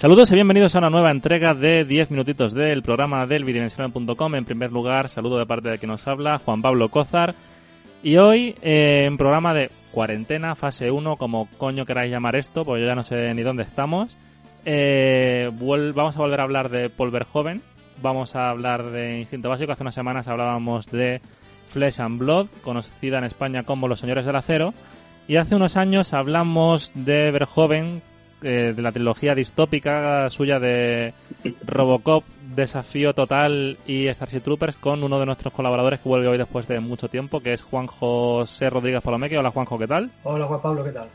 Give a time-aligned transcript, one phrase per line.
[0.00, 4.34] Saludos y bienvenidos a una nueva entrega de 10 minutitos del programa del bidimensional.com.
[4.34, 7.34] En primer lugar, saludo de parte de quien nos habla, Juan Pablo Cózar.
[8.02, 12.80] Y hoy, eh, en programa de cuarentena, fase 1, como coño queráis llamar esto, porque
[12.80, 14.16] yo ya no sé ni dónde estamos,
[14.64, 17.60] eh, vamos a volver a hablar de Paul Verhoeven,
[18.00, 19.72] vamos a hablar de Instinto Básico.
[19.72, 21.20] Hace unas semanas hablábamos de
[21.68, 24.72] Flesh and Blood, conocida en España como Los Señores del Acero.
[25.28, 28.00] Y hace unos años hablamos de Verhoeven
[28.42, 31.14] eh, de la trilogía distópica suya de
[31.66, 32.24] Robocop,
[32.54, 36.80] Desafío Total y Starship Troopers con uno de nuestros colaboradores que vuelve hoy después de
[36.80, 39.38] mucho tiempo, que es Juan José Rodríguez Palomeque.
[39.38, 40.10] Hola Juanjo, ¿qué tal?
[40.24, 41.08] Hola Juan Pablo, ¿qué tal?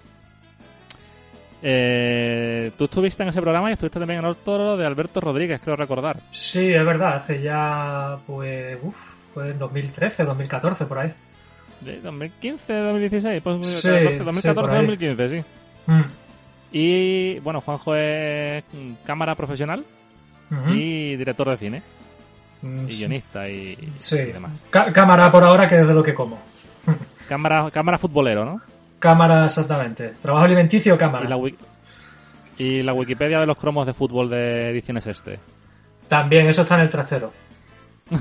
[1.68, 5.60] Eh, tú estuviste en ese programa y estuviste también en el toro de Alberto Rodríguez,
[5.64, 6.20] creo recordar.
[6.32, 8.96] Sí, es verdad, hace ya, pues, uff,
[9.34, 11.12] fue en 2013, 2014, por ahí.
[11.82, 13.42] ¿De 2015, 2016?
[13.42, 15.44] Pues, Sí, 2014, sí, 2015, sí.
[15.88, 16.02] Mm.
[16.78, 18.66] Y bueno, Juanjo es
[19.06, 19.86] cámara profesional
[20.74, 21.82] y director de cine.
[22.62, 24.18] Mm, Y guionista y, Sí.
[24.18, 24.62] y demás.
[24.70, 26.38] Cá- cámara por ahora, que es de lo que como.
[27.30, 28.60] Cámara, cámara futbolero, ¿no?
[29.00, 30.10] Cámara, exactamente.
[30.22, 31.24] Trabajo alimenticio, cámara.
[31.26, 31.58] Y la, wi-
[32.58, 35.40] y la Wikipedia de los cromos de fútbol de ediciones este.
[36.10, 37.32] También, eso está en el trastero.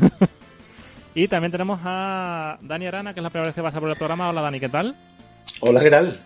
[1.16, 3.97] Y también tenemos a Dani Arana, que es la primera vez que pasa por el
[3.97, 4.28] programa.
[4.31, 4.97] Hola Dani, ¿qué tal?
[5.60, 6.20] Hola, ¿qué tal?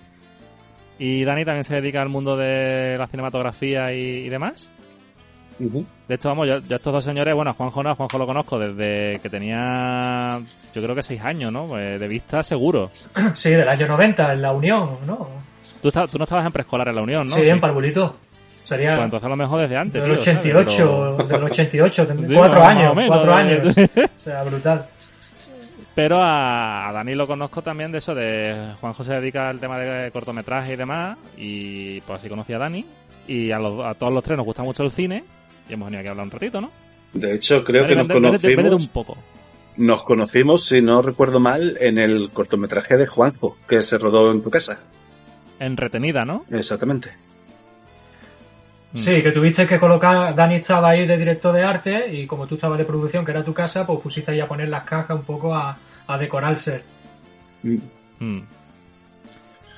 [0.99, 4.69] Y Dani también se dedica al mundo de la cinematografía y, y demás.
[5.61, 8.27] De hecho, vamos, yo, yo estos dos señores, bueno, a Juanjo no, a Juanjo lo
[8.27, 10.39] conozco desde que tenía,
[10.73, 11.67] yo creo que seis años, ¿no?
[11.67, 12.91] Pues de vista seguro.
[13.35, 15.29] Sí, del año 90, en la Unión, ¿no?
[15.83, 17.35] Tú, esta- tú no estabas en preescolar en la Unión, ¿no?
[17.35, 18.15] Sí, en Parvulito.
[18.65, 20.01] Sería Pues entonces a lo mejor desde antes.
[20.03, 20.39] del tío, ¿sabes?
[20.47, 23.35] 88, Pero- del 88, Sí, cuatro años, menos, cuatro ¿eh?
[23.35, 23.77] años.
[24.19, 24.85] O sea, brutal.
[25.99, 29.59] Pero a, a Dani lo conozco también de eso, de Juan José se dedica al
[29.59, 32.87] tema de cortometraje y demás, y pues así conocí a Dani,
[33.27, 35.25] y a, los- a todos los tres nos gusta mucho el cine,
[35.69, 36.71] y hemos venido aquí a hablar un ratito, ¿no?
[37.15, 39.17] De hecho, creo que nos vende- conocimos, vende un poco.
[39.77, 44.41] nos conocimos, si no recuerdo mal, en el cortometraje de Juanjo, que se rodó en
[44.41, 44.79] tu casa.
[45.59, 46.45] En retenida, ¿no?
[46.53, 47.11] Exactamente.
[48.93, 48.99] Mm.
[48.99, 52.55] Sí, que tuviste que colocar, Dani estaba ahí de director de arte y como tú
[52.55, 55.25] estabas de producción, que era tu casa, pues pusiste ahí a poner las cajas un
[55.25, 55.77] poco a,
[56.09, 56.83] a decorarse.
[57.63, 57.77] Mm.
[58.19, 58.43] Mm.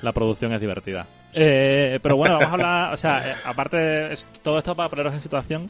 [0.01, 1.05] La producción es divertida.
[1.33, 4.89] Eh, pero bueno, vamos a hablar, o sea, eh, aparte de es- todo esto para
[4.89, 5.69] poneros en situación,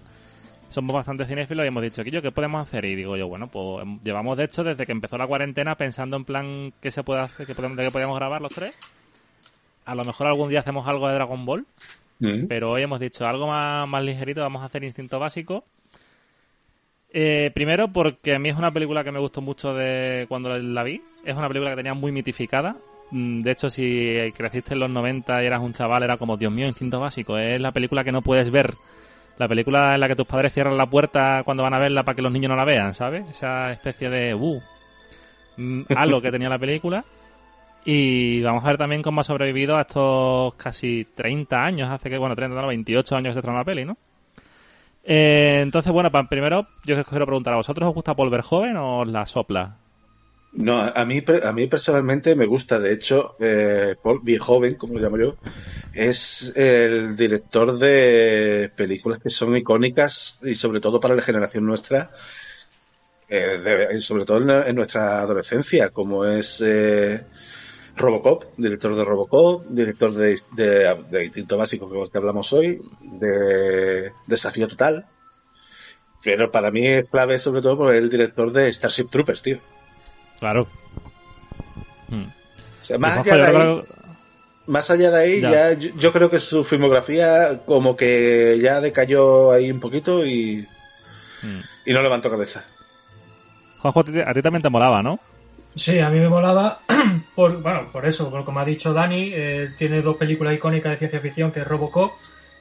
[0.70, 2.86] somos bastante cinéfilos y hemos dicho, ¿qué, ¿qué podemos hacer?
[2.86, 6.16] Y digo yo, bueno, pues em, llevamos de hecho desde que empezó la cuarentena pensando
[6.16, 8.78] en plan qué se puede hacer, qué podemos, de qué podíamos grabar los tres.
[9.86, 11.66] A lo mejor algún día hacemos algo de Dragon Ball,
[12.20, 12.46] Mm.
[12.48, 15.66] pero hoy hemos dicho algo más, más ligerito, vamos a hacer Instinto Básico.
[17.14, 20.84] Eh, primero porque a mí es una película que me gustó mucho de cuando la
[20.84, 21.02] vi.
[21.26, 22.78] Es una película que tenía muy mitificada.
[23.12, 26.52] Mm, De hecho, si creciste en los 90 y eras un chaval, era como, Dios
[26.52, 27.38] mío, Instinto Básico.
[27.38, 28.76] Es la película que no puedes ver.
[29.38, 32.16] La película en la que tus padres cierran la puerta cuando van a verla para
[32.16, 33.28] que los niños no la vean, ¿sabes?
[33.30, 34.62] Esa especie de, uh,
[35.58, 37.04] mm, halo que tenía la película.
[37.84, 42.18] Y vamos a ver también cómo ha sobrevivido a estos casi 30 años, hace que,
[42.18, 43.98] bueno, 30, no, 28 años de estrenó la peli, ¿no?
[45.04, 48.78] Eh, entonces, bueno, pa- primero yo os quiero preguntar, ¿a vosotros os gusta Paul Verhoeven
[48.78, 49.78] o la sopla?
[50.54, 52.78] No, a mí, a mí personalmente me gusta.
[52.80, 55.40] De hecho, eh, Paul Verhoeven, como lo llamo yo,
[55.94, 62.12] es el director de películas que son icónicas y sobre todo para la generación nuestra,
[63.28, 67.26] eh, sobre todo en, en nuestra adolescencia, como es eh,
[67.96, 74.12] Robocop, director de Robocop, director de, de, de Instinto Básico, que que hablamos hoy, de
[74.28, 75.06] Desafío Total.
[76.24, 79.60] Pero para mí es clave sobre todo por el director de Starship Troopers, tío.
[80.40, 80.68] Claro.
[82.10, 82.26] Hmm.
[82.80, 83.84] O sea, más, allá de ahí,
[84.68, 85.52] más allá de ahí, Ya.
[85.52, 90.68] ya, yo, yo creo que su filmografía como que ya decayó ahí un poquito y,
[91.42, 91.60] Hmm.
[91.88, 92.64] y no levantó cabeza.
[93.80, 95.20] Juanjo, a ti, a ti también te molaba, ¿no?
[95.76, 96.80] Sí, a mí me molaba,
[97.36, 101.20] por, bueno, por eso, como ha dicho Dani, eh, tiene dos películas icónicas de ciencia
[101.22, 102.12] ficción, que es Robocop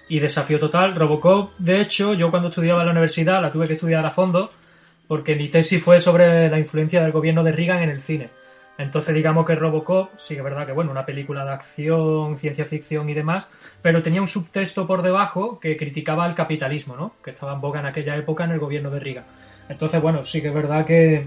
[0.09, 0.95] y desafío total.
[0.95, 4.51] Robocop, de hecho, yo cuando estudiaba en la universidad la tuve que estudiar a fondo
[5.11, 8.31] porque mi tesis fue sobre la influencia del gobierno de Reagan en el cine.
[8.79, 12.65] Entonces digamos que Robocop, sí que es verdad que bueno, una película de acción, ciencia
[12.65, 13.51] ficción y demás,
[13.83, 17.15] pero tenía un subtexto por debajo que criticaba el capitalismo, ¿no?
[17.25, 19.25] Que estaba en boga en aquella época en el gobierno de Reagan.
[19.69, 21.27] Entonces bueno, sí que es verdad que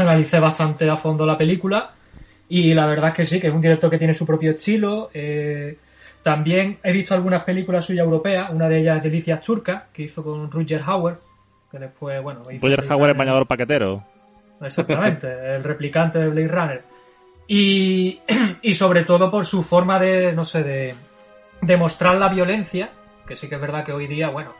[0.00, 1.92] analicé bastante a fondo la película
[2.48, 5.08] y la verdad es que sí, que es un director que tiene su propio estilo.
[5.14, 5.78] Eh,
[6.22, 10.24] también he visto algunas películas suyas europeas, una de ellas es Delicias Turcas, que hizo
[10.24, 11.18] con Roger Hauer,
[11.70, 12.42] que después, bueno...
[12.60, 14.04] Roger Hauer, el bañador paquetero.
[14.60, 16.82] Exactamente, el replicante de Blade Runner.
[17.46, 18.20] Y,
[18.62, 20.94] y, sobre todo por su forma de, no sé, de,
[21.62, 22.90] de mostrar la violencia,
[23.28, 24.52] que sí que es verdad que hoy día, bueno,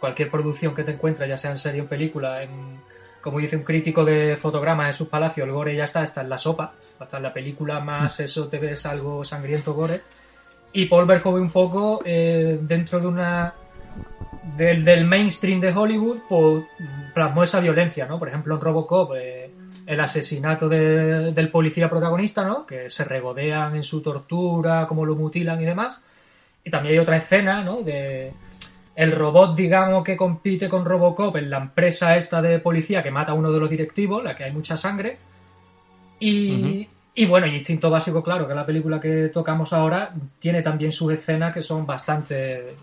[0.00, 2.80] cualquier producción que te encuentres, ya sea en serie o en película, en,
[3.26, 6.28] como dice un crítico de fotogramas en sus palacios, el gore ya está, está en
[6.28, 10.00] la sopa, hasta en la película más eso te ves algo sangriento gore
[10.72, 13.52] y Paul Verhoeven un poco eh, dentro de una
[14.56, 16.64] del, del, mainstream de Hollywood pues
[17.12, 18.20] plasmó esa violencia, ¿no?
[18.20, 19.50] Por ejemplo en Robocop eh,
[19.86, 22.64] el asesinato de, del policía protagonista, ¿no?
[22.64, 26.00] Que se regodean en su tortura, cómo lo mutilan y demás.
[26.62, 27.82] Y también hay otra escena, ¿no?
[27.82, 28.32] De
[28.96, 33.32] el robot, digamos, que compite con Robocop en la empresa esta de policía que mata
[33.32, 35.18] a uno de los directivos, la que hay mucha sangre.
[36.18, 40.92] Y, y bueno, y Instinto Básico, claro, que la película que tocamos ahora tiene también
[40.92, 42.74] sus escenas que son bastante.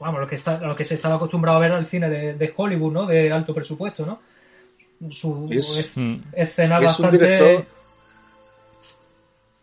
[0.00, 2.92] Vamos, lo que, está, lo que se estaba acostumbrado a ver al cine de, Hollywood,
[2.92, 3.06] ¿no?
[3.06, 4.20] De alto presupuesto, ¿no?
[5.10, 6.16] Su es, mm.
[6.32, 7.16] escena bastante.
[7.16, 7.66] Un director,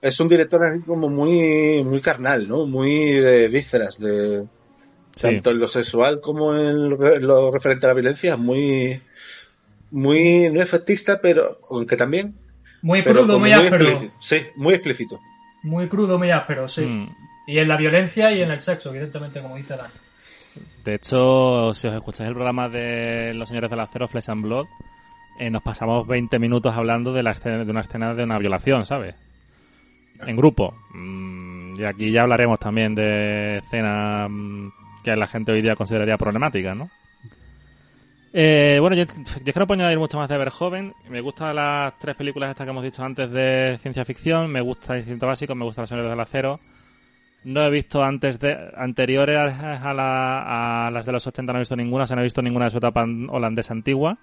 [0.01, 2.68] es un director así como muy, muy carnal, ¿no?
[2.68, 4.46] Muy de vísceras, de.
[5.19, 9.01] Tanto en lo sexual como en lo, referente a la violencia, muy.
[9.91, 10.50] Muy.
[10.51, 11.59] No efectista, pero.
[11.69, 12.35] Aunque también
[12.85, 14.00] muy crudo, muy, áspero.
[14.19, 15.19] Sí, muy explícito.
[15.63, 16.85] Muy crudo, muy áspero, sí.
[16.85, 17.09] Mm.
[17.47, 19.89] Y en la violencia y en el sexo, evidentemente, como dice Dan.
[20.83, 24.67] De hecho, si os escucháis el programa de Los Señores del Acero, Flesh and Blood,
[25.39, 28.85] eh, nos pasamos 20 minutos hablando de, la escena, de una escena de una violación,
[28.85, 29.15] ¿sabes?
[30.23, 30.75] En grupo.
[30.94, 34.67] Mm, y aquí ya hablaremos también de escenas mm,
[35.06, 36.90] que la gente hoy día consideraría problemáticas, ¿no?
[38.34, 39.06] Eh, bueno, yo,
[39.46, 40.94] yo que no puedo añadir mucho más de Verhoeven.
[41.10, 44.52] Me gustan las tres películas estas que hemos dicho antes de ciencia ficción.
[44.52, 46.60] Me gusta Instinto Básico, me gusta Los Señores del Acero.
[47.46, 51.62] No he visto antes de anteriores a, la, a, las de los 80, no he
[51.62, 52.04] visto ninguna.
[52.04, 54.18] O sea, no he visto ninguna de su etapa holandesa antigua.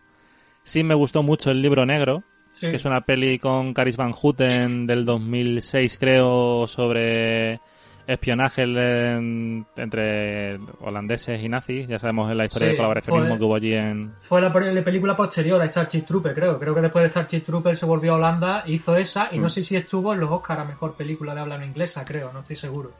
[0.65, 2.25] Sí me gustó mucho El Libro Negro,
[2.61, 7.61] que es una peli con Caris Van Houten del 2006, creo, sobre
[8.07, 11.89] espionaje entre holandeses y nazis.
[11.89, 14.15] Ya sabemos la historia del colaboracionismo que hubo allí en...
[14.21, 16.59] Fue la, película posterior a Starship Trooper, creo.
[16.59, 19.51] Creo que después de Starship Trooper se volvió a Holanda, hizo esa y no mm.
[19.51, 22.57] sé si estuvo en los Oscars a Mejor Película de habla inglesa, creo, no estoy
[22.57, 22.93] seguro.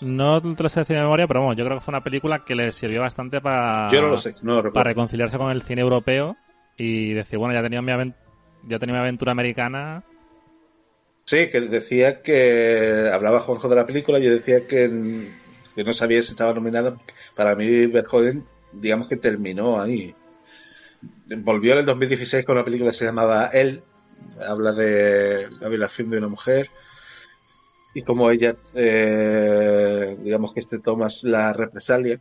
[0.00, 2.54] No te lo sé de memoria, pero bueno, yo creo que fue una película que
[2.54, 3.88] le sirvió bastante para...
[4.72, 6.36] para reconciliarse con el cine europeo
[6.76, 8.12] y decir, bueno, ya tenía mi,
[8.64, 10.04] ya tenía mi aventura americana
[11.28, 16.30] Sí, que decía que hablaba Juanjo de la película, yo decía que, no sabía si
[16.30, 16.98] estaba nominada.
[17.34, 20.14] Para mí, Verhoeven, digamos que terminó ahí.
[21.26, 23.82] Volvió en el 2016 con una película que se llamaba Él,
[24.46, 26.70] habla de la violación de una mujer
[27.92, 32.20] y cómo ella, eh, digamos que este toma la represalia.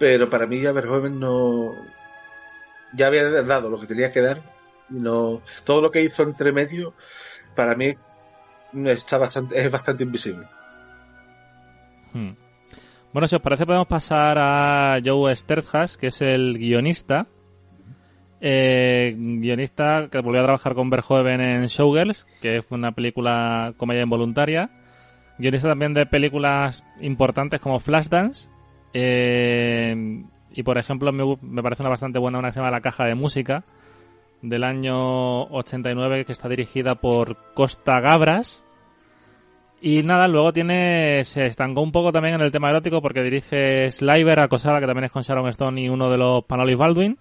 [0.00, 1.72] Pero para mí ya Verhoeven no.
[2.94, 4.42] Ya había dado lo que tenía que dar.
[4.88, 6.94] No, todo lo que hizo entre medio
[7.54, 7.94] para mí
[8.84, 10.46] está bastante, es bastante invisible.
[12.12, 12.32] Hmm.
[13.12, 17.26] Bueno, si os parece podemos pasar a Joe Sterthas, que es el guionista.
[18.40, 24.02] Eh, guionista que volvió a trabajar con Verhoeven en Showgirls, que es una película comedia
[24.02, 24.70] involuntaria.
[25.38, 28.48] Guionista también de películas importantes como Flashdance.
[28.94, 32.80] Eh, y por ejemplo, me, me, parece una bastante buena una que se llama La
[32.80, 33.64] Caja de Música,
[34.42, 38.64] del año 89 que está dirigida por Costa Gabras.
[39.80, 41.24] Y nada, luego tiene.
[41.24, 45.06] Se estancó un poco también en el tema erótico porque dirige Sliver, Acosada, que también
[45.06, 47.18] es con Sharon Stone y uno de los Panolis Baldwin.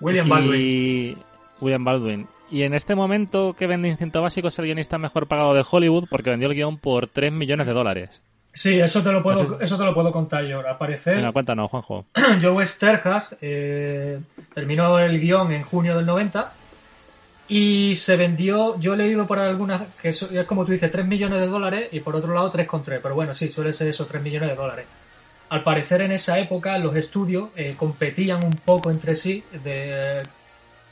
[0.00, 0.60] William Baldwin.
[0.60, 1.16] Y
[1.60, 2.28] William Baldwin.
[2.50, 6.06] Y en este momento que vende Instinto Básico es el guionista mejor pagado de Hollywood
[6.08, 8.22] porque vendió el guion por 3 millones de dólares.
[8.54, 10.60] Sí, eso te lo puedo, eso te lo puedo contar yo.
[10.60, 12.06] Al parecer, Venga, cuéntanos, Juanjo.
[12.40, 14.20] Joe Sterhas eh,
[14.54, 16.52] terminó el guion en junio del 90
[17.48, 21.40] y se vendió, yo he leído por algunas, que es como tú dices, 3 millones
[21.40, 24.50] de dólares y por otro lado 3,3, pero bueno, sí, suele ser eso, 3 millones
[24.50, 24.86] de dólares.
[25.50, 30.22] Al parecer en esa época los estudios eh, competían un poco entre sí de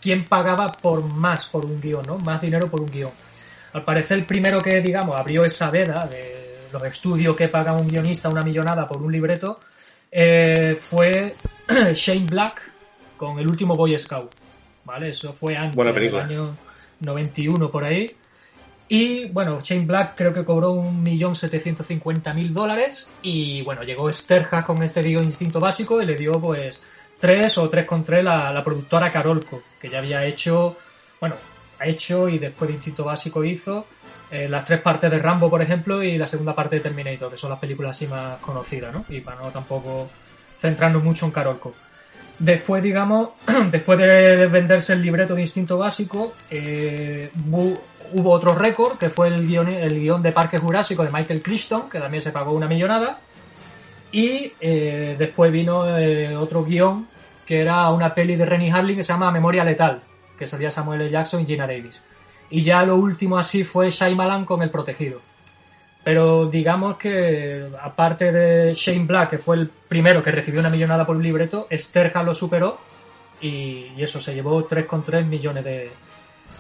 [0.01, 2.19] quién pagaba por más por un guion, ¿no?
[2.19, 3.13] Más dinero por un guion.
[3.73, 6.42] Al parecer el primero que, digamos, abrió esa veda de
[6.73, 9.61] los estudios que pagan un guionista una millonada por un libreto,
[10.11, 11.35] eh, fue
[11.95, 12.63] Shane Black
[13.17, 14.31] con El último Boy Scout.
[14.85, 15.11] ¿Vale?
[15.11, 16.25] Eso fue antes Buena del película.
[16.25, 16.57] año
[17.01, 18.07] 91 por ahí.
[18.89, 23.11] Y bueno, Shane Black creo que cobró 1.750.000 dólares.
[23.23, 26.83] Y bueno, llegó Sterjas con este Digo Instinto Básico y le dio pues
[27.21, 30.77] 3 o 3 con 3 la, la productora Carolco, que ya había hecho,
[31.21, 31.37] bueno,
[31.85, 33.87] hecho y después de Instinto Básico hizo
[34.33, 37.37] eh, las tres partes de Rambo, por ejemplo, y la segunda parte de Terminator, que
[37.37, 39.05] son las películas así más conocidas, ¿no?
[39.11, 40.09] Y para no tampoco
[40.59, 41.75] centrarnos mucho en Carolco.
[42.39, 43.31] Después, digamos,
[43.71, 49.47] después de venderse el libreto de Instinto Básico, eh, hubo otro récord, que fue el
[49.47, 53.19] guion, el guion de Parque Jurásico de Michael Crichton, que también se pagó una millonada.
[54.13, 55.85] Y eh, después vino
[56.41, 57.07] otro guion,
[57.45, 60.01] que era una peli de Rennie Harlin que se llama Memoria Letal,
[60.43, 61.11] que salía Samuel L.
[61.11, 62.03] Jackson y Gina Davis.
[62.51, 65.21] Y ya lo último así fue Shyamalan con El Protegido.
[66.03, 71.07] Pero digamos que, aparte de Shane Black, que fue el primero que recibió una millonada
[71.07, 72.77] por un libreto, Sterja lo superó
[73.41, 75.93] y, eso, se llevó 3,3 millones de,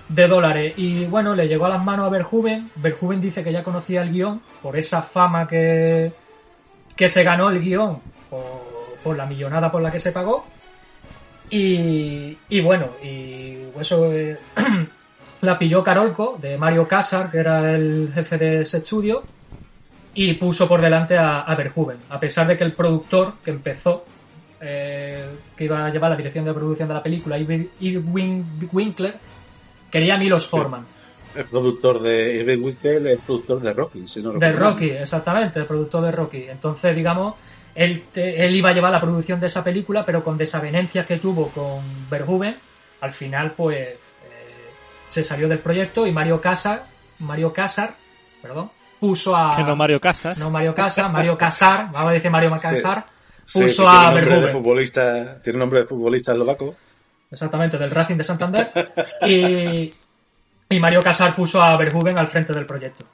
[0.09, 0.75] de dólares.
[0.77, 2.71] Y bueno, le llegó a las manos a Verhoeven.
[2.77, 6.13] Verhoeven dice que ya conocía el guion por esa fama que,
[6.95, 7.99] que se ganó el guion
[9.03, 10.47] por la millonada por la que se pagó.
[11.53, 14.39] Y, y bueno, y eso eh,
[15.43, 19.23] la pilló Carolco de Mario Casar, que era el jefe de ese estudio,
[20.15, 24.03] y puso por delante a, a Verhoeven, a pesar de que el productor que empezó,
[24.63, 29.17] eh, que iba a llevar la dirección de producción de la película, Irving Irving Winkler,
[29.91, 30.87] quería a Milos Forman.
[31.37, 34.53] El productor de Irving Winkler, el productor de Rocky, si no De.
[34.53, 36.45] Rocky, exactamente, el productor de Rocky.
[36.49, 37.35] Entonces, digamos,
[37.75, 41.19] él, te- él iba a llevar la producción de esa película, pero con desavenencias que
[41.19, 42.57] tuvo con Verhoeven,
[43.01, 43.97] al final, pues, eh,
[45.09, 46.85] se salió del proyecto y Mario Casar,
[47.21, 47.95] Mario Casar,
[48.41, 49.57] perdón, puso a...
[49.57, 50.39] Que no Mario Casas.
[50.41, 53.05] no Mario Casar, Mario Casar, vamos a decir Mario Casar,
[53.45, 54.51] Sí, puso a de Verhoeven.
[54.53, 56.77] futbolista, tiene nombre de futbolista eslovaco.
[57.31, 58.71] Exactamente, del Racing de Santander.
[59.27, 59.93] Y,
[60.69, 63.05] y Mario Casar puso a Verhoeven al frente del proyecto.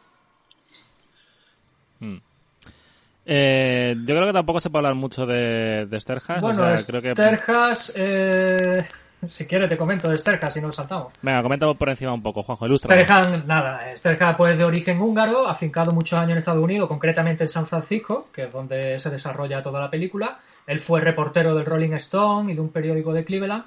[3.31, 6.41] Eh, yo creo que tampoco se puede hablar mucho de, de Sterjas.
[6.41, 7.13] Bueno, o sea, creo que...
[7.13, 8.89] Sterjas, eh,
[9.31, 11.13] si quieres te comento de Sterjas si no lo saltamos.
[11.21, 12.97] Venga, coméntame por encima un poco, Juanjo, ilustra.
[12.97, 17.51] Sterjas, nada, Sterjas pues de origen húngaro, afincado muchos años en Estados Unidos, concretamente en
[17.51, 20.39] San Francisco, que es donde se desarrolla toda la película.
[20.67, 23.65] Él fue reportero del Rolling Stone y de un periódico de Cleveland.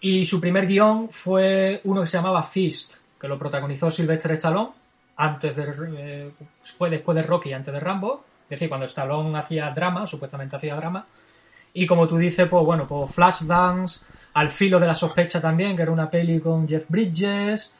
[0.00, 4.70] Y su primer guion fue uno que se llamaba Fist, que lo protagonizó Sylvester Stallone,
[5.16, 5.64] antes de,
[5.98, 6.30] eh,
[6.62, 8.24] fue después de Rocky antes de Rambo.
[8.44, 11.06] Es decir, cuando Stallone hacía drama, supuestamente hacía drama.
[11.72, 15.82] Y como tú dices, pues bueno, pues Flashdance, Al filo de la sospecha también, que
[15.82, 17.72] era una peli con Jeff Bridges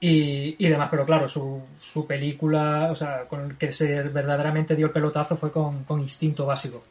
[0.00, 0.88] y, y demás.
[0.90, 5.36] Pero claro, su, su película, o sea, con el que se verdaderamente dio el pelotazo
[5.36, 6.82] fue con, con Instinto Básico.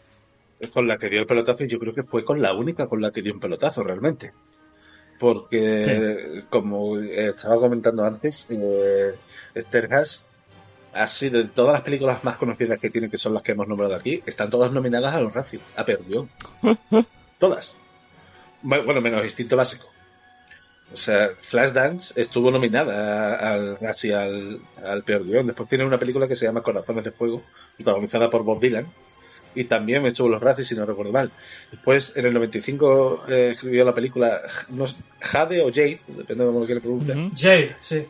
[0.73, 3.01] Con la que dio el pelotazo y yo creo que fue con la única con
[3.01, 4.31] la que dio un pelotazo realmente.
[5.19, 9.15] Porque, como estaba comentando antes, eh,
[9.55, 10.03] ha
[11.05, 13.93] sido de todas las películas más conocidas que tiene, que son las que hemos nombrado
[13.93, 16.29] aquí, están todas nominadas a los Razzie, a peor guion.
[17.37, 17.77] todas.
[18.63, 19.85] Bueno, menos Instinto Básico.
[20.91, 25.45] O sea, Flashdance estuvo nominada al Razzie al, al peor guion.
[25.45, 27.43] Después tiene una película que se llama Corazones de Fuego,
[27.75, 28.87] protagonizada por Bob Dylan,
[29.57, 31.31] y también estuvo en los Razzies, si no recuerdo mal.
[31.71, 34.85] Después, en el 95, eh, escribió la película no
[35.19, 37.17] Jade o Jade, depende de cómo lo quiera pronunciar.
[37.35, 38.05] Jade, sí.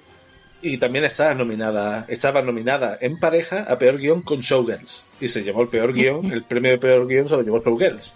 [0.62, 5.44] Y también está nominada, estaba nominada en pareja a peor guion con Showgirls, y se
[5.44, 8.16] llevó el peor guion, el premio de peor guion se lo llevó Showgirls.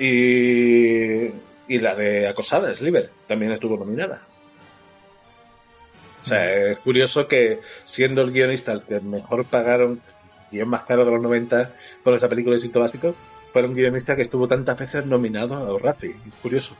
[0.00, 1.26] y,
[1.68, 4.22] y la de Acosada, Sliver, también estuvo nominada.
[6.22, 10.00] O sea, es curioso que siendo el guionista el que mejor pagaron,
[10.50, 13.14] guion más caro de los 90 por esa película de Sitio Básico,
[13.52, 16.16] fuera un guionista que estuvo tantas veces nominado a los Razzie.
[16.26, 16.74] Es curioso.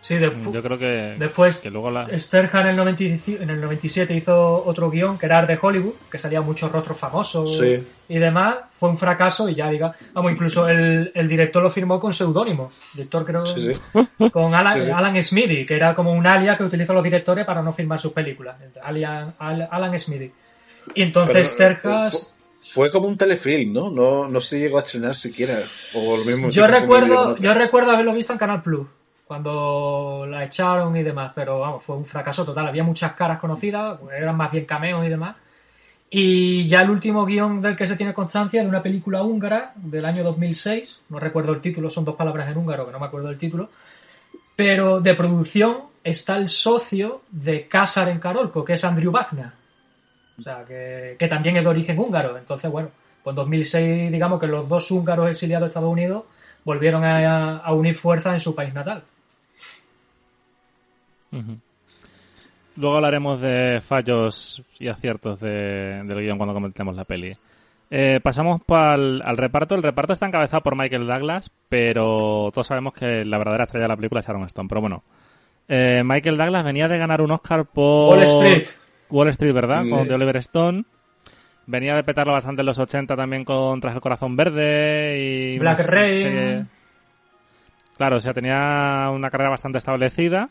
[0.00, 2.06] Sí, de- Yo creo que, después que luego la...
[2.18, 5.94] Sterja en el, 95 en el 97 hizo otro guion que era Art de Hollywood,
[6.10, 7.84] que salía muchos rostros famosos Sí.
[8.08, 8.58] y demás.
[8.70, 12.70] Fue un fracaso y ya diga, vamos, incluso el, el director lo firmó con seudónimo.
[12.94, 14.30] Director creo Sí, sí.
[14.30, 14.90] con Alan, Sí, sí.
[14.92, 18.12] Alan Smithy, que era como un alias que utilizan los directores para no firmar sus
[18.12, 18.54] películas.
[18.82, 20.30] Alan, Al- Alan Smithy.
[20.94, 22.34] Y entonces Pero, eh, Sterjas...
[22.60, 23.90] Fue como un telefilm, ¿no?
[23.90, 25.56] No, no se llegó a estrenar siquiera.
[25.94, 28.86] O lo mismo Yo recuerdo, yo recuerdo haberlo visto en Canal Plus
[29.28, 32.66] cuando la echaron y demás, pero vamos, fue un fracaso total.
[32.66, 35.36] Había muchas caras conocidas, eran más bien cameos y demás.
[36.08, 40.06] Y ya el último guion del que se tiene constancia de una película húngara del
[40.06, 43.28] año 2006, no recuerdo el título, son dos palabras en húngaro que no me acuerdo
[43.28, 43.68] del título,
[44.56, 49.52] pero de producción está el socio de Casar en Carolco, que es Andrew Wagner.
[50.38, 52.38] O sea, que, que también es de origen húngaro.
[52.38, 52.88] Entonces, bueno,
[53.22, 56.24] pues en 2006, digamos que los dos húngaros exiliados de Estados Unidos
[56.64, 59.04] volvieron a unir fuerzas en su país natal.
[62.76, 67.32] Luego hablaremos de fallos y aciertos de- del guion cuando comentemos la peli.
[67.90, 69.74] Eh, pasamos pa'l- al reparto.
[69.74, 73.88] El reparto está encabezado por Michael Douglas, pero todos sabemos que la verdadera estrella de
[73.88, 74.68] la película es Sharon Stone.
[74.68, 75.02] Pero bueno,
[75.68, 78.68] eh, Michael Douglas venía de ganar un Oscar por Wall Street.
[79.10, 79.82] Wall Street, ¿verdad?
[79.82, 79.90] Sí.
[79.90, 80.84] Con de Oliver Stone.
[81.66, 85.18] Venía de petarlo bastante en los 80 también con Tras el Corazón Verde
[85.54, 85.58] y...
[85.58, 86.16] Black Rain.
[86.18, 86.64] serie-
[87.96, 90.50] Claro, o sea, tenía una carrera bastante establecida.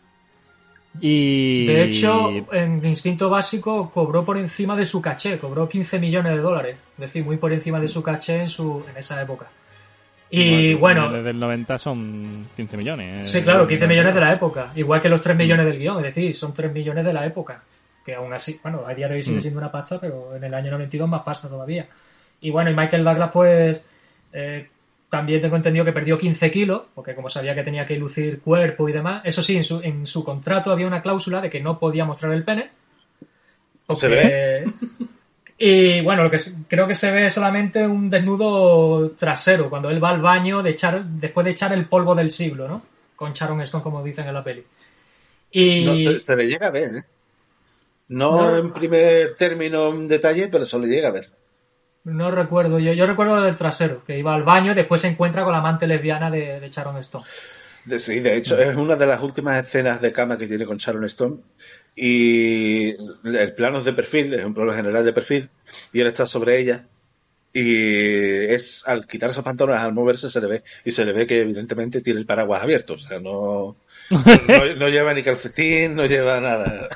[1.01, 1.65] Y...
[1.67, 6.39] De hecho, en Instinto Básico cobró por encima de su caché, cobró 15 millones de
[6.39, 6.77] dólares.
[6.95, 9.47] Es decir, muy por encima de su caché en, su, en esa época.
[10.29, 13.29] Y bueno, Desde el 90 son 15 millones.
[13.31, 14.71] sí, claro, 15 millones de la época.
[14.75, 17.61] Igual que los 3 millones del guion, es decir, son 3 millones de la época.
[18.05, 19.41] Que aún así, bueno, a día de hoy sigue Mm.
[19.41, 21.87] siendo una pasta, pero en el año 92 más pasta todavía.
[22.41, 23.81] Y bueno, y Michael Douglas, pues,
[24.33, 24.67] eh,
[25.09, 28.89] también tengo entendido que perdió 15 kilos, porque como sabía que tenía que lucir cuerpo
[28.89, 31.79] y demás, eso sí, en su, en su contrato había una cláusula de que no
[31.79, 32.69] podía mostrar el pene.
[33.97, 34.65] ¿Se ve?
[35.59, 36.37] Y bueno, lo que
[36.67, 41.03] creo que se ve solamente un desnudo trasero, cuando él va al baño de echar,
[41.03, 42.83] después de echar el polvo del siglo, ¿no?
[43.15, 44.63] Con Sharon Stone, como dicen en la peli.
[45.51, 47.03] Y No, se, se le llega a ver, ¿eh?
[48.09, 48.55] No, No.
[48.55, 51.27] en primer término en detalle, pero se le llega a ver.
[52.07, 55.43] No recuerdo yo, yo recuerdo del trasero, que iba al baño y después se encuentra
[55.43, 57.25] con la amante lesbiana de, de Sharon Stone.
[57.83, 60.77] De, sí, de hecho, es una de las últimas escenas de cama que tiene con
[60.77, 61.37] Sharon Stone.
[61.95, 62.95] Y
[63.25, 65.49] el plano es de perfil, es un plano general de perfil,
[65.91, 66.85] y él está sobre ella.
[67.53, 67.75] Y
[68.53, 70.63] es al quitar esos pantalones, al moverse, se le ve.
[70.85, 72.93] Y se le ve que, evidentemente, tiene el paraguas abierto.
[72.93, 73.77] O sea, no,
[74.11, 76.89] no, no lleva ni calcetín, no lleva nada.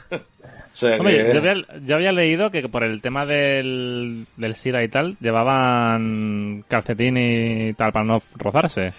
[0.73, 4.83] Sea, Hombre, que- yo, había, yo había leído que por el tema del, del SIDA
[4.83, 8.93] y tal, llevaban calcetín y tal para no rozarse.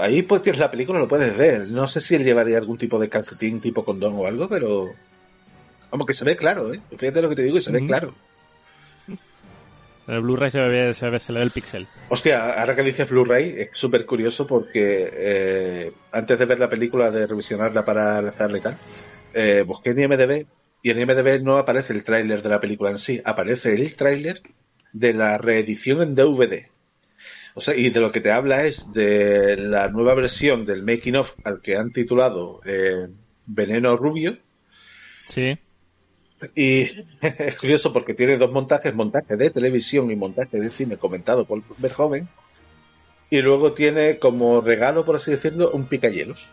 [0.00, 1.68] Ahí pues tienes la película, lo puedes ver.
[1.68, 4.90] No sé si él llevaría algún tipo de calcetín tipo condón o algo, pero...
[5.90, 6.80] Vamos, que se ve claro, ¿eh?
[6.98, 8.12] Fíjate lo que te digo y se ve claro.
[10.06, 11.86] En el Blu-ray se ve, se, ve, se le ve el pixel.
[12.10, 17.10] Hostia, ahora que dices Blu-ray, es súper curioso porque eh, antes de ver la película,
[17.10, 18.76] de revisionarla para lanzarla y tal,
[19.32, 20.46] eh, busqué en IMDB
[20.84, 24.42] y en IMDB no aparece el tráiler de la película en sí, aparece el tráiler
[24.92, 26.66] de la reedición en DVD.
[27.54, 31.16] O sea, y de lo que te habla es de la nueva versión del making
[31.16, 33.06] of al que han titulado eh,
[33.46, 34.36] Veneno Rubio.
[35.26, 35.58] Sí.
[36.54, 36.80] Y
[37.22, 41.62] es curioso porque tiene dos montajes, montaje de televisión y montaje de cine comentado por
[41.78, 42.28] Verhoeven.
[43.30, 46.46] Y luego tiene como regalo, por así decirlo, un picayelos.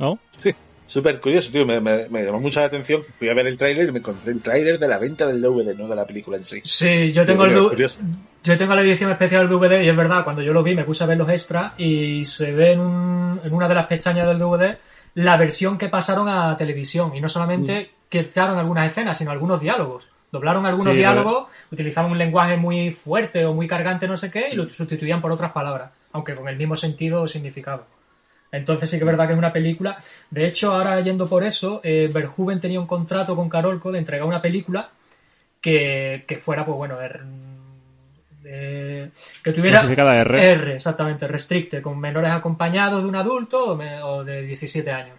[0.00, 0.18] ¿No?
[0.42, 0.52] Sí,
[0.86, 1.66] súper curioso, tío.
[1.66, 3.02] Me, me- me llamó mucha la atención.
[3.18, 5.74] Fui a ver el tráiler y me encontré el tráiler de la venta del DVD,
[5.76, 6.60] no de la película en sí.
[6.64, 8.00] Sí, yo tengo, el Curioso,
[8.42, 10.84] yo tengo la edición especial del DVD y es verdad, cuando yo lo vi me
[10.84, 14.26] puse a ver los extras y se ve en, un- en una de las pestañas
[14.26, 14.76] del DVD
[15.14, 20.08] la versión que pasaron a televisión y no solamente quitaron algunas escenas, sino algunos diálogos.
[20.32, 24.48] Doblaron algunos Sí, diálogos, utilizaban un lenguaje muy fuerte o muy cargante, no sé qué,
[24.50, 27.86] y lo sustituían por otras palabras, aunque con el mismo sentido o significado.
[28.56, 29.96] Entonces sí que es verdad que es una película.
[30.30, 34.26] De hecho, ahora yendo por eso, eh, Verhoeven tenía un contrato con Carolco de entregar
[34.26, 34.90] una película
[35.60, 37.20] que, que fuera, pues bueno, er-
[38.46, 39.10] eh,
[39.42, 40.52] que tuviera R.
[40.52, 45.16] R, exactamente, restricte, con menores acompañados de un adulto o, me- o de 17 años.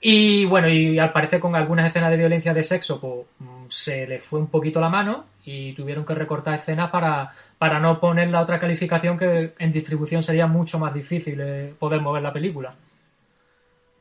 [0.00, 4.06] Y bueno, y al parecer con algunas escenas de violencia de sexo, pues mm, se
[4.06, 8.28] le fue un poquito la mano y tuvieron que recortar escenas para, para no poner
[8.28, 12.74] la otra calificación que en distribución sería mucho más difícil eh, poder mover la película.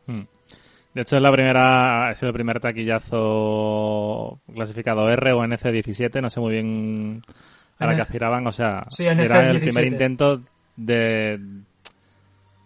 [0.07, 0.21] Mm.
[0.93, 6.39] De hecho, es la primera, sido el primer taquillazo clasificado R o NC17, no sé
[6.39, 7.21] muy bien
[7.79, 9.59] a la que aspiraban, o sea, Sí, era el NC17.
[9.59, 10.41] primer intento
[10.77, 11.37] de,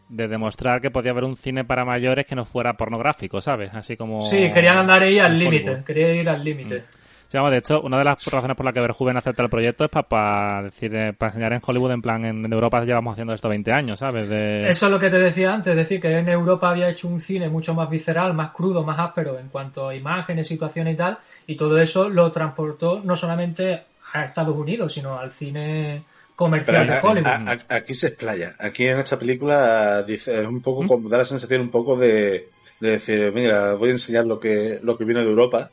[0.09, 3.73] de demostrar que podía haber un cine para mayores que no fuera pornográfico, ¿sabes?
[3.73, 4.21] Así como...
[4.21, 6.83] Sí, querían andar ahí al límite, querían ir al límite.
[7.31, 9.89] Vamos, de hecho, una de las razones por las que Verhoeven acepta el proyecto es
[9.91, 13.47] para decir, eh, para enseñar en Hollywood, en plan, en, en Europa llevamos haciendo esto
[13.49, 14.27] 20 años, ¿sabes?
[14.27, 14.67] De...
[14.67, 17.21] Eso es lo que te decía antes, es decir, que en Europa había hecho un
[17.21, 21.19] cine mucho más visceral, más crudo, más áspero en cuanto a imágenes, situaciones y tal,
[21.45, 26.03] y todo eso lo transportó no solamente a Estados Unidos, sino al cine
[26.35, 27.27] comercial de Hollywood.
[27.27, 28.55] a- a- aquí se explaya.
[28.59, 32.47] Aquí en esta película dice, es un poco como, da la sensación un poco de,
[32.79, 35.69] de decir, mira, voy a enseñar lo que, lo que viene de Europa.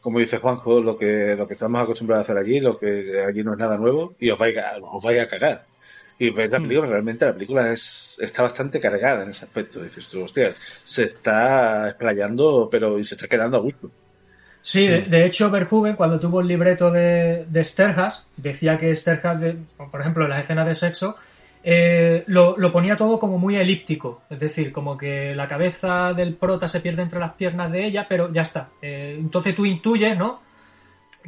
[0.00, 3.42] Como dice Juanjo, lo que, lo que estamos acostumbrados a hacer allí, lo que allí
[3.44, 5.66] no es nada nuevo, y os vais a, os vais a cagar.
[6.18, 9.82] Y ves la película, realmente la película es, está bastante cargada en ese aspecto.
[9.82, 10.50] Dices tú, hostia,
[10.84, 13.90] se está explayando, pero y se está quedando a gusto.
[14.62, 19.40] Sí, de, de hecho, Verhoeven, cuando tuvo el libreto de, de Sterhas, decía que Sterhas,
[19.40, 19.56] de-
[19.90, 21.16] por ejemplo, en las escenas de sexo,
[21.62, 24.22] eh, lo, ponía todo como muy elíptico.
[24.30, 28.06] Es decir, como que la cabeza del prota se pierde entre las piernas de ella,
[28.08, 28.68] pero ya está.
[28.80, 30.40] Eh, entonces tú intuyes, ¿no?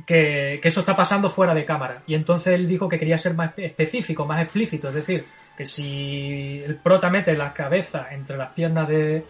[0.06, 2.02] Que, eso está pasando fuera de cámara.
[2.06, 4.88] Y entonces él dijo que quería ser más espe- específico, más explícito.
[4.88, 5.24] Es decir,
[5.56, 9.22] que si el prota mete la cabeza entre las piernas de,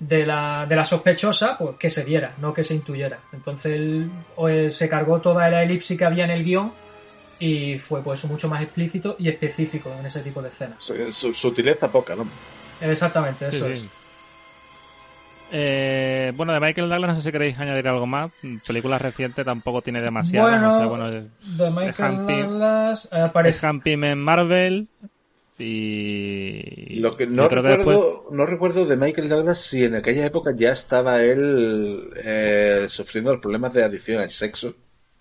[0.00, 3.18] de la, de la sospechosa, pues que se viera, no que se intuyera.
[3.32, 4.10] Entonces él
[4.48, 6.72] eh, se cargó toda la elipsis que había en el guion
[7.38, 10.76] y fue pues mucho más explícito y específico en ese tipo de escenas.
[10.82, 12.26] Su, su- sutileza poca, ¿no?
[12.80, 13.72] Exactamente, eso sí.
[13.72, 13.84] es.
[15.52, 18.32] Eh, bueno, de Michael Douglas no sé si queréis añadir algo más.
[18.66, 20.48] Película reciente tampoco tiene demasiado.
[20.48, 21.24] Bueno, no sé, bueno, es,
[21.58, 22.16] De Michael.
[22.26, 23.66] Douglas eh, es aparece...
[23.66, 24.88] Han Pym en Marvel
[25.58, 26.96] y...
[27.00, 30.26] Lo que yo no que recuerdo, después- no recuerdo de Michael Douglas si en aquella
[30.26, 34.74] época ya estaba él eh, sufriendo los problemas de adicción al sexo.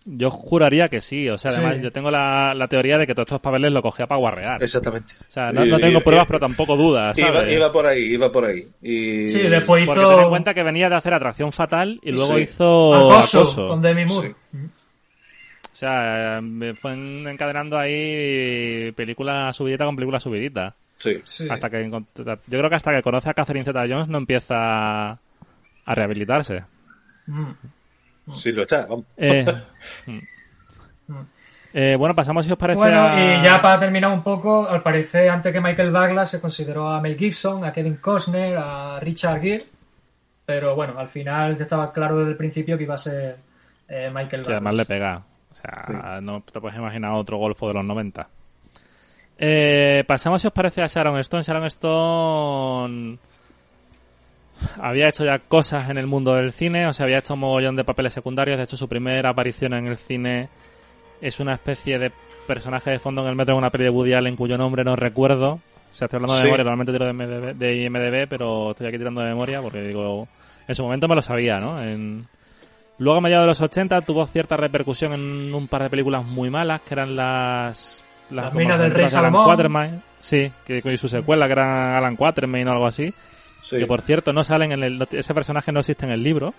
[0.08, 1.28] Yo juraría que sí.
[1.30, 1.82] O sea, además Sí.
[1.84, 4.62] yo tengo la, la teoría de que todos estos papeles lo cogía para guarrear.
[4.62, 5.13] Exactamente.
[5.28, 7.54] O sea, no, no tengo pruebas, pero tampoco dudas, Iba, ¿sabes?
[7.54, 8.68] iba por ahí, iba por ahí.
[8.84, 9.32] Y...
[9.32, 12.36] Sí, después Porque hizo ten en cuenta que venía de hacer Atracción Fatal y luego
[12.36, 12.41] Sí.
[12.44, 13.68] hizo Acoso, Acoso.
[13.70, 14.36] con Demi Moore.
[14.54, 20.76] O sea, me fue encadenando ahí película subidita con película subidita.
[20.98, 21.20] Sí.
[21.26, 21.48] Sí.
[21.50, 22.00] Hasta que yo
[22.48, 25.20] creo que hasta que conoce a Catherine Zeta-Jones no empieza a
[25.96, 26.63] rehabilitarse.
[27.28, 27.52] Mm.
[28.34, 29.06] Sí, lo vamos.
[29.18, 29.46] Eh,
[30.08, 30.20] mm.
[31.78, 33.20] Eh, bueno, pasamos si os parece Bueno, a...
[33.36, 37.02] y ya para terminar un poco, al parecer antes que Michael Douglas se consideró a
[37.02, 39.66] Mel Gibson, a Kevin Costner, a Richard Gere,
[40.46, 43.38] pero bueno, al final ya estaba claro desde el principio que iba a ser
[43.90, 44.56] eh, Michael Sí, Douglas.
[44.56, 45.24] además le pega.
[45.52, 48.28] O sea, no te puedes imaginar otro golfo de los 90.
[49.38, 51.44] Eh, pasamos, si os parece, a Sharon Stone.
[51.44, 53.18] Sharon Stone
[54.82, 57.75] había hecho ya cosas en el mundo del cine, o sea, había hecho un mogollón
[57.75, 58.58] de papeles secundarios.
[58.58, 60.49] De hecho, su primera aparición en el cine
[61.21, 62.12] es una especie de
[62.47, 64.95] personaje de fondo en el metro en una peli de Woody Allen cuyo nombre no
[64.95, 65.54] recuerdo.
[65.54, 65.60] O
[65.97, 66.45] sea, estoy hablando de Sí.
[66.45, 70.28] memoria, normalmente tiro de, MDB, de IMDB, pero estoy aquí tirando de memoria porque digo,
[70.67, 71.82] en su momento me lo sabía, ¿no?
[71.82, 72.28] En...
[72.97, 76.49] Luego, a mediados de los 80, tuvo cierta repercusión en un par de películas muy
[76.49, 78.04] malas, que eran las...
[78.30, 79.45] Las como minas las del Rey Salomón.
[79.45, 80.01] Quatermain.
[80.19, 83.13] Sí, que y su secuela, que era Alan Quatermain o algo así.
[83.67, 83.78] Sí.
[83.78, 86.54] Que por cierto, no salen en el, ese personaje no existe en el libro.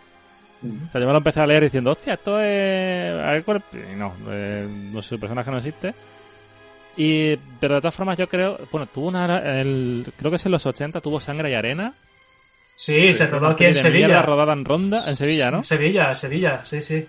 [0.62, 3.12] O sea, yo me lo empecé a leer diciendo, hostia, esto es...
[3.12, 5.94] A ver, cuál- y no, eh, no sé, el personaje no existe.
[6.96, 10.52] Y, pero de todas formas yo creo, bueno, tuvo una, el, creo que es en
[10.52, 11.92] los 80, tuvo Sangre y Arena.
[12.74, 14.22] Sí, se rodó aquí en Sevilla.
[14.22, 15.58] rodada en Ronda, en Sevilla, ¿no?
[15.58, 17.06] En Sevilla, Sevilla, sí, sí.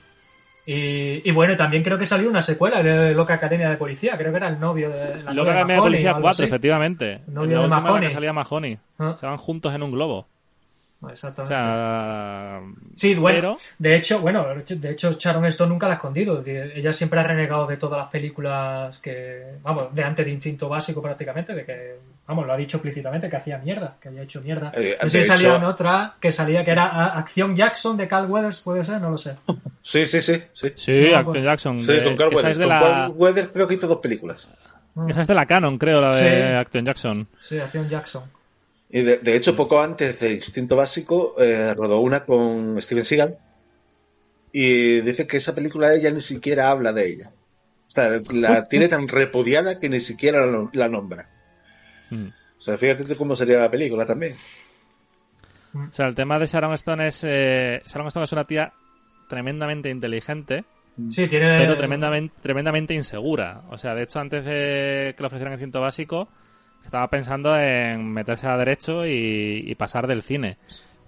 [0.69, 4.31] Y, y bueno, también creo que salió una secuela de Loca Academia de Policía, creo
[4.31, 6.43] que era el novio de la Loca Academia de Policía o algo 4, así.
[6.43, 7.21] efectivamente.
[7.27, 8.09] Novio de Mahoney.
[8.09, 8.77] que salía Mahoney.
[8.99, 9.13] Ah.
[9.15, 10.27] Se van juntos en un globo.
[10.99, 11.55] O Exactamente.
[11.55, 12.59] sea...
[12.93, 16.43] Sí, bueno, pero- de hecho, bueno, de hecho Sharon Stone nunca la ha escondido.
[16.45, 21.01] Ella siempre ha renegado de todas las películas que, vamos, de antes de Instinto Básico
[21.01, 21.95] prácticamente, de que,
[22.27, 24.71] vamos, lo ha dicho explícitamente, que hacía mierda, que había hecho mierda.
[24.75, 27.95] Eh, no sé si salía hecho- en otra que salía que era a- Acción Jackson
[27.97, 29.35] de Carl Weathers, puede ser, no lo sé.
[29.81, 30.43] Sí, sí, sí.
[30.51, 31.45] Sí, Sí, No, Acton bueno.
[31.45, 31.79] Jackson.
[31.79, 32.51] Sí, de- con Carl esa, Weathers.
[32.51, 34.51] es de Con la, Carl Weathers creo que hizo dos películas.
[35.07, 36.55] esa es de la Canon, creo, la de Sí.
[36.55, 37.27] Acton Jackson.
[37.39, 38.23] Sí, Acción Jackson.
[38.89, 43.37] Y de, de hecho, poco antes de Instinto Básico, eh, rodó una con Steven Seagal.
[44.51, 47.31] Y dice que esa película ella ni siquiera habla de ella.
[47.87, 51.29] O sea, la tiene tan repudiada que ni siquiera la, la nombra.
[52.09, 52.27] Mm.
[52.27, 54.35] O sea, fíjate cómo sería la película también.
[55.73, 57.23] O sea, el tema de Sharon Stone es...
[57.27, 58.73] eh, Sharon Stone es una tía
[59.27, 60.63] tremendamente inteligente,
[61.11, 61.59] Sí, tiene...
[61.59, 63.61] pero tremendamente, tremendamente insegura.
[63.69, 66.27] O sea, de hecho, antes de que le ofrecieran el cinto básico,
[66.83, 70.57] estaba pensando en meterse a derecho y, y pasar del cine.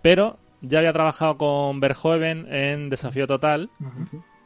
[0.04, 3.70] Pero ya había trabajado con Verhoeven en Desafío Total.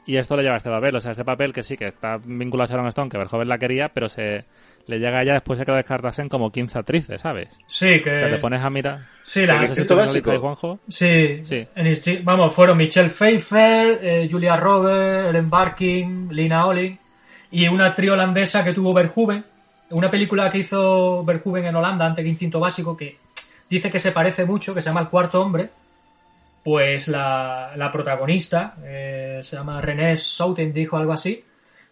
[0.06, 0.96] Y esto le lleva a este papel.
[0.96, 3.58] O sea, este papel que sí, que está vinculado a Sharon Stone, que Verhoeven la
[3.58, 4.46] quería, pero se
[4.88, 7.50] le llega a ella después de que la descartasen como 15 actrices, ¿sabes?
[7.68, 8.14] Sí, que...
[8.14, 9.00] O sea, te pones a mirar...
[9.24, 9.62] Sí, la...
[9.62, 10.38] No sé si básico.
[10.40, 10.80] Juanjo.
[10.90, 11.66] Sí, Sí.
[11.76, 16.98] en Insti- vamos, fueron Michelle Pfeiffer, eh, Julia Roberts, Ellen Barkin, Lina Olin
[17.52, 19.46] y una actriz holandesa que tuvo Verhoeven,
[19.92, 23.18] una película que hizo Verhoeven en Holanda antes que Instinto Básico que
[23.70, 25.70] dice que se parece mucho, que se llama El Cuarto Hombre,
[26.64, 31.44] pues la, la protagonista, eh, se llama René Souten, dijo algo así,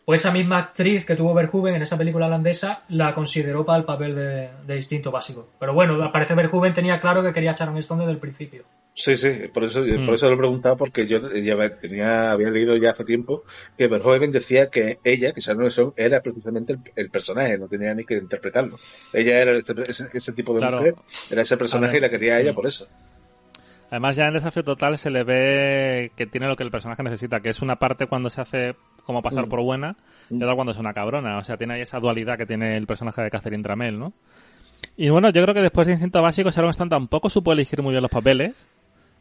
[0.06, 3.86] pues esa misma actriz que tuvo Verhoeven en esa película holandesa la consideró para el
[3.86, 5.50] papel de, de Instinto Básico.
[5.60, 8.64] Pero bueno, al parecer Verhoeven tenía claro que quería a Sharon Stone desde el principio.
[8.94, 10.06] Sí, sí, por eso, Mm.
[10.06, 13.44] por eso lo he preguntado, porque yo ya tenía, había leído ya hace tiempo
[13.78, 17.94] que Verhoeven decía que ella, que Sharon Stone, era precisamente el, el personaje, no tenía
[17.94, 18.78] ni que interpretarlo.
[19.14, 20.78] Ella era ese, ese- ese tipo de Claro.
[20.80, 20.96] mujer,
[21.30, 22.56] era ese personaje y la quería ella Mm.
[22.56, 22.88] por eso.
[23.92, 27.42] Además, ya en Desafío Total se le ve que tiene lo que el personaje necesita,
[27.42, 28.76] que es una parte cuando se hace
[29.06, 29.50] como pasar Mm.
[29.50, 29.98] por buena
[30.30, 30.42] y Mm.
[30.44, 31.38] otra cuando es una cabrona.
[31.38, 34.14] O sea, tiene ahí esa dualidad que tiene el personaje de Catherine Tramell, ¿no?
[34.98, 37.92] Y bueno, yo creo que después de Instinto Básico, Sharon Stone tampoco supo elegir muy
[37.92, 38.68] bien los papeles.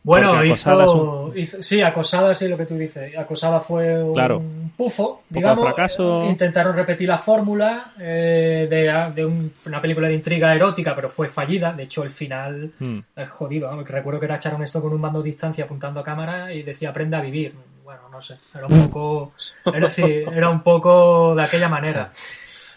[0.03, 3.17] Bueno, hizo, Acosada es un- hizo- Sí, Acosada, sí, lo que tú dices.
[3.19, 4.43] Acosada fue un Claro.
[4.77, 5.65] pufo, digamos.
[5.67, 6.25] fracaso.
[6.25, 11.11] Eh, Intentaron repetir la fórmula eh, de, de un- una película de intriga erótica, pero
[11.11, 11.73] fue fallida.
[11.75, 13.01] De hecho, el final Hmm.
[13.15, 13.69] es jodido.
[13.69, 16.53] vamos, que Recuerdo que era Sharon Stone con un mando de distancia apuntando a cámara
[16.55, 17.53] y decía aprende a vivir.
[17.85, 18.37] Bueno, no sé.
[18.57, 19.33] Era un poco.
[19.75, 22.11] Era, sí, era un poco de aquella manera.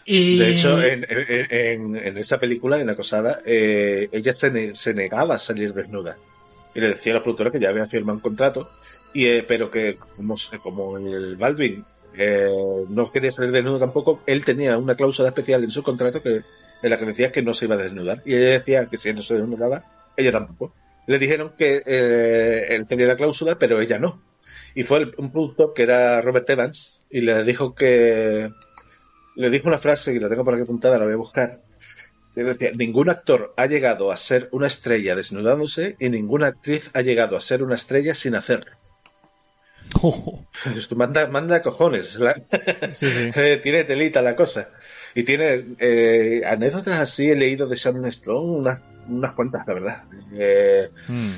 [0.05, 0.37] Y...
[0.39, 4.93] De hecho, en, en, en- en esa película, en Acosada, eh, ella se, ne- se
[4.93, 6.17] negaba a salir desnuda.
[6.75, 8.69] Y le decía a la productora que ya había firmado un contrato,
[9.13, 12.49] y, eh, pero que como, como el Baldwin eh,
[12.89, 16.41] no quería salir desnudo tampoco, él tenía una cláusula especial en su contrato que
[16.83, 18.21] en la que decía que no se iba a desnudar.
[18.25, 19.85] Y ella decía que si no se desnudaba,
[20.17, 20.73] ella tampoco.
[21.07, 24.21] Le dijeron que eh, él tenía la cláusula, pero ella no.
[24.75, 28.49] Y fue un productor que era Robert Evans, y le dijo que
[29.35, 31.61] le dijo una frase, y la tengo por aquí apuntada, la voy a buscar.
[32.35, 37.01] Que decía, ningún actor ha llegado a ser una estrella desnudándose y ninguna actriz ha
[37.01, 38.71] llegado a ser una estrella sin hacerlo.
[40.77, 42.15] Esto manda, manda cojones.
[42.15, 42.33] la-
[42.93, 43.31] Sí, sí.
[43.61, 44.69] Tiene telita la cosa.
[45.15, 50.03] Y tiene eh, anécdotas así, he leído de Sharon Stone, unas, unas cuantas, la verdad.
[50.35, 51.33] Eh, Hmm.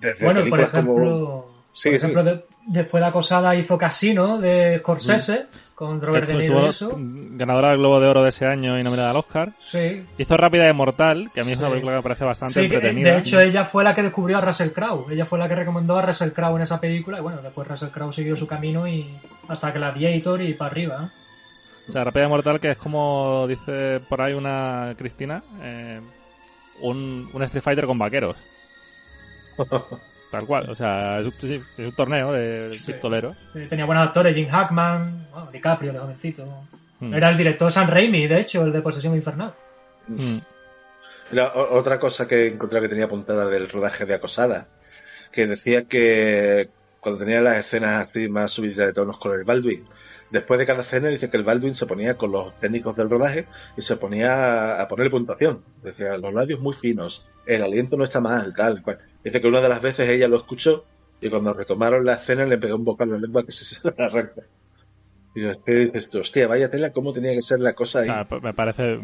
[0.00, 1.64] desde Bueno, por ejemplo, como...
[1.72, 2.04] Sí, por sí.
[2.06, 5.46] ejemplo de- después de Acosada hizo Casino de Scorsese
[5.78, 6.88] con Que Robert De estuvo Niro y eso.
[6.92, 9.52] ganadora del Globo de Oro de ese año y nominada al Oscar.
[9.60, 10.04] Sí.
[10.18, 12.64] Hizo Rápida y Mortal, que a mí es una película que me parece bastante Sí,
[12.64, 13.12] entretenida.
[13.12, 15.06] de hecho ella fue la que descubrió a Russell Crowe.
[15.12, 17.90] Ella fue la que recomendó a Russell Crowe en esa película y bueno, después Russell
[17.90, 19.06] Crowe siguió su camino y
[19.46, 21.04] hasta que la Aviator y para arriba.
[21.04, 21.88] ¿eh?
[21.88, 26.00] O sea, Rápida y Mortal, que es como dice por ahí una Cristina, eh,
[26.80, 28.36] un, un Street Fighter con vaqueros.
[30.30, 32.92] Tal cual, o sea, es un, sí, es un torneo de Sí.
[32.92, 33.36] pistoleros.
[33.54, 36.44] Eh, Tenía buenos actores, Jim Hackman, bueno, DiCaprio de jovencito.
[37.00, 37.14] Mm.
[37.14, 39.54] Era el director San Raimi, de hecho, el de Posesión Infernal.
[40.08, 40.38] Mm.
[41.30, 44.66] Mira, otra cosa que encontré que tenía apuntada del rodaje de Acosada,
[45.32, 46.68] que decía que
[47.00, 49.84] cuando tenía las escenas así más subidas de tonos con el Baldwin,
[50.30, 53.46] después de cada escena dice que el Baldwin se ponía con los técnicos del rodaje
[53.76, 55.62] y se ponía a, poner puntuación.
[55.82, 58.98] Decía, los labios muy finos, el aliento no está mal, tal cual.
[59.24, 60.84] Dice que una de las veces ella lo escuchó
[61.20, 63.80] y cuando retomaron la escena le pegó un bocado en la lengua que se se
[63.96, 64.42] la arranca.
[65.34, 68.08] Y que dices, hostia, vaya tela, cómo tenía que ser la cosa O ahí.
[68.08, 68.98] sea, p- me parece...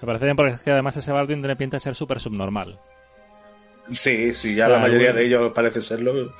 [0.00, 2.78] Me parece bien porque es que además ese Baldwin tiene pinta de ser súper subnormal.
[3.92, 6.34] Sí, sí, ya O sea, la mayoría de ellos parece serlo.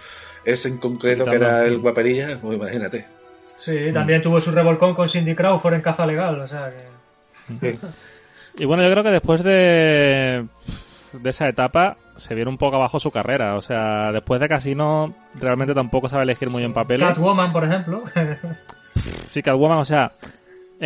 [0.44, 3.06] Ese en concreto que era el guaperilla, pues imagínate.
[3.54, 6.70] Sí, también tuvo su revolcón con Cindy Crawford en Caza Legal, o sea
[7.60, 7.78] que...
[8.56, 10.46] Y bueno, yo creo que después de,
[11.12, 13.56] de esa etapa se viene un poco abajo su carrera.
[13.56, 17.08] O sea, después de Casino realmente tampoco sabe elegir muy bien papeles.
[17.08, 18.04] Catwoman, por ejemplo.
[19.28, 20.12] Sí, Catwoman, o sea,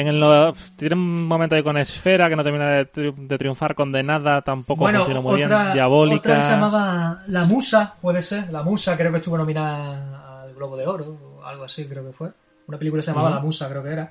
[0.00, 4.42] en tiene un momento ahí con Esfera que no termina de, tri- de triunfar, condenada,
[4.42, 6.18] tampoco bueno, funciona muy otra, bien, diabólica.
[6.20, 8.50] otra que se llamaba La Musa, puede ser.
[8.52, 12.12] La Musa creo que estuvo nominada al Globo de Oro o algo así, creo que
[12.12, 12.28] fue.
[12.66, 13.30] Una película que se llamaba.
[13.30, 14.10] La Musa, creo que era.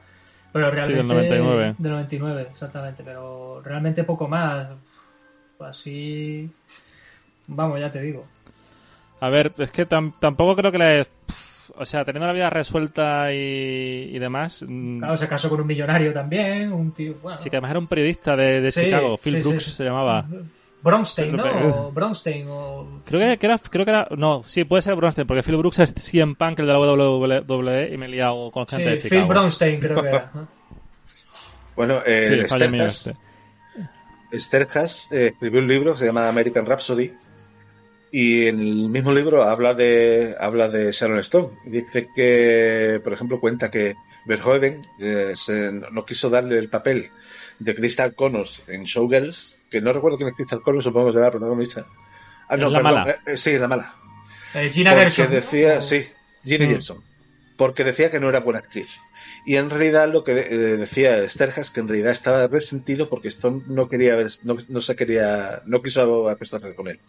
[0.51, 0.95] Pero Sí, realmente...
[0.97, 1.75] del 99.
[1.77, 3.03] Del 99, exactamente.
[3.03, 4.67] Pero realmente poco más.
[5.59, 6.49] Así...
[7.47, 8.25] Vamos, ya te digo.
[9.19, 11.07] A ver, es que tam- tampoco creo que le...
[11.77, 14.63] O sea, teniendo la vida resuelta y, y demás...
[14.67, 17.15] mm, Claro, se casó con un millonario también, un tío...
[17.21, 19.71] Bueno, Sí, que además era un periodista de, de Sí, Chicago, Phil sí, Brooks sí.
[19.71, 20.25] se llamaba.
[20.81, 21.43] Bronstein, ¿no?
[21.87, 23.01] O Bronstein o...
[23.05, 25.79] Creo que, que era, creo que era, no, sí, puede ser Bronstein, porque Phil Brooks
[25.79, 29.07] es CM Punk, el de la WWE, y me he liado con gente de Sí,
[29.09, 29.21] Chicago.
[29.23, 30.31] Phil Bronstein creo que era.
[30.33, 30.47] ¿no?
[31.75, 32.89] Bueno, eh, mío
[34.33, 35.25] Sterjas, este.
[35.25, 37.13] Eh, escribió un libro que se llama American Rhapsody
[38.11, 43.13] y en el mismo libro habla de habla de Sharon Stone y dice que, por
[43.13, 47.11] ejemplo, cuenta que Verhoeven eh, se- no quiso darle el papel
[47.59, 51.25] de Crystal Connors en Showgirls, que no recuerdo quién es Crystal Connors, supongo que será
[51.25, 51.85] la protagonista.
[52.49, 53.03] Ah, Es no, la perdón, mala.
[53.07, 53.95] eh, eh, sí, la mala.
[54.53, 56.05] Eh, Gina porque decía, sí,
[56.43, 56.69] Ginny Mm.
[56.69, 57.03] Gerson,
[57.57, 58.91] porque decía que no era buena actriz.
[59.45, 63.63] Y en realidad lo que eh, decía Sterjas que en realidad estaba resentido porque Stone
[63.67, 67.01] no quería ver, no, no se quería, no quiso acostarse con él.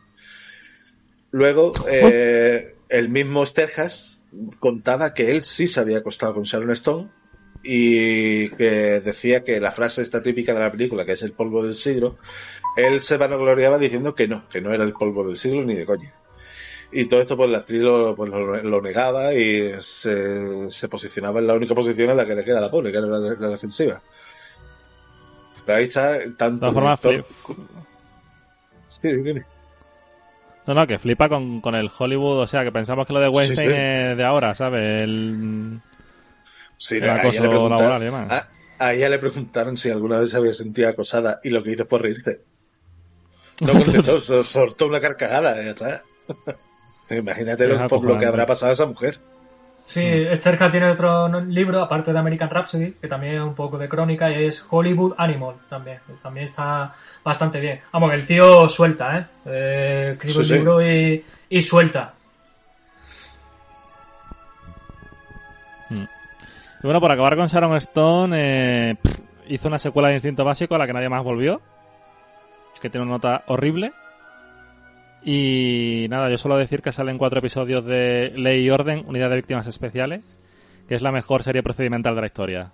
[1.30, 4.18] Luego, eh, el mismo Sterjas
[4.60, 7.08] contaba que él sí se había acostado con Sharon Stone
[7.62, 11.62] y que decía que la frase esta típica de la película, que es el polvo
[11.62, 12.16] del siglo,
[12.76, 15.84] él se vanagloriaba diciendo que no, que no era el polvo del siglo ni de
[15.86, 16.14] coña.
[16.90, 21.40] Y todo esto, pues la actriz lo, pues, lo, lo negaba y se, se posicionaba
[21.40, 23.48] en la única posición en la que le queda la pobre, que era la, la
[23.50, 24.00] defensiva.
[25.66, 26.66] Pero ahí está tanto.
[27.02, 27.24] Director-
[28.88, 29.44] Sí, dime.
[30.68, 33.28] No, no, que flipa con, con el Hollywood, o sea, que pensamos que lo de
[33.28, 33.80] Weinstein Sí, sí.
[33.80, 35.02] es de ahora, ¿sabes?
[35.02, 35.80] El,
[36.76, 38.30] Sí, El a ella acoso laboral y demás.
[38.30, 41.72] a- a ella le preguntaron si alguna vez se había sentido acosada y lo que
[41.72, 42.40] hizo fue reírse.
[43.62, 46.02] No contestó, so- soltó una carcajada, ya está.
[47.10, 49.18] Imagínate lo, por lo que habrá pasado a esa mujer.
[49.90, 50.36] Sí, Mm.
[50.36, 54.30] cerca tiene otro libro, aparte de American Rhapsody, que también es un poco de crónica,
[54.30, 55.98] y es Hollywood Animal también.
[56.22, 56.92] También está
[57.24, 57.80] bastante bien.
[57.90, 59.26] Vamos, el tío suelta, ¿eh?
[59.46, 60.54] eh escribe Sí, un sí.
[60.54, 62.12] libro y, y suelta.
[65.90, 68.96] Y bueno, por acabar con Sharon Stone, eh,
[69.48, 71.60] hizo una secuela de Instinto Básico a la que nadie más volvió.
[72.80, 73.92] Que tiene una nota horrible.
[75.24, 79.36] Y nada, yo suelo decir que salen cuatro episodios de Ley y Orden, Unidad de
[79.36, 80.22] Víctimas Especiales,
[80.88, 82.72] que es la mejor serie procedimental de la historia.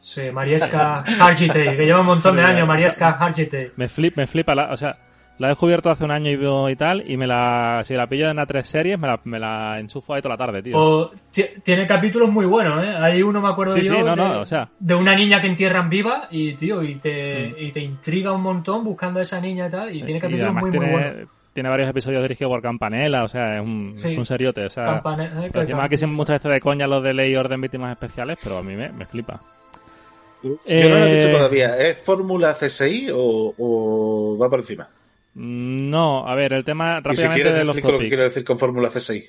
[0.00, 3.72] Sí, Mariesca Hargitay, que lleva un montón de años, Mariesca Hargitay.
[3.76, 4.96] Me, flip, me flipa, la, o sea,
[5.38, 8.30] la he descubierto hace un año y, y tal, y me la, si la pillo
[8.30, 10.78] en A3 series, me la, me la enchufo ahí toda la tarde, tío.
[10.78, 12.94] O ti- tiene capítulos muy buenos, ¿eh?
[13.00, 14.68] Hay uno, me acuerdo Sí, yo, sí, no, de, no, o sea.
[14.78, 17.54] de una niña que entierran viva y, tío, y te, Mm.
[17.58, 20.54] y te intriga un montón buscando a esa niña y tal, y tiene Y capítulos
[20.54, 21.28] muy, tiene, muy buenos.
[21.56, 24.10] Tiene varios episodios dirigidos por Campanella, o sea, es un, Sí.
[24.10, 25.02] es un seriote, o sea...
[25.18, 27.90] Eh, que- encima aquí siempre muchas veces de coña los de ley y orden víctimas
[27.92, 29.40] especiales, pero a mí me, me flipa.
[30.42, 30.56] Yo no
[30.90, 31.76] lo he Eh, dicho todavía.
[31.78, 34.88] ¿Es fórmula CSI o, o va por encima?
[35.34, 38.22] Mm, No, a ver, el tema Y si rápidamente quieres de los lo que quiero
[38.22, 39.24] decir con fórmula CSI.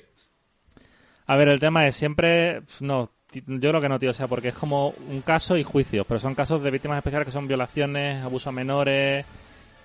[1.26, 2.60] A ver, el tema es siempre...
[2.80, 6.06] No, yo creo que no, tío, o sea, porque es como un caso y juicios,
[6.06, 9.24] pero son casos de víctimas especiales que son violaciones, abuso a menores...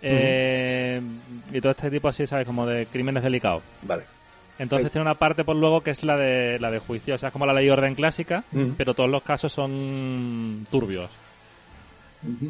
[0.04, 1.02] eh,
[1.52, 2.46] y todo este tipo así, ¿sabes?
[2.46, 3.64] Como de crímenes delicados.
[3.84, 4.04] Vale.
[4.60, 7.30] Entonces tiene una parte por luego que es la de la de juicio, o sea,
[7.30, 8.44] es como la ley y orden clásica,
[8.78, 11.10] pero todos los casos son turbios.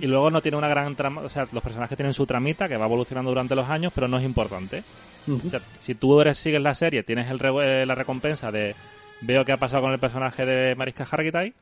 [0.01, 2.77] Y luego no tiene una gran trama, o sea, los personajes tienen su tramita que
[2.77, 4.83] va evolucionando durante los años, pero no es importante.
[5.27, 8.75] O sea, si tú eres, sigues la serie, tienes el re- eh, la recompensa de
[9.21, 11.53] veo qué ha pasado con el personaje de Mariska Hargitay,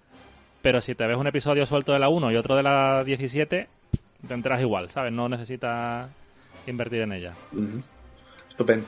[0.61, 3.67] pero si te ves un episodio suelto de la 1 y otro de la 17,
[4.27, 5.11] te enteras igual, ¿sabes?
[5.11, 6.09] No necesitas
[6.67, 7.33] invertir en ella.
[8.49, 8.85] Estupendo.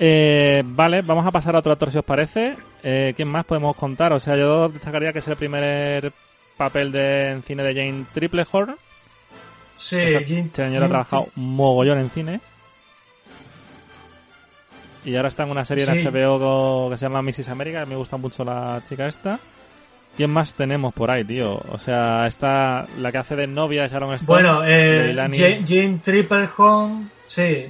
[0.00, 2.54] Eh, vale, vamos a pasar a otro actor si os parece.
[2.82, 4.12] Eh, ¿Quién más podemos contar?
[4.12, 6.12] O sea, yo destacaría que es el primer
[6.56, 8.76] papel de, en cine de Jane Triplehorn.
[9.76, 12.40] Sí, Esta Jean- señora ha trabajado mogollón en cine.
[15.04, 16.06] Y ahora está en una serie en Sí.
[16.06, 17.48] HBO que se llama Mrs.
[17.48, 19.38] America, que me gusta mucho la chica esta.
[20.18, 21.62] ¿Quién más tenemos por ahí, tío?
[21.70, 24.26] O sea, está la que hace de novia de Sharon Stone.
[24.26, 25.12] Bueno, eh,
[25.64, 27.66] Jean Triplehorn, sí.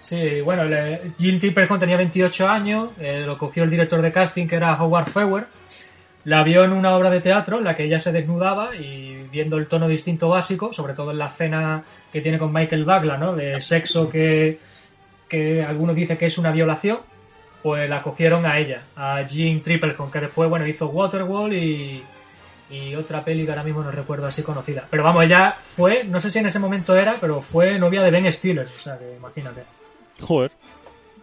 [0.00, 4.54] Sí, bueno, le- Triplehorn tenía 28 años, eh, lo cogió el director de casting que
[4.54, 5.44] era Howard Fewer.
[6.24, 9.56] La vio en una obra de teatro en la que ella se desnudaba y viendo
[9.58, 13.34] el tono distinto básico, sobre todo en la escena que tiene con Michael Douglas, ¿no?
[13.34, 14.56] De sexo que,
[15.28, 17.00] que algunos dicen que es una violación,
[17.62, 22.02] pues la cogieron a ella, a Jean Triplehorn, que después, bueno, hizo Waterwall y,
[22.70, 24.86] y otra peli que ahora mismo no recuerdo así conocida.
[24.90, 28.10] Pero vamos, ella fue, no sé si en ese momento era, pero fue novia de
[28.10, 29.62] Ben Stiller, o sea que imagínate.
[30.20, 30.50] Joder.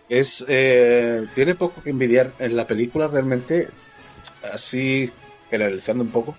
[0.07, 3.67] Es, eh, tiene poco que envidiar en la película realmente,
[4.51, 5.11] así
[5.49, 6.35] generalizando un poco,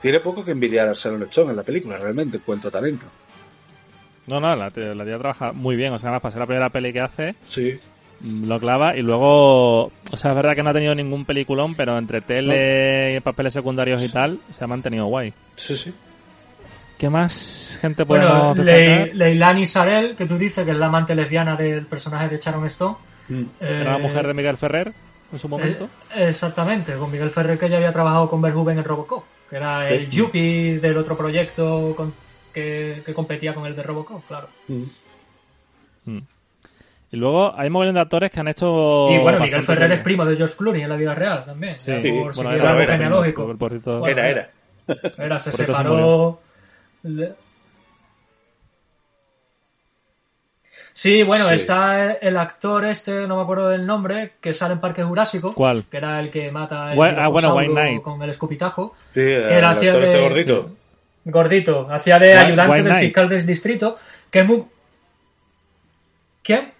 [0.00, 3.04] tiene poco que envidiar a Sharon Stone en la película realmente, en cuanto a talento.
[4.26, 5.92] No, no, la, tía- la tía trabaja muy bien.
[5.92, 7.78] O sea, además, para ser la primera peli que hace, Sí.
[8.22, 8.96] Mm, lo clava.
[8.96, 13.16] Y luego, o sea, es verdad que no ha tenido ningún peliculón, pero entre tele
[13.16, 15.32] y papeles secundarios y tal, se ha mantenido guay.
[15.56, 15.92] Sí, sí.
[16.98, 19.12] ¿Qué más gente Bueno, podemos Le-?
[19.14, 22.96] Leilani Sarel, que tú dices que es la amante lesbiana del personaje de Sharon Stone.
[23.60, 24.92] Era la eh, mujer de Miguel Ferrer
[25.32, 25.88] en su momento.
[26.14, 29.88] eh, exactamente, con Miguel Ferrer que ya había trabajado con Verhoeven en Robocop, que era
[29.88, 29.94] Sí.
[29.94, 32.14] el Yuppie del otro proyecto con-
[32.54, 34.48] que, que competía con el de Robocop, claro.
[34.68, 36.18] Mm.
[37.12, 39.08] Y luego hay un montón de actores que han hecho.
[39.10, 39.98] y bueno, Miguel Ferrer bien.
[39.98, 41.78] es primo de George Clooney en la vida real también.
[41.78, 43.46] Sí, por bueno, era, el árbol era, genealógico.
[43.46, 43.98] por- por cierto.
[44.00, 44.50] Bueno, Era, era.
[45.18, 46.40] Era, se Por eso se separó.
[50.94, 51.54] Sí, bueno, Sí.
[51.54, 55.54] está el actor este, no me acuerdo del nombre, que sale en Parque Jurásico.
[55.54, 55.84] ¿Cuál?
[55.90, 58.02] Que era el que mata el ah, bueno, White Knight.
[58.02, 58.94] con el escupitajo.
[59.14, 60.70] Sí, el Era hacia actor este de- gordito.
[61.24, 63.06] Gordito, hacía de White- ayudante White del Knight.
[63.06, 63.98] fiscal del distrito,
[64.30, 64.64] que es muy...
[66.42, 66.72] ¿Quién?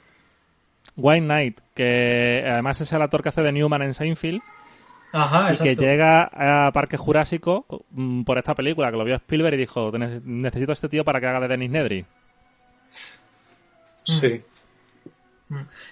[0.96, 4.40] White Knight, que además es el actor que hace de Newman en Seinfeld.
[5.14, 6.22] Ajá, y que llega
[6.66, 10.72] a Parque Jurásico mm, por esta película, que lo vio Spielberg y dijo: "Ne- Necesito
[10.72, 12.04] a este tío para que haga de Dennis Nedry.
[14.04, 14.42] Sí.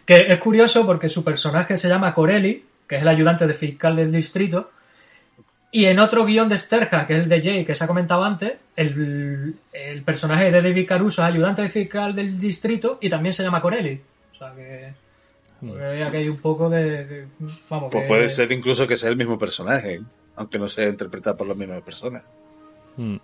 [0.06, 3.96] Que es curioso porque su personaje se llama Corelli, que es el ayudante del fiscal
[3.96, 4.70] del distrito,
[5.72, 8.24] Y en otro guion de Sterja, que es el de Jay, que se ha comentado
[8.24, 13.44] antes, el, el personaje de David Caruso es ayudante fiscal del distrito y también se
[13.44, 14.00] llama Corelli.
[14.40, 14.92] O sea que.
[15.60, 17.04] que aquí hay un poco de.
[17.04, 17.26] de-
[17.68, 20.00] vamos, Pues que- puede ser incluso que sea el mismo personaje,
[20.36, 22.22] aunque no sea interpretado por la misma persona.
[22.96, 23.16] Mm.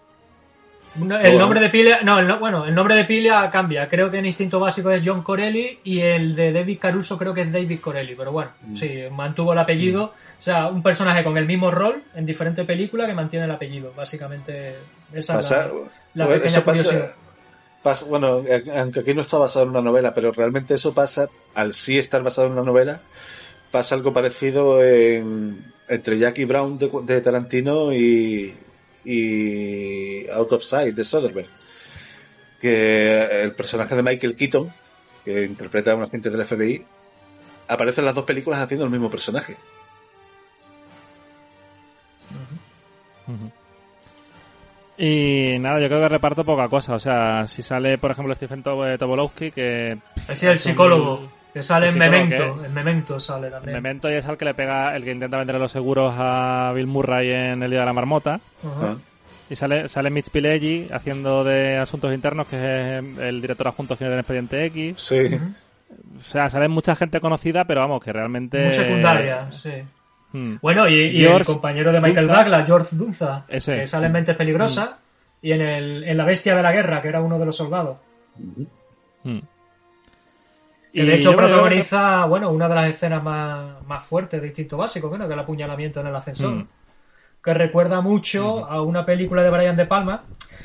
[0.97, 3.87] No, el nombre de pila, no, el no- bueno, el nombre de pila cambia.
[3.89, 7.43] Creo que en Instinto Básico es John Corelli y el de David Caruso creo que
[7.43, 8.77] es David Corelli, pero bueno, Mm.
[8.79, 10.05] sí, mantuvo el apellido.
[10.39, 13.93] O sea, un personaje con el mismo rol en diferentes películas que mantiene el apellido.
[13.97, 14.75] Básicamente,
[15.13, 17.15] esa es la, la bueno, pequeña eso pasa- curiosidad.
[18.09, 18.43] Bueno,
[18.75, 22.23] aunque aquí no está basado en una novela, pero realmente eso pasa, al sí estar
[22.23, 23.01] basado en una novela,
[23.71, 28.55] pasa algo parecido en- entre Jackie Brown de, de Tarantino y,
[29.05, 31.49] y Out of Sight de Soderbergh.
[32.61, 34.73] Que el personaje de Michael Keaton,
[35.25, 36.85] que interpreta a un agente del FBI,
[37.69, 39.57] aparece en las dos películas haciendo el mismo personaje.
[44.99, 46.95] Y nada, yo creo que reparto poca cosa.
[46.95, 51.89] O sea, si sale, por ejemplo, Stephen Tob- Tobolowsky, que es el psicólogo, que sale
[51.89, 52.65] en Memento.
[52.65, 53.75] En Memento sale en también.
[53.75, 56.87] Memento y es el que le pega, el que intenta vender los seguros a Bill
[56.87, 58.41] Murray en El Día de la Marmota.
[58.65, 58.87] Ajá.
[58.93, 59.01] ¿no?
[59.49, 64.15] Y sale, sale Mitch Pileggi haciendo de asuntos internos, que es el director adjunto general
[64.17, 64.95] del Expediente X.
[65.01, 65.39] Sí.
[66.19, 68.63] O sea, sale mucha gente conocida, pero vamos, que realmente...
[68.63, 69.71] Muy secundaria, sí.
[70.33, 70.57] Hmm.
[70.61, 72.43] Bueno, y, y el compañero de Michael Dunza.
[72.43, 73.77] Douglas, George Dunza, Ese.
[73.77, 74.91] que sale en Mentes Peligrosas,
[75.43, 77.99] y en, el, en La Bestia de la Guerra, que era uno de los soldados.
[79.23, 79.39] Hmm.
[80.93, 84.47] Que Y de hecho yo protagoniza, bueno, una de las escenas más, más fuertes de
[84.47, 86.67] Instinto Básico, bueno, que es el apuñalamiento en el ascensor.
[87.45, 90.25] Que recuerda mucho a una película de Brian De Palma.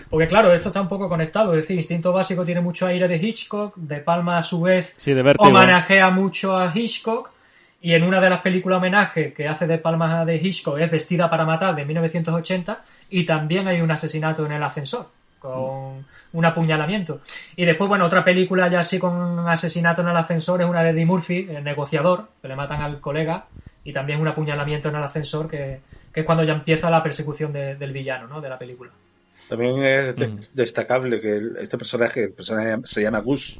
[0.09, 1.51] Porque claro, esto está un poco conectado.
[1.53, 3.75] Es decir, Instinto Básico tiene mucho aire de Hitchcock.
[3.75, 7.29] De Palma, a su vez, Sí, de homenajea mucho a Hitchcock.
[7.81, 11.29] Y en una de las películas homenaje que hace de Palma de Hitchcock es Vestida
[11.29, 12.79] para Matar de 1980.
[13.09, 15.07] Y también hay un asesinato en el ascensor.
[15.39, 17.21] Con un apuñalamiento.
[17.55, 20.83] Y después, bueno, otra película ya así con un asesinato en el ascensor es una
[20.83, 23.45] de Eddie Murphy, el negociador, que le matan al colega.
[23.83, 25.79] Y también un apuñalamiento en el ascensor, que,
[26.13, 28.39] que es cuando ya empieza la persecución de- del villano, ¿no?
[28.39, 28.91] De la película.
[29.49, 30.39] También es de- Mm.
[30.53, 33.59] destacable que el- este personaje, el personaje se llama Gus.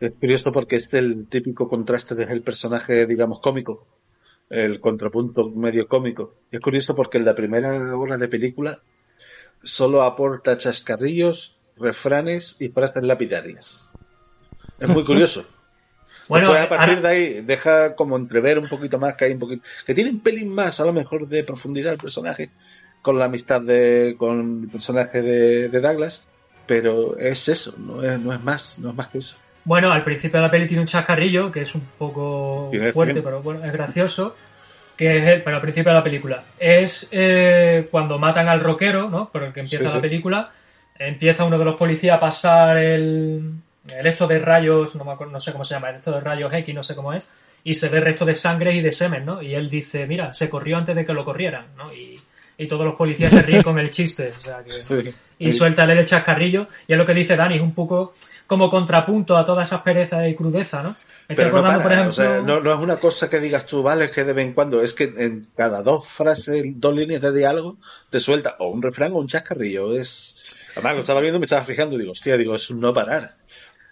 [0.00, 3.86] Es curioso porque es el típico contraste del personaje, digamos, cómico.
[4.50, 6.34] El contrapunto medio cómico.
[6.52, 8.80] Y es curioso porque en la primera hora de película
[9.62, 13.86] solo aporta chascarrillos, refranes y frases lapidarias.
[14.78, 15.46] Es muy curioso.
[16.28, 19.32] Bueno, Después, a partir ahora- de ahí deja como entrever un poquito más que hay
[19.34, 22.50] un poquito que tiene un pelín más a lo mejor de profundidad el personaje
[23.00, 26.24] con la amistad de con el personaje de, de Douglas
[26.66, 29.36] pero es eso no es, no es más no es más que eso
[29.66, 33.42] Bueno, al principio de la peli tiene un chascarrillo que es un poco fuerte, pero
[33.42, 34.34] bueno, es gracioso.
[34.96, 36.42] Que es el, pero al principio de la película.
[36.58, 39.28] Es eh, cuando matan al rockero, ¿no?
[39.28, 40.00] Por el que empieza Sí, la sí.
[40.00, 40.50] película.
[40.98, 43.50] Empieza uno de los policías a pasar el,
[43.88, 46.20] el esto de rayos, no, me acuerdo, no sé cómo se llama, el esto de
[46.20, 47.28] rayos X, no sé cómo es.
[47.64, 49.42] Y se ve resto de sangre y de semen, ¿no?
[49.42, 51.92] Y él dice, mira, se corrió antes de que lo corrieran, ¿no?
[51.92, 52.18] Y,
[52.56, 54.28] y todos los policías se ríen con el chiste.
[54.28, 54.70] O sea que
[55.38, 56.68] y suelta el chascarrillo.
[56.86, 58.14] Y es lo que dice Dani, es un poco
[58.46, 60.96] como contrapunto a toda esa pereza y crudeza, ¿no?
[61.28, 62.10] Me estoy pero no, por ejemplo.
[62.10, 64.52] o sea, no, no es una cosa que digas tú vale que de vez en
[64.52, 67.78] cuando es que en cada dos frases dos líneas de diálogo
[68.10, 71.64] te suelta o un refrán o un chascarrillo es además lo estaba viendo me estaba
[71.64, 73.34] fijando y digo hostia digo es un no parar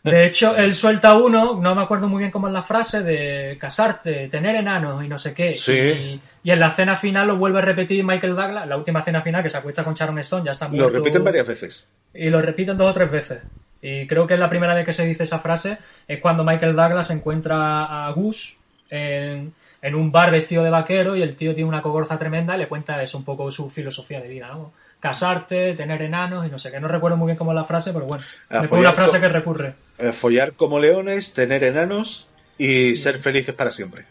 [0.05, 3.57] De hecho, él suelta uno, no me acuerdo muy bien cómo es la frase, de
[3.59, 5.53] casarte, tener enanos y no sé qué.
[5.55, 5.73] Sí.
[5.73, 9.23] Y, y en la cena final lo vuelve a repetir Michael Douglas, la última cena
[9.23, 10.99] final que se acuesta con Sharon Stone, ya está lo muerto.
[10.99, 13.41] repiten varias veces Y lo repiten dos o tres veces.
[13.81, 16.77] Y creo que es la primera vez que se dice esa frase es cuando Michael
[16.77, 18.59] Douglas encuentra a Gus
[18.91, 22.59] en, en un bar vestido de vaquero y el tío tiene una cogorza tremenda y
[22.59, 24.73] le cuenta eso un poco su filosofía de vida, ¿no?
[25.01, 26.81] Casarte, tener enanos y no sé qué.
[26.81, 28.25] No recuerdo muy bien cómo es la frase, pero bueno.
[28.49, 29.75] Ah, me pues una frase que recurre.
[29.99, 32.29] Eh, follar como leones tener enanos
[32.59, 34.07] y ser felices para siempre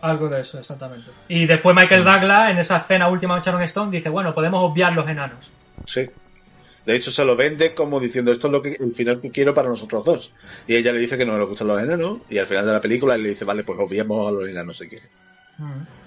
[0.00, 1.10] Algo de eso, exactamente.
[1.28, 4.92] Y después Michael Douglas, en esa escena última de Sharon Stone, dice, bueno, podemos obviar
[4.92, 5.50] los enanos.
[5.86, 6.08] Sí.
[6.84, 9.54] De hecho, se lo vende como diciendo esto es lo que el final que quiero
[9.54, 10.32] para nosotros dos.
[10.66, 12.18] Y ella le dice que no le gustan los enanos.
[12.28, 14.78] Y al final de la película él le dice, vale, pues obviamos a los enanos
[14.78, 15.06] si quiere.
[15.58, 16.01] Mm.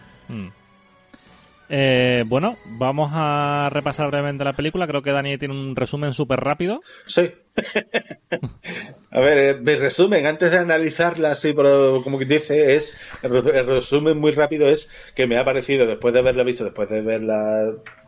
[1.68, 4.86] Eh, bueno, vamos a repasar brevemente la película.
[4.88, 6.82] Creo que Dani tiene un resumen súper rápido.
[7.08, 7.32] Sí.
[9.12, 13.00] a ver, eh, mi resumen, antes de analizarla así, pero como que dice, es.
[13.24, 16.64] El re- el resumen muy rápido es que me ha parecido, después de haberla visto,
[16.64, 17.36] después de verla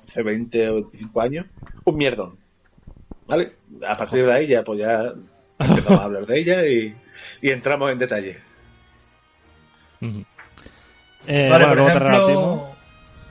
[0.08, 1.46] hace 20 o 25 años,
[1.84, 2.38] un mierdón.
[3.28, 3.54] ¿Vale?
[3.88, 5.14] A partir de ahí ya, pues ya
[5.60, 6.96] empezamos a hablar de ella y,
[7.42, 8.38] y entramos en detalle.
[11.28, 12.77] Eh, Vale, bueno, por ejemplo.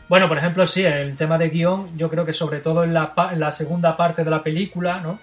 [0.09, 3.13] Bueno, por ejemplo, sí, el tema de guion, yo creo que sobre todo en la,
[3.33, 5.19] en la segunda parte de la película, ¿no?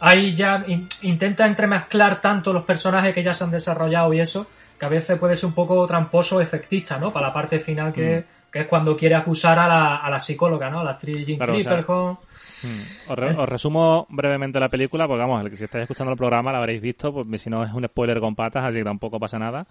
[0.00, 0.64] Ahí ya
[1.02, 4.46] intenta entremezclar tanto los personajes que ya se han desarrollado y eso,
[4.78, 7.12] que a veces puede ser un poco tramposo efectista, ¿no?
[7.12, 8.58] Para la parte final que, mm.
[8.58, 10.80] es cuando quiere acusar a la, a la psicóloga, ¿no?
[10.80, 13.38] A la actriz Jean mm.
[13.38, 16.58] os, resumo brevemente la película, porque vamos, el que si estáis escuchando el programa la
[16.58, 19.66] habréis visto, pues si no es un spoiler con patas, así que tampoco pasa nada.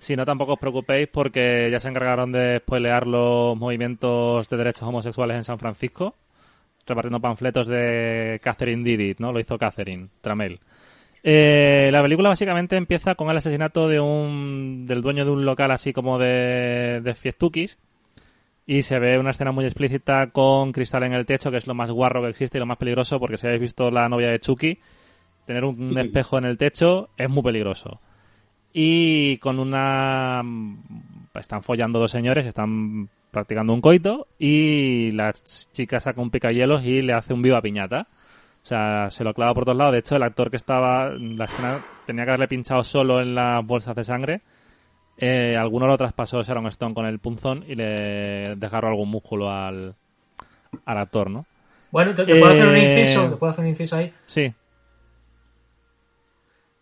[0.00, 4.88] Si no, tampoco os preocupéis porque ya se encargaron de spoilear los movimientos de derechos
[4.88, 6.14] homosexuales en San Francisco,
[6.86, 9.30] repartiendo panfletos de Catherine Didit, ¿no?
[9.30, 10.58] Lo hizo Catherine Tramel.
[11.22, 15.70] Eh, la película básicamente empieza con el asesinato de un del dueño de un local
[15.70, 17.78] así como de, de fiestuquis
[18.66, 21.74] y se ve una escena muy explícita con cristal en el techo, que es lo
[21.74, 24.40] más guarro que existe y lo más peligroso, porque si habéis visto la novia de
[24.40, 24.78] Chucky,
[25.44, 28.00] tener un espejo en el techo es muy peligroso
[28.72, 30.42] y con una...
[31.34, 35.32] Están follando dos señores, están practicando un coito y la
[35.72, 38.06] chica saca un picahielos y le hace un viva piñata.
[38.62, 39.92] O sea, se lo clava por todos lados.
[39.92, 43.64] De hecho, el actor que estaba la escena tenía que haberle pinchado solo en las
[43.64, 44.40] bolsas de sangre.
[45.16, 49.94] Eh, alguno lo traspasó Sharon Stone con el punzón y le desgarró algún músculo al,
[50.84, 51.46] al actor, ¿no?
[51.90, 53.30] Bueno, ¿te, puedo hacer un inciso?
[53.30, 54.12] ¿Te puedo hacer un inciso ahí?
[54.26, 54.52] Sí.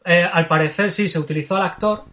[0.09, 2.05] Eh, al parecer sí, se utilizó al actor,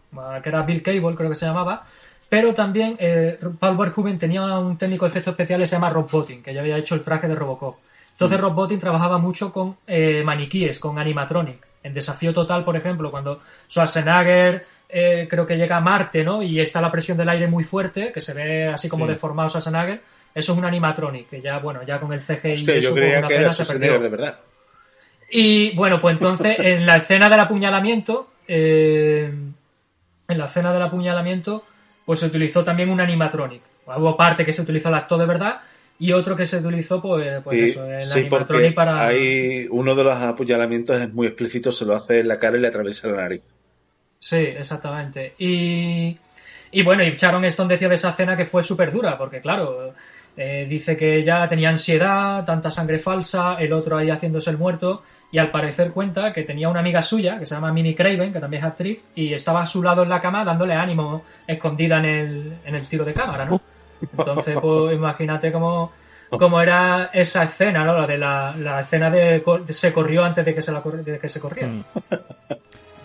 [0.43, 1.85] que era Bill Cable, creo que se llamaba,
[2.27, 6.43] pero también eh, Paul Verhoeven tenía un técnico de efectos especiales, se llama Rob Bottin,
[6.43, 7.77] que ya había hecho el traje de Robocop.
[8.11, 8.41] Entonces mm.
[8.41, 11.65] Rob Bottin trabajaba mucho con eh, maniquíes, con animatronic.
[11.83, 16.41] En Desafío Total, por ejemplo, cuando Schwarzenegger eh, creo que llega a Marte, ¿no?
[16.41, 20.01] Y está la presión del aire muy fuerte, que se ve así como deformado Schwarzenegger,
[20.33, 23.35] eso es un animatronic, que ya, bueno, ya con el CGI Hostia, yo creía que
[23.35, 23.99] era se perdió.
[23.99, 24.39] de verdad.
[25.37, 29.29] Y bueno, pues entonces en la escena del apuñalamiento, eh,
[30.29, 31.65] en la escena del apuñalamiento,
[32.05, 33.61] pues se utilizó también un animatronic.
[33.85, 35.59] Hubo parte que se utilizó el acto de verdad
[35.99, 39.07] y otro que se utilizó, pues, pues eso, el animatronic para.
[39.07, 42.61] Hay uno de los apuñalamientos es muy explícito, se lo hace en la cara y
[42.61, 43.43] le atraviesa la nariz.
[44.17, 45.33] Sí, exactamente.
[45.37, 46.17] Y,
[46.71, 49.93] y bueno, y Sharon Stone decía de esa escena que fue súper dura, porque claro,
[50.37, 55.03] eh, dice que ella tenía ansiedad, tanta sangre falsa, el otro ahí haciéndose el muerto
[55.31, 58.39] y al parecer cuenta que tenía una amiga suya que se llama Minnie Craven, que
[58.39, 62.05] también es actriz, y estaba a su lado en la cama dándole ánimo escondida en
[62.05, 63.61] el, en el tiro de cámara, ¿no?
[64.01, 65.91] Entonces, pues imagínate cómo,
[66.29, 67.97] cómo era esa escena, ¿no?
[67.99, 71.39] La de la, escena de, se corrió antes de que se, la, de que se
[71.39, 71.69] corriera.
[71.69, 71.83] Mm.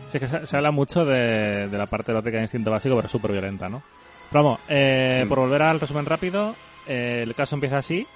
[0.09, 3.33] Sí, que se, habla mucho de, de la parte erótica de instinto básico, pero súper
[3.33, 3.83] violenta, ¿no?
[4.31, 5.29] Pero vamos, eh, mm.
[5.29, 6.55] por volver al resumen rápido,
[6.87, 8.07] eh, el caso empieza así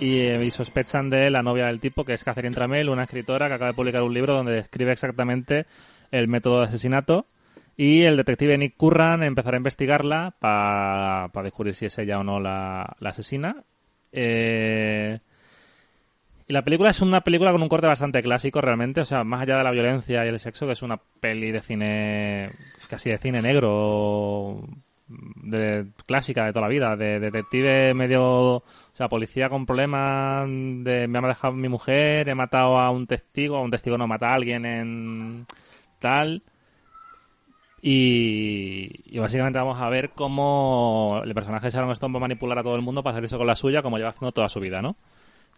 [0.00, 3.54] eh, y, sospechan de la novia del tipo, que es Catherine Tramel, una escritora que
[3.54, 5.66] acaba de publicar un libro donde describe exactamente
[6.10, 7.26] el método de asesinato.
[7.76, 12.38] Y el detective Nick Curran empezará a investigarla para descubrir si es ella o no
[12.38, 13.64] la, asesina.
[14.12, 15.18] Eh,
[16.46, 19.42] y la película es una película con un corte bastante clásico realmente, o sea, más
[19.42, 22.52] allá de la violencia y el sexo, que es una peli de cine,
[22.88, 24.60] casi de cine negro,
[25.08, 31.06] de, clásica de toda la vida, de detective medio, o sea, policía con problemas de
[31.08, 34.30] me ha dejado mi mujer, he matado a un testigo, a un testigo no mata
[34.30, 35.46] a alguien en
[35.98, 36.42] tal.
[37.86, 42.62] Y, básicamente vamos a ver cómo el personaje de Sharon Stone va a manipular a
[42.62, 44.96] todo el mundo para salirse con la suya como lleva haciendo toda su vida, ¿no?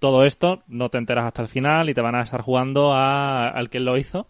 [0.00, 3.48] Todo esto no te enteras hasta el final y te van a estar jugando a,
[3.48, 4.28] al que lo hizo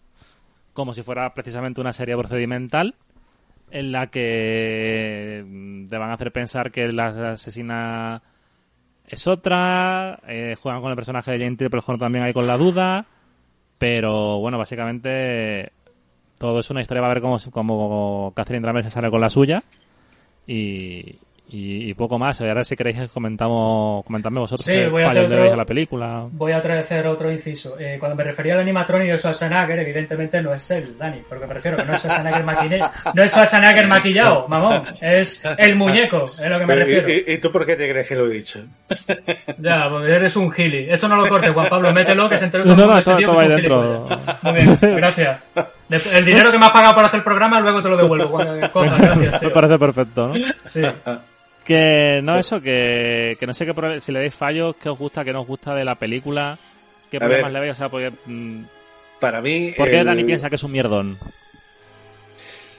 [0.73, 2.93] como si fuera precisamente una serie procedimental
[3.71, 8.21] en la que mm, te van a hacer pensar que la asesina
[9.07, 13.05] es otra, eh, juegan con el personaje de Jane Horn también ahí con la duda,
[13.77, 15.71] pero bueno, básicamente
[16.37, 19.29] todo es una historia, va a ver cómo, cómo Catherine Drammer se sale con la
[19.29, 19.63] suya
[20.45, 21.19] y,
[21.49, 22.39] y, poco más.
[22.41, 26.27] Y ahora si queréis comentamos, comentadme vosotros sí, voy a hacer otro, la película.
[26.31, 27.79] Voy a hacer otro inciso.
[27.79, 31.53] Eh, cuando me refería al animatronic de Schwarzenegger, evidentemente no es él, Dani, porque me
[31.53, 36.49] refiero que no es Schwarzenegger maquillado, no es Schwarzenegger maquillado, mamón, es el muñeco, es
[36.49, 37.07] lo que me refiero.
[37.09, 38.59] ¿Y, tú por qué te crees que lo he dicho?
[39.57, 40.89] ya, porque eres un gili.
[40.89, 43.23] Esto no lo cortes, Juan Pablo, mételo que se entere todo no, no, este que
[43.23, 44.07] es un dentro.
[44.43, 45.39] Muy bien, gracias.
[45.89, 48.37] El dinero que me has pagado por hacer el programa, luego te lo devuelvo.
[48.73, 50.33] gracias, Me parece perfecto, ¿no?
[50.65, 50.81] Sí.
[51.67, 55.25] Que no, eso, que, que no sé qué si le dais fallos, qué os gusta,
[55.25, 56.57] qué no os gusta de la película,
[57.11, 58.13] qué problemas le veis, o sea, porque.
[58.25, 58.63] Mm,
[59.19, 59.73] para mí.
[59.75, 61.19] ¿Por qué Dani piensa que es un mierdón?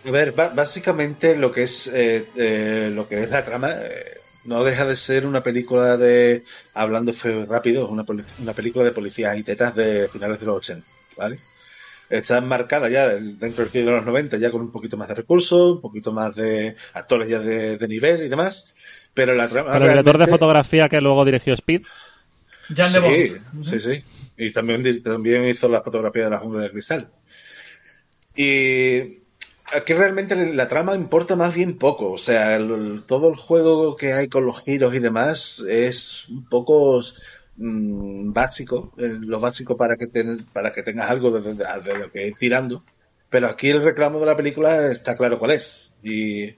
[0.07, 4.65] A ver, básicamente lo que es eh, eh, lo que es la trama eh, no
[4.65, 8.07] deja de ser una película de hablando feo y rápido, una,
[8.39, 11.41] una película de policías y tetas de finales de los 80, ¿vale?
[12.09, 15.73] Está enmarcada ya dentro del de los 90 ya con un poquito más de recursos,
[15.73, 18.75] un poquito más de actores ya de, de nivel y demás
[19.15, 19.73] Pero la trama.
[19.73, 21.83] Pero el director de realmente- fotografía que luego dirigió Speed.
[22.77, 23.65] Jan de Sí, Bont.
[23.65, 24.05] sí, sí.
[24.37, 27.11] Y también, también hizo la fotografía de la jungla de cristal.
[28.37, 29.21] Y
[29.73, 32.13] aquí realmente la trama importa más bien poco.
[32.13, 36.49] O sea, el- todo el juego que hay con los giros y demás es un
[36.49, 37.03] poco
[37.61, 38.95] mm, básico.
[38.99, 42.29] eh, lo básico para que, ten- para que tengas algo de, de- de lo que
[42.29, 42.85] ir tirando.
[43.31, 45.93] Pero aquí el reclamo de la película está claro cuál es.
[46.03, 46.55] Y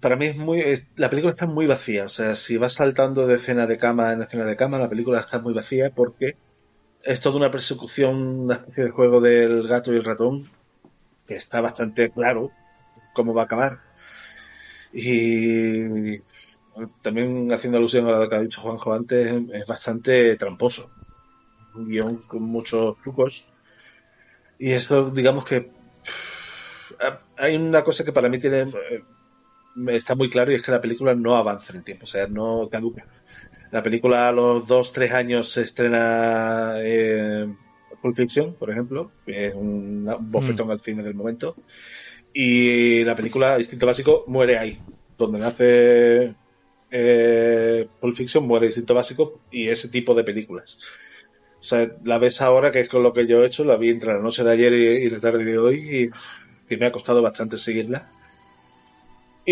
[0.00, 0.62] para mí es muy
[0.96, 2.04] la película está muy vacía.
[2.04, 5.20] O sea si vas saltando de escena de cama en escena de cama la película
[5.20, 6.36] está muy vacía porque
[7.02, 10.48] es toda una persecución una especie de juego del gato y el ratón
[11.26, 12.50] que está bastante claro
[13.14, 13.78] cómo va a acabar.
[14.92, 16.18] Y
[17.02, 20.90] también haciendo alusión a lo que ha dicho Juanjo antes es bastante tramposo.
[21.74, 23.46] Un guion con muchos trucos.
[24.58, 25.70] Y esto digamos que
[27.36, 29.04] hay una cosa que para mí tiene eh,
[29.88, 32.26] está muy claro y es que la película no avanza en el tiempo, o sea,
[32.26, 33.06] no caduca.
[33.70, 37.46] La película a los dos, tres años se estrena eh,
[38.02, 41.56] Pulp Fiction, por ejemplo, que es un un bofetón al cine del momento,
[42.32, 44.80] y la película Instinto Básico muere ahí,
[45.16, 46.34] donde nace
[46.90, 50.78] eh, Pulp Fiction, muere Instinto Básico y ese tipo de películas.
[51.60, 53.90] O sea, la ves ahora, que es con lo que yo he hecho, la vi
[53.90, 56.10] entre la noche de ayer y, y la tarde de hoy,
[56.68, 58.10] y, y me ha costado bastante seguirla.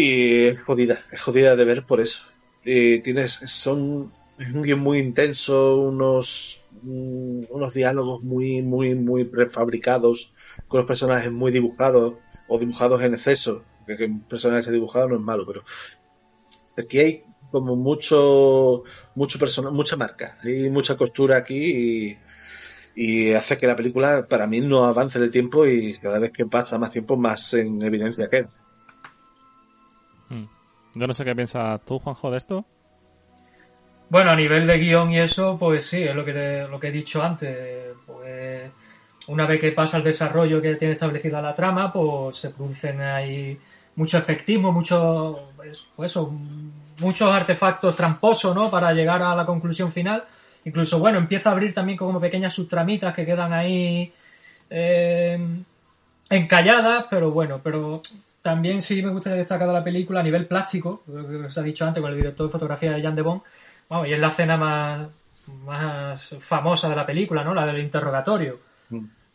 [0.01, 2.23] Y es jodida, es jodida de ver por eso.
[2.65, 9.25] Y tienes, son, es un guion muy intenso, unos, mm, unos diálogos muy, muy, muy
[9.25, 10.33] prefabricados,
[10.69, 12.15] con los personajes muy dibujados,
[12.47, 15.65] o dibujados en exceso, que, un personaje dibujado no es malo, pero
[16.77, 18.85] aquí hay como mucho,
[19.17, 22.19] mucho persona, mucha marca, hay mucha costura aquí y,
[22.95, 26.31] y hace que la película para mí no avance en el tiempo y cada vez
[26.31, 28.49] que pasa más tiempo más en evidencia queda.
[30.29, 30.45] Mm.
[30.95, 32.65] Yo no sé qué piensas tú, Juanjo, de esto.
[34.11, 36.89] Bueno, a nivel de guion y eso, pues sí, es lo que, te- lo que
[36.89, 37.95] he dicho antes.
[38.07, 38.71] Pues
[39.29, 43.59] una vez que pasa el desarrollo que tiene establecida la trama, pues se producen ahí
[43.97, 45.87] mucho efectismo, mucho, pues,
[47.01, 48.71] muchos artefactos tramposos, ¿no?
[48.71, 50.25] Para llegar a la conclusión final.
[50.65, 54.13] Incluso, bueno, empieza a abrir también como pequeñas subtramitas que quedan ahí
[54.71, 55.39] eh,
[56.31, 58.03] encalladas, pero bueno, pero
[58.49, 61.63] también sí me gustaría destacar de la película a nivel plástico, lo que os ha
[61.63, 63.43] dicho antes con el director de fotografía de Jan de Bont,
[63.91, 65.09] Vamos, y es la escena más,
[65.65, 67.55] más famosa de la película, ¿no?
[67.55, 68.59] La del interrogatorio.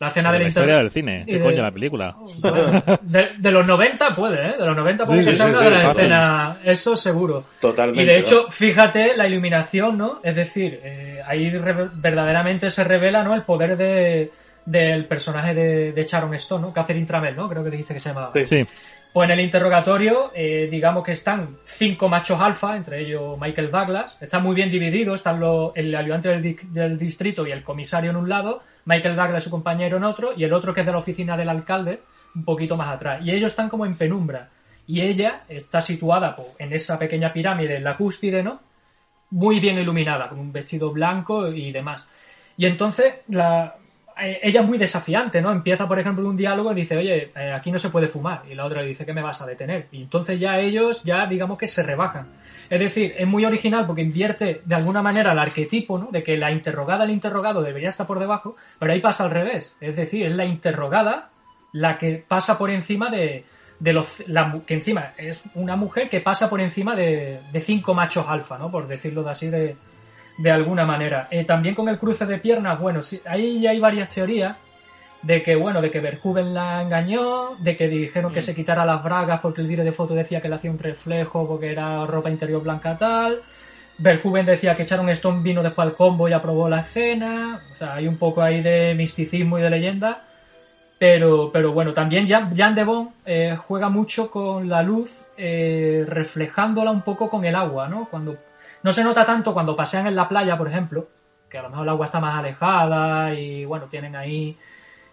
[0.00, 1.22] La escena De del la historia del cine.
[1.26, 2.16] ¿Qué de- coño la película?
[3.02, 4.54] De, de los 90 puede, ¿eh?
[4.58, 6.00] De los 90 puede Sí, que sí, sea sí, una sí, de las fácil.
[6.02, 7.44] escenas, eso seguro.
[7.60, 8.02] Totalmente.
[8.02, 10.20] Y de hecho, fíjate la iluminación, ¿no?
[10.22, 13.34] Es decir, eh, ahí re- verdaderamente se revela, ¿no?
[13.34, 14.30] El poder de,
[14.66, 16.72] del personaje de, de Sharon Stone, ¿no?
[16.72, 17.48] Catherine Tramell, ¿no?
[17.48, 18.30] Creo que dice que se llama.
[18.44, 18.66] Sí.
[19.14, 24.18] Pues en el interrogatorio, eh, digamos que están cinco machos alfa, entre ellos Michael Douglas.
[24.20, 25.40] Está muy bien dividido, están
[25.76, 29.50] el ayudante del, di- del distrito y el comisario en un lado, Michael Douglas su
[29.50, 32.00] compañero en otro, y el otro que es de la oficina del alcalde,
[32.34, 33.24] un poquito más atrás.
[33.24, 34.48] Y ellos están como en penumbra.
[34.88, 38.58] Y ella está situada pues, en esa pequeña pirámide, en la cúspide, ¿no?
[39.30, 42.04] Muy bien iluminada, con un vestido blanco y demás.
[42.56, 43.76] Y entonces la,
[44.16, 45.50] ella es muy desafiante, ¿no?
[45.50, 48.42] Empieza, por ejemplo, un diálogo y dice, oye, eh, aquí no se puede fumar.
[48.48, 49.88] Y la otra le dice, ¿qué me vas a detener?
[49.92, 52.28] Y entonces ya ellos, ya digamos que se rebajan.
[52.70, 56.08] Es decir, es muy original porque invierte de alguna manera el arquetipo, ¿no?
[56.10, 59.76] De que la interrogada, el interrogado debería estar por debajo, pero ahí pasa al revés.
[59.80, 61.30] Es decir, es la interrogada
[61.72, 63.44] la que pasa por encima de,
[63.80, 68.26] los la que encima es una mujer que pasa por encima de, de cinco machos
[68.28, 68.70] alfa, ¿no?
[68.70, 69.76] Por decirlo de así de,
[70.36, 71.28] de alguna manera.
[71.30, 74.56] Eh, también con el cruce de piernas, bueno, sí, ahí ya hay varias teorías
[75.22, 79.02] de que, bueno, de que Verhoeven la engañó, de que dijeron que se quitara las
[79.02, 82.30] bragas porque el vídeo de foto decía que le hacía un reflejo porque era ropa
[82.30, 83.40] interior blanca tal.
[83.96, 87.60] Verhoeven decía que Sharon Stone vino después al combo y aprobó la escena.
[87.72, 90.22] O sea, hay un poco ahí de misticismo y de leyenda.
[90.98, 96.04] Pero, pero bueno, también Jan, Jan de Bont eh, juega mucho con la luz, eh,
[96.06, 98.08] reflejándola un poco con el agua, ¿no?
[98.10, 98.36] Cuando
[98.84, 101.08] no se nota tanto cuando pasean en la playa, por ejemplo,
[101.50, 104.56] que a lo mejor el agua está más alejada y bueno, tienen ahí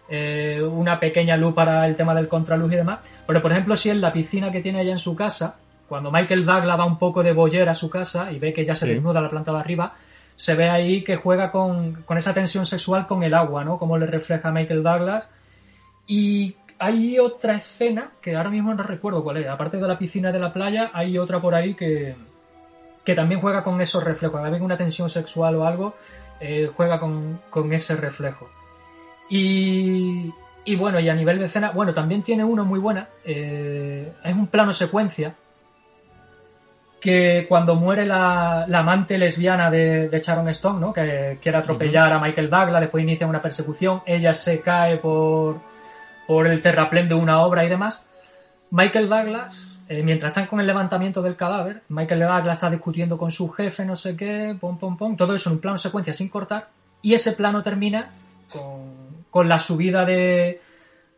[0.08, 3.00] eh, una pequeña luz para el tema del contraluz y demás.
[3.26, 5.56] Pero por ejemplo, si en la piscina que tiene allá en su casa,
[5.88, 8.74] cuando Michael Douglas va un poco de boyer a su casa y ve que ya
[8.74, 8.92] se Sí.
[8.94, 9.94] desnuda la planta de arriba,
[10.36, 13.78] se ve ahí que juega con, con esa tensión sexual con el agua, ¿no?
[13.78, 15.28] Como le refleja a Michael Douglas.
[16.06, 19.48] Y hay otra escena que ahora mismo no recuerdo cuál es.
[19.48, 22.16] Aparte de la piscina de la playa, hay otra por ahí que,
[23.04, 24.38] que también juega con esos reflejos.
[24.38, 25.94] Cada vez que una tensión sexual o algo,
[26.40, 28.48] eh, juega con, con ese reflejo.
[29.28, 30.32] Y,
[30.64, 33.08] y bueno, y a nivel de escena, bueno, también tiene uno muy buena.
[33.24, 35.34] eh, es un plano secuencia
[37.00, 40.92] que cuando muere la, la amante lesbiana de, de Sharon Stone, ¿no?
[40.92, 45.60] que quiere atropellar a Michael Douglas, después inicia una persecución, ella se cae por,
[46.28, 48.06] por el terraplén de una obra y demás.
[48.70, 53.30] Michael Douglas, eh, mientras están con el levantamiento del cadáver, Michael Douglas está discutiendo con
[53.30, 56.28] su jefe, no sé qué, pom, pom, pom, todo eso en un plano secuencia sin
[56.28, 56.68] cortar,
[57.02, 58.10] y ese plano termina
[58.48, 60.60] con, con la subida de,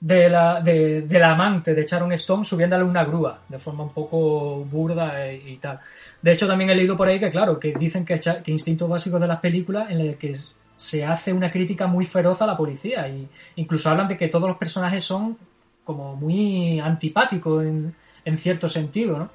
[0.01, 3.93] de la, de, de la amante de Sharon Stone subiéndole una grúa de forma un
[3.93, 5.81] poco burda e- y, tal.
[6.21, 9.19] De hecho, también he leído por ahí que, claro, que dicen que, que instinto básico
[9.19, 10.35] de las películas en el que
[10.77, 14.49] se hace una crítica muy feroz a la policía y incluso hablan de que todos
[14.49, 15.37] los personajes son
[15.85, 17.95] como muy antipáticos en,
[18.25, 19.31] en cierto sentido, ¿no?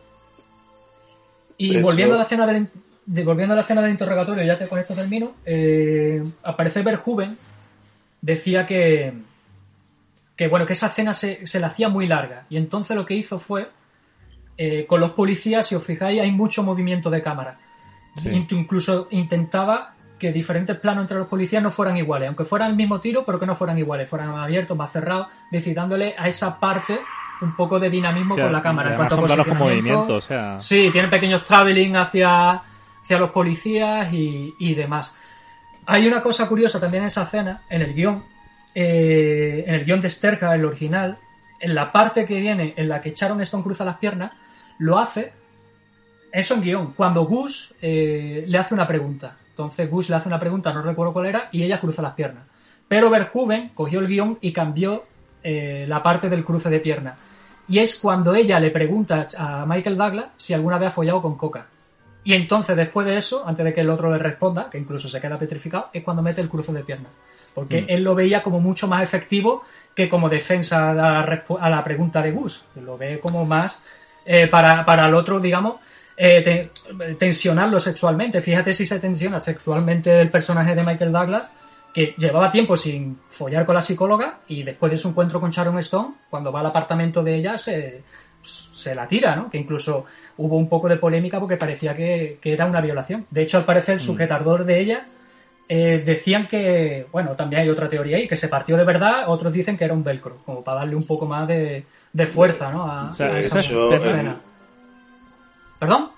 [1.58, 2.68] Y volviendo a la escena del,
[3.06, 7.38] de- volviendo a la escena del interrogatorio, ya te, con esto termino, eh, aparece Verhoeven,
[8.22, 9.14] decía que,
[10.36, 12.46] que bueno, que esa escena se, se la hacía muy larga.
[12.50, 13.70] Y entonces lo que hizo fue,
[14.58, 17.60] eh, con los policías, si os fijáis, hay mucho movimiento de cámara.
[18.16, 18.30] Sí.
[18.52, 23.00] Incluso intentaba que diferentes planos entre los policías no fueran iguales, aunque fueran el mismo
[23.00, 27.00] tiro, pero que no fueran iguales, fueran más abiertos, más cerrados, decidándole a esa parte
[27.42, 28.92] un poco de dinamismo O sea, con la cámara.
[28.92, 29.98] en cuanto son planos con posicionamiento.
[29.98, 30.60] movimiento, o sea.
[30.60, 32.62] Sí, tienen pequeños traveling hacia,
[33.02, 35.16] hacia los policías y, y demás.
[35.86, 38.24] Hay una cosa curiosa también en esa escena, en el guion,
[38.76, 41.18] eh, en el guion de Sterka, el original,
[41.60, 44.32] en la parte que viene en la que Sharon Stone cruza las piernas,
[44.78, 45.34] lo hace,
[46.32, 49.36] eso en guion, cuando Gus eh, le hace una pregunta.
[49.50, 52.44] Entonces Gus le hace una pregunta, no recuerdo cuál era, y ella cruza las piernas.
[52.88, 55.04] Pero Verhoeven cogió el guion y cambió
[55.44, 57.16] eh, la parte del cruce de piernas.
[57.70, 61.38] Y es cuando ella le pregunta a Michael Douglas si alguna vez ha follado con
[61.38, 61.68] Coca.
[62.24, 65.22] Y entonces, después de eso, antes de que el otro le responda, que incluso se
[65.22, 67.12] queda petrificado, es cuando mete el cruce de piernas.
[67.54, 67.86] Porque Mm.
[67.90, 69.64] él lo veía como mucho más efectivo
[69.96, 72.66] que como defensa a la, a la pregunta de Gus.
[72.84, 73.84] Lo ve como más
[74.26, 75.76] eh, para, para el otro, digamos,
[76.18, 78.42] eh, te- tensionarlo sexualmente.
[78.42, 81.44] Fíjate si se tensiona sexualmente el personaje de Michael Douglas,
[81.94, 85.80] que llevaba tiempo sin follar con la psicóloga y después de su encuentro con Sharon
[85.80, 88.04] Stone, cuando va al apartamento de ella, se,
[88.44, 89.50] se la tira, ¿no?
[89.50, 90.06] Que incluso
[90.38, 93.26] hubo un poco de polémica porque parecía que, que era una violación.
[93.30, 95.08] De hecho, al parecer, el sujetador de ella
[95.68, 99.52] eh, decían que, bueno, también hay otra teoría ahí, que se partió de verdad, otros
[99.52, 102.90] dicen que era un velcro, como para darle un poco más de, de fuerza, ¿no?
[102.90, 103.90] A, O sea, a eso esa Yo.
[105.80, 106.10] ¿Perdón?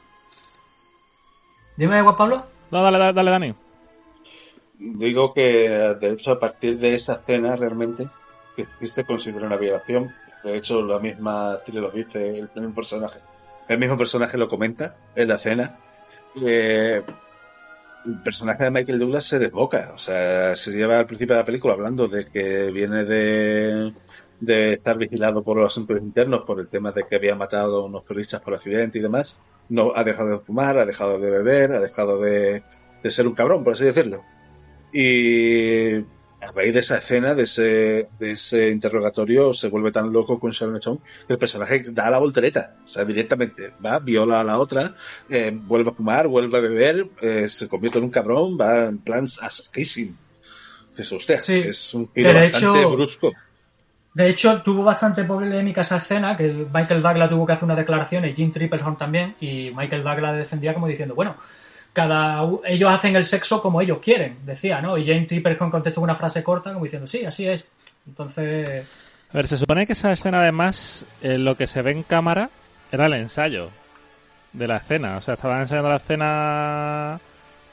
[1.77, 2.45] Dime, Juan Pablo.
[2.71, 3.53] No, dale, dale, dale, Dani.
[4.83, 8.09] Digo que, de hecho, a partir de esa escena, realmente,
[8.55, 10.11] que se considera una violación.
[10.43, 13.19] De hecho, la misma actriz lo dice, el mismo personaje.
[13.67, 15.77] El mismo personaje lo comenta en la escena.
[16.35, 17.03] El
[18.23, 19.91] personaje de Michael Douglas se desboca.
[19.93, 23.93] O sea, se lleva al principio de la película hablando de que viene de,
[24.39, 27.85] de estar vigilado por los asuntos internos por el tema de que había matado a
[27.85, 29.39] unos turistas por accidente y demás.
[29.69, 32.63] No ha dejado de fumar, ha dejado de beber, ha dejado de,
[33.03, 34.23] de ser un cabrón, por así decirlo.
[34.93, 35.95] Y
[36.43, 40.51] a raíz de esa escena, de ese, de ese interrogatorio, se vuelve tan loco con
[40.51, 42.75] Sharon Stone que el personaje da la voltereta.
[42.83, 44.95] O sea, directamente va, viola a la otra,
[45.29, 48.97] eh, vuelve a fumar, vuelve a beber, eh, se convierte en un cabrón, va en
[48.97, 50.15] plan asquísimo.
[50.89, 51.59] Dices, hostia, Sí.
[51.59, 53.33] es un giro bastante hecho- brusco.
[54.13, 58.35] De hecho, tuvo bastante polémica esa escena, que Michael Douglas tuvo que hacer unas declaraciones,
[58.35, 61.37] Jim Triplehorn también, y Michael Douglas defendía como diciendo, bueno,
[61.93, 64.97] cada ellos hacen el sexo como ellos quieren, decía, ¿no?
[64.97, 67.63] Y Jane Triplehorn contestó con una frase corta como diciendo, sí, así es.
[68.07, 68.87] Entonces,
[69.31, 72.49] A ver, se supone que esa escena, además, eh, lo que se ve en cámara
[72.91, 73.69] era el ensayo
[74.53, 75.17] de la escena.
[75.17, 77.19] O sea, estaban ensayando la escena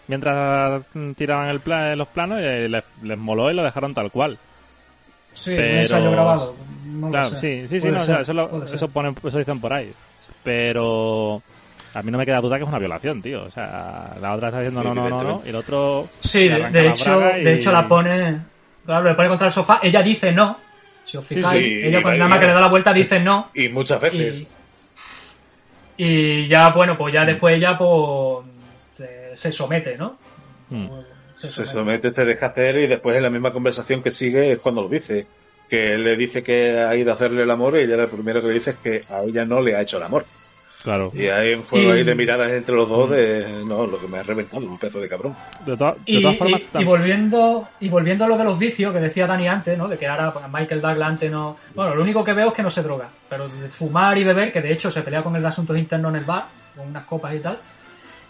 [0.07, 0.83] mientras
[1.17, 4.39] tiraban el pla- los planos y les, les moló y lo dejaron tal cual.
[5.35, 6.57] sí, un Pero- ensayo grabado.
[6.85, 9.61] No Claro, sí, sí, sí, no, o ser, sea, eso, lo- eso, ponen- eso dicen
[9.61, 9.93] por ahí.
[10.43, 11.43] Pero
[11.95, 13.45] a mí no me queda duda que es una violación, tío.
[13.45, 16.09] O sea, la otra está diciendo no, no, no, no, y el otro.
[16.21, 18.39] Sí, de, hecho, de hecho la pone,
[18.85, 20.59] claro, le pone contra el sofá, ella dice no,
[21.05, 22.93] si os Sí, fijáis, sí, ella con va- nada más que le da la vuelta
[22.93, 24.47] dice no, Y muchas veces.
[25.97, 28.47] y, y ya, bueno, pues ya después ella pues
[28.93, 30.17] se, se somete, ¿no?
[30.71, 30.87] Mm.
[31.37, 31.73] Se Se somete.
[31.73, 34.89] somete, te deja hacer y después en la misma conversación que sigue es cuando lo
[34.89, 35.27] dice.
[35.69, 38.41] Que él le dice que ha ido a hacerle el amor y ella lo primero
[38.41, 40.25] que le dice es que a ella no le ha hecho el amor.
[40.83, 41.11] Claro.
[41.13, 44.07] Y hay un juego Y- ahí de miradas entre los dos de no, lo que
[44.07, 45.35] me ha reventado, un pedazo de cabrón.
[45.67, 48.59] De, to- de Y, todas formas, y- y volviendo y volviendo a lo de los
[48.59, 49.89] vicios que decía Dani antes, ¿no?
[49.89, 51.57] De que ahora pues, Michael Douglas antes no.
[51.75, 53.09] Bueno, lo único que veo es que no se droga.
[53.29, 56.11] Pero de fumar y beber, que de hecho se pelea con el de asuntos internos
[56.11, 56.45] en el bar,
[56.77, 57.59] con unas copas y tal.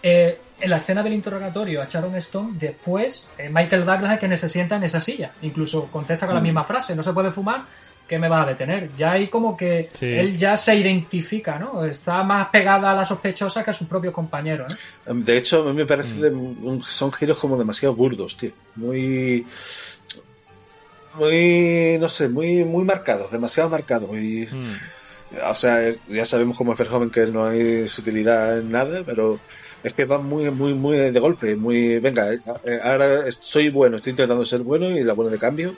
[0.02, 4.38] eh, en la escena del interrogatorio a Sharon Stone, después eh, Michael Douglas es que
[4.38, 5.32] se sienta en esa silla.
[5.42, 6.44] Incluso contesta con la Mm.
[6.44, 7.62] misma frase, no se puede fumar,
[8.08, 8.90] ¿qué me va a detener?
[8.96, 10.06] Ya hay como que Sí.
[10.06, 11.84] él ya se identifica, ¿no?
[11.84, 14.72] Está más pegada a la sospechosa que a sus propios compañeros,
[15.06, 15.14] ¿no?
[15.14, 18.50] De hecho, a mí me parece de- un- son giros como demasiado burdos, tío.
[18.76, 19.46] Muy.
[21.14, 21.98] Muy.
[22.00, 24.10] No sé, muy, muy marcados, demasiado marcados.
[24.16, 24.74] Y, Mm.
[25.50, 29.38] o sea, ya sabemos cómo es joven que no hay sutilidad en nada, pero
[29.82, 31.56] es que va muy, muy, muy de golpe.
[31.56, 31.98] Muy.
[31.98, 35.74] Venga, eh, eh, ahora soy bueno, estoy intentando ser bueno y la buena de cambio.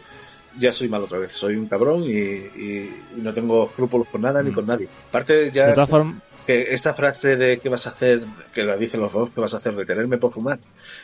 [0.58, 4.22] Ya soy mal otra vez, soy un cabrón y, y- y no tengo escrúpulos con
[4.22, 4.54] nada ni Mm.
[4.54, 4.88] con nadie.
[5.08, 8.20] Aparte, ya De todas formas, que esta frase de qué vas a hacer,
[8.52, 10.58] que la dicen los dos, qué vas a hacer de tenerme por fumar,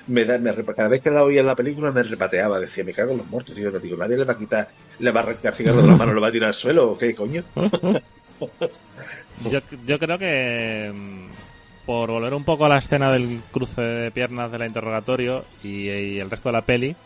[0.07, 2.92] me da, me, cada vez que la oía en la película me repateaba, decía, me
[2.94, 4.68] cago en los muertos, tío, no digo, nadie le va a quitar,
[4.99, 6.99] le va a arrancar cigarro de la mano, lo va a tirar al suelo, o
[6.99, 7.44] qué coño.
[9.49, 11.26] yo, yo creo que mm,
[11.84, 16.18] por volver un poco a la escena del cruce de piernas del interrogatorio y, y
[16.18, 16.97] el resto de la peli,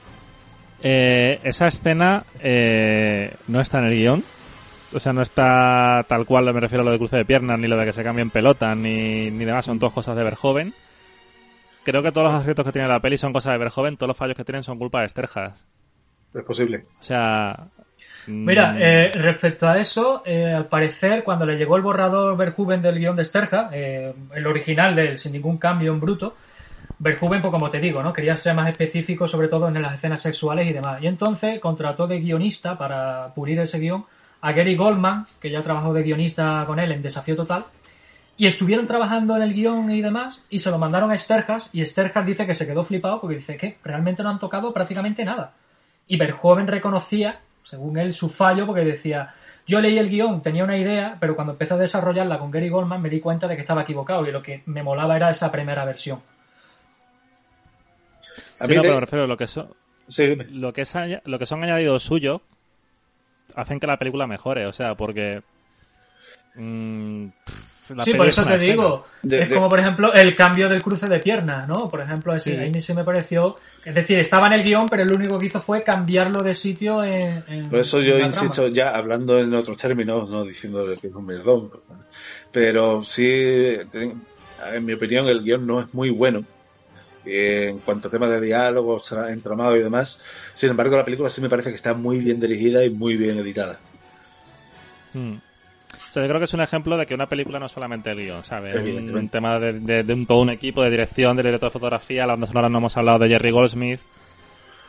[0.83, 4.24] eh, esa escena eh, no está en el guion.
[4.93, 7.68] O sea, no está tal cual, me refiero a lo de cruce de piernas, ni
[7.68, 10.74] lo de que se cambien pelotas, ni, ni demás, son todas cosas de Verjoven.
[11.85, 14.16] Creo que todos los aspectos que tiene la peli son cosas de Verjoven, todos los
[14.16, 15.64] fallos que tienen son culpa de Sterjas.
[16.35, 16.85] Es posible.
[16.99, 17.68] O sea...
[18.26, 22.83] mm, Mira, eh, respecto a eso, eh, al parecer, cuando le llegó el borrador Verhoeven
[22.83, 26.35] del guion de Sterja, eh, el original de él, sin ningún cambio en bruto,
[27.03, 28.12] Verhoeven, pues como te digo, ¿no?
[28.12, 31.03] Quería ser más específico, sobre todo en las escenas sexuales y demás.
[31.03, 34.05] Y entonces contrató de guionista para pulir ese guion
[34.42, 37.64] a Gary Goldman, que ya trabajó de guionista con él en Desafío Total,
[38.36, 41.86] y estuvieron trabajando en el guion y demás, y se lo mandaron a Sterjas, y
[41.86, 45.55] Sterjas dice que se quedó flipado porque dice que realmente no han tocado prácticamente nada.
[46.07, 49.32] Y Verhoeven reconocía, según él, su fallo porque decía,
[49.66, 53.01] yo leí el guion, tenía una idea, pero cuando empecé a desarrollarla con Gary Goldman
[53.01, 55.86] me di cuenta de que estaba equivocado y lo que me molaba era esa primera
[55.86, 56.20] versión.
[58.61, 59.74] A sí, mí no, de- pero me refiero a lo que, so-
[60.08, 60.44] sí, dime.
[60.52, 62.40] lo que, es aña- lo que son añadidos suyos
[63.56, 65.42] hacen que la película mejore, o sea, porque...
[66.54, 67.26] mm,
[67.96, 68.72] la sí, por es eso una te escena.
[68.72, 69.06] digo.
[69.22, 71.88] De- es de- como, por ejemplo, el cambio del cruce de piernas, ¿no?
[71.88, 72.64] Por ejemplo, ese, Sí, sí.
[72.64, 73.56] a mí sí me pareció...
[73.84, 77.02] Es decir, estaba en el guion, pero lo único que hizo fue cambiarlo de sitio
[77.02, 77.42] en...
[77.48, 78.70] en- Por eso yo en insisto, trama.
[78.74, 81.70] ya hablando en otros términos, no diciéndole que es un merdón,
[82.52, 83.28] pero sí,
[83.92, 86.44] en mi opinión, el guion no es muy bueno
[87.25, 90.18] en cuanto a temas de diálogos, tra- entramado y demás.
[90.55, 93.39] Sin embargo, la película sí me parece que está muy bien dirigida y muy bien
[93.39, 93.79] editada.
[95.12, 95.35] Mm.
[95.35, 98.11] O sea, yo creo que es un ejemplo de que una película no es solamente
[98.11, 98.75] el guion, ¿sabes?
[98.75, 99.33] Es un Evidentemente.
[99.33, 102.33] tema de, de- de un, todo un equipo de dirección, de director de fotografía, la
[102.35, 104.01] banda sonora no hemos hablado de Jerry Goldsmith.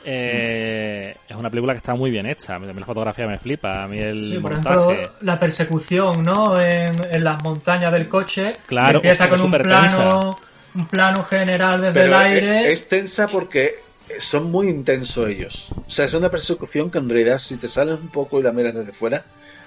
[0.04, 2.56] Eh, Es una película que está muy bien hecha.
[2.56, 4.94] A mí la fotografía me flipa, a mí el Sí, por montaje.
[4.94, 6.60] ejemplo, la persecución, ¿no?
[6.60, 8.54] En, en las montañas del coche.
[8.66, 10.38] Claro, empieza hostia, con un plano,
[10.76, 12.72] un plano general desde Pero el es, aire.
[12.74, 13.76] es tensa porque
[14.20, 15.68] son muy intensos ellos.
[15.88, 18.52] O sea, es una persecución que en realidad, si te sales un poco y la
[18.52, 19.26] miras desde fuera,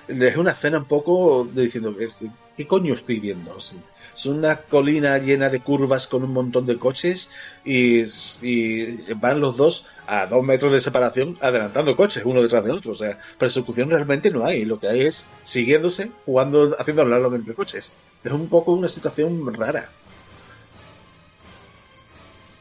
[0.08, 2.08] es una escena un poco de diciendo, ¿qué,
[2.56, 3.56] qué coño estoy viendo?
[3.56, 3.78] O sea,
[4.14, 7.28] es una colina llena de curvas con un montón de coches
[7.64, 8.02] y,
[8.42, 12.92] y van los dos a dos metros de separación adelantando coches uno detrás de otro.
[12.92, 14.64] O sea, persecución realmente no hay.
[14.64, 17.90] Lo que hay es siguiéndose, jugando, haciendo hablar entre coches.
[18.22, 19.90] Es un poco una situación rara.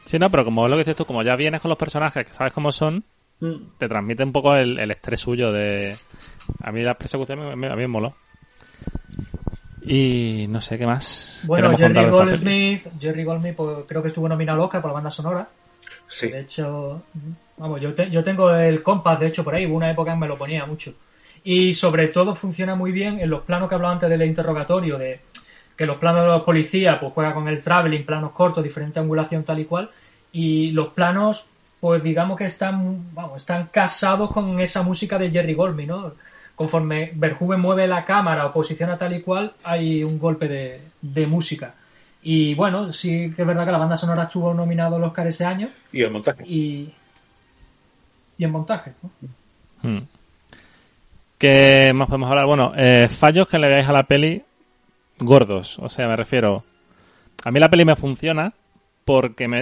[0.06, 2.26] Sí, no, pero como es lo que dices tú, como ya vienes con los personajes
[2.26, 3.04] que sabes cómo son,
[3.40, 3.78] Mm.
[3.78, 5.96] te transmite un poco el, el estrés suyo de...
[6.62, 8.14] A mí la persecución me, me- a mí me moló.
[9.82, 11.44] Y no sé qué más.
[11.46, 12.08] Bueno, Jerry.
[12.08, 15.48] Goldsmith, Jerry Goldsmith pues, creo que estuvo nominado al Oscar por la banda sonora.
[16.06, 16.28] Sí.
[16.30, 17.02] De hecho,
[17.58, 20.18] vamos, yo, te- yo tengo el compás, de hecho, por ahí, hubo una época en
[20.18, 20.94] que me lo ponía mucho.
[21.42, 25.20] Y sobre todo funciona muy bien en los planos que hablaba antes del interrogatorio, de
[25.76, 29.44] que los planos de los policías, pues juega con el traveling, planos cortos, diferente angulación
[29.44, 29.90] tal y cual,
[30.32, 31.46] y los planos,
[31.80, 36.12] pues digamos que están, vamos, están casados con esa música de Jerry Goldsmith, ¿no?
[36.54, 41.26] Conforme Verhoeven mueve la cámara o posiciona tal y cual, hay un golpe de, de
[41.26, 41.74] música.
[42.22, 45.44] Y bueno, sí que es verdad que la banda sonora estuvo nominado al Oscar ese
[45.44, 46.42] año Y el montaje.
[46.46, 46.90] y,
[48.38, 48.92] y en montaje.
[49.02, 49.10] ¿no?
[49.82, 50.02] Hmm.
[51.36, 52.46] ¿Qué más podemos hablar?
[52.46, 54.42] Bueno, eh, fallos que le veáis a la peli
[55.18, 55.78] gordos.
[55.78, 56.64] O sea, me refiero.
[57.44, 58.54] A mí la peli me funciona
[59.04, 59.60] porque me,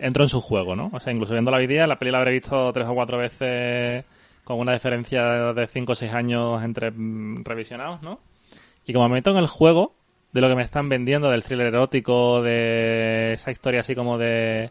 [0.00, 0.90] entro en su juego, ¿no?
[0.92, 4.04] O sea, incluso viendo la vida, la peli la habré visto tres o cuatro veces
[4.44, 8.20] con una diferencia de cinco o seis años entre mm, revisionados, ¿no?
[8.86, 9.94] Y como me meto en el juego
[10.32, 14.70] de lo que me están vendiendo, del thriller erótico, de esa historia así como de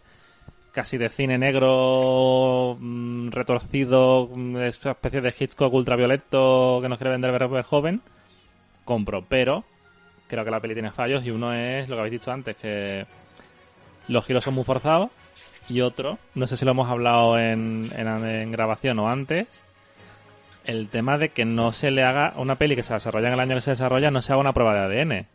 [0.71, 7.11] casi de cine negro mm, retorcido, mm, esa especie de Hitchcock ultraviolento que nos quiere
[7.11, 8.01] vender joven,
[8.85, 9.65] compro, pero
[10.29, 13.05] creo que la peli tiene fallos y uno es lo que habéis dicho antes, que
[14.07, 15.09] los giros son muy forzados.
[15.67, 19.47] Y otro, no sé si lo hemos hablado en, en, en grabación o antes,
[20.65, 23.33] el tema de que no se le haga a una peli que se desarrolla en
[23.35, 25.25] el año que se desarrolla, no se haga una prueba de ADN.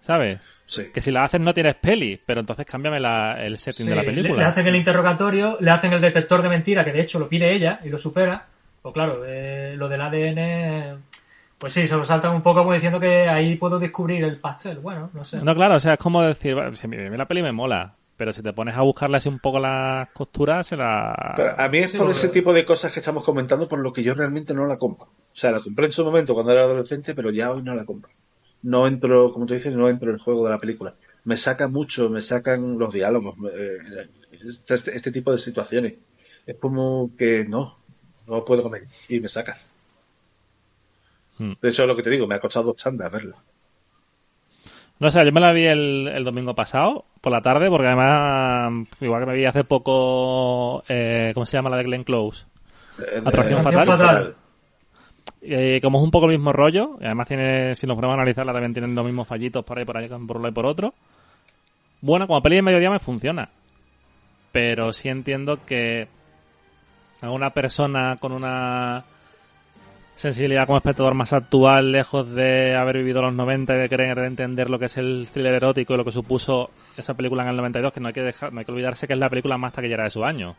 [0.00, 0.40] ¿Sabes?
[0.66, 0.84] Sí.
[0.94, 4.02] Que si la haces no tienes peli, pero entonces cámbiame la- el setting de la
[4.02, 4.42] le- película.
[4.42, 7.52] Le, hacen el interrogatorio, le hacen el detector de mentira, que de hecho lo pide
[7.52, 8.46] ella y lo supera.
[8.80, 10.98] Pues claro, eh, lo del ADN,
[11.60, 14.78] pues sí, se lo saltan un poco como diciendo que ahí puedo descubrir el pastel.
[14.78, 15.44] Bueno, no sé.
[15.44, 17.94] No, claro, o sea, es como decir, "Bueno, si a mí la peli me mola,
[18.16, 21.34] pero si te pones a buscarle así un poco las costuras, se la...
[21.36, 23.92] Pero a mí es Sí, por ese tipo de cosas que estamos comentando por lo
[23.92, 25.06] que yo realmente no la compro.
[25.06, 27.84] O sea, la compré en su momento cuando era adolescente, pero ya hoy no la
[27.84, 28.10] compro.
[28.62, 30.94] No entro, como tú dices, no entro en el juego de la película.
[31.24, 35.94] Me saca mucho, me sacan los diálogos, eh, este, este- este tipo de situaciones.
[36.46, 37.78] Es como que no,
[38.26, 39.56] no puedo comer y me saca.
[41.40, 41.52] Hmm.
[41.58, 43.36] De hecho, lo que te digo, me ha costado dos chandas verla.
[44.98, 48.86] No sé, yo me la vi el, el domingo pasado, por la tarde, porque además,
[49.00, 52.44] igual que me vi hace poco, eh, ¿cómo se llama la de Glenn Close?
[52.98, 53.86] Eh, Atracción eh, fatal.
[53.86, 54.36] fatal.
[55.40, 58.18] Eh, como es un poco el mismo rollo, y además tiene, si nos ponemos a
[58.18, 60.66] analizarla, también tienen los mismos fallitos por ahí, por ahí, por un lado y por
[60.66, 60.92] otro.
[62.02, 63.48] Bueno, como peli de mediodía me funciona.
[64.52, 66.08] Pero sí entiendo que
[67.22, 69.04] a una persona con una
[70.20, 74.68] sensibilidad como espectador más actual, lejos de haber vivido los 90 y de querer entender
[74.68, 77.92] lo que es el thriller erótico y lo que supuso esa película en el 92,
[77.92, 80.04] que no hay que dejar, no hay que olvidarse que es la película más taquillera
[80.04, 80.54] de su año.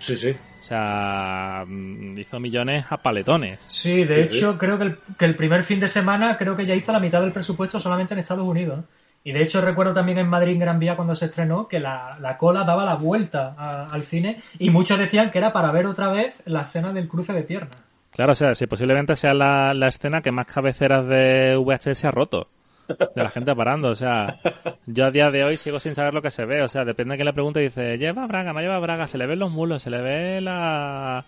[0.00, 0.30] Sí, sí.
[0.60, 3.60] O sea, mm, hizo millones a paletones.
[3.68, 6.66] Sí, de Sí, hecho, creo que el, que el primer fin de semana creo que
[6.66, 8.78] ya hizo la mitad del presupuesto solamente en Estados Unidos.
[8.78, 8.84] ¿no?
[9.22, 12.18] Y de hecho recuerdo también en Madrid, en Gran Vía, cuando se estrenó, que la,
[12.20, 15.86] la cola daba la vuelta a- al cine y muchos decían que era para ver
[15.86, 17.76] otra vez la escena del cruce de piernas.
[18.12, 22.10] Claro, o sea, si posiblemente sea la, la escena que más cabeceras de VHS ha
[22.10, 22.48] roto.
[22.88, 24.38] De la gente parando, o sea,
[24.86, 27.12] yo a día de hoy sigo sin saber lo que se ve, o sea, depende
[27.12, 29.06] de quién le pregunte, dice, ¿lleva braga, no lleva braga?
[29.06, 31.24] Se le ven los mulos, se le ve la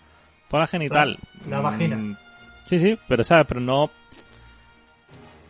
[0.51, 1.17] zona genital.
[1.49, 1.95] La- la vagina.
[1.95, 2.17] Mm,
[2.67, 3.89] Sí, sí, pero sabes, pero no...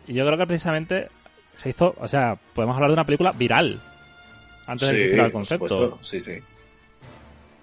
[0.06, 1.08] Y yo creo que precisamente
[1.54, 3.80] se hizo, o sea, podemos hablar de una película viral.
[4.66, 5.68] Antes de Sí, existir el concepto.
[5.68, 6.40] supuesto, Sí, sí.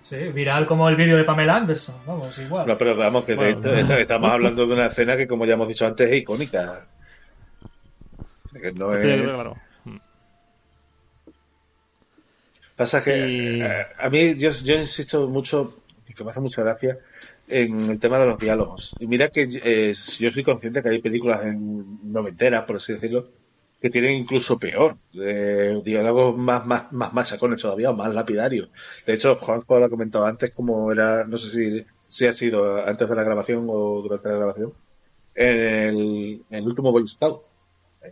[0.04, 2.68] Sí, viral como el vídeo de Pamela Anderson, vamos, igual.
[2.68, 3.72] No, pero vamos, que de Bueno.
[3.74, 6.88] esto- estamos hablando de una escena que, como ya hemos dicho antes, es icónica.
[8.54, 9.56] Que no es- claro.
[9.86, 9.97] Mm.
[12.76, 16.62] Pasa que Y- eh, a mí, yo, yo insisto mucho, y que me hace mucha
[16.64, 16.97] gracia,
[17.47, 18.95] en el tema de los diálogos.
[18.99, 23.30] Y mira que eh, yo soy consciente que hay películas en noventeras, por así decirlo,
[23.84, 28.70] que tienen incluso peor, de diálogos más, más, más machacones todavía, o más lapidarios.
[29.06, 32.78] De hecho, Juanjo lo ha comentado antes, como era, no sé si, si ha sido
[32.88, 34.74] antes de la grabación o durante la grabación,
[35.36, 37.44] en el, en el último Boy Scout.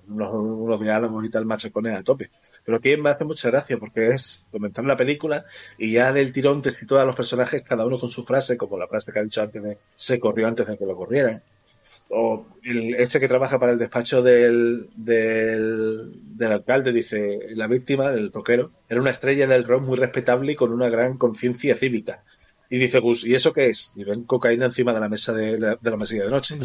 [0.08, 2.32] Unos, unos diálogos y tal machacones a tope.
[2.66, 5.46] Pero aquí me hace mucha gracia porque es comentar la película
[5.78, 8.78] y ya del tirón te sitúa a los personajes cada uno con su frase, como
[8.78, 11.44] la frase que ha dicho antes de se corrió antes de que lo corrieran.
[12.14, 18.32] O el, este que trabaja para el despacho del, del, alcalde dice, la víctima, el
[18.32, 22.24] toquero, era una estrella del rock muy respetable y con una gran conciencia cívica.
[22.70, 23.92] Y dice Gus, ¿y eso qué es?
[23.96, 26.58] Y ven cocaína encima de la mesa de la, de la mesilla de noche.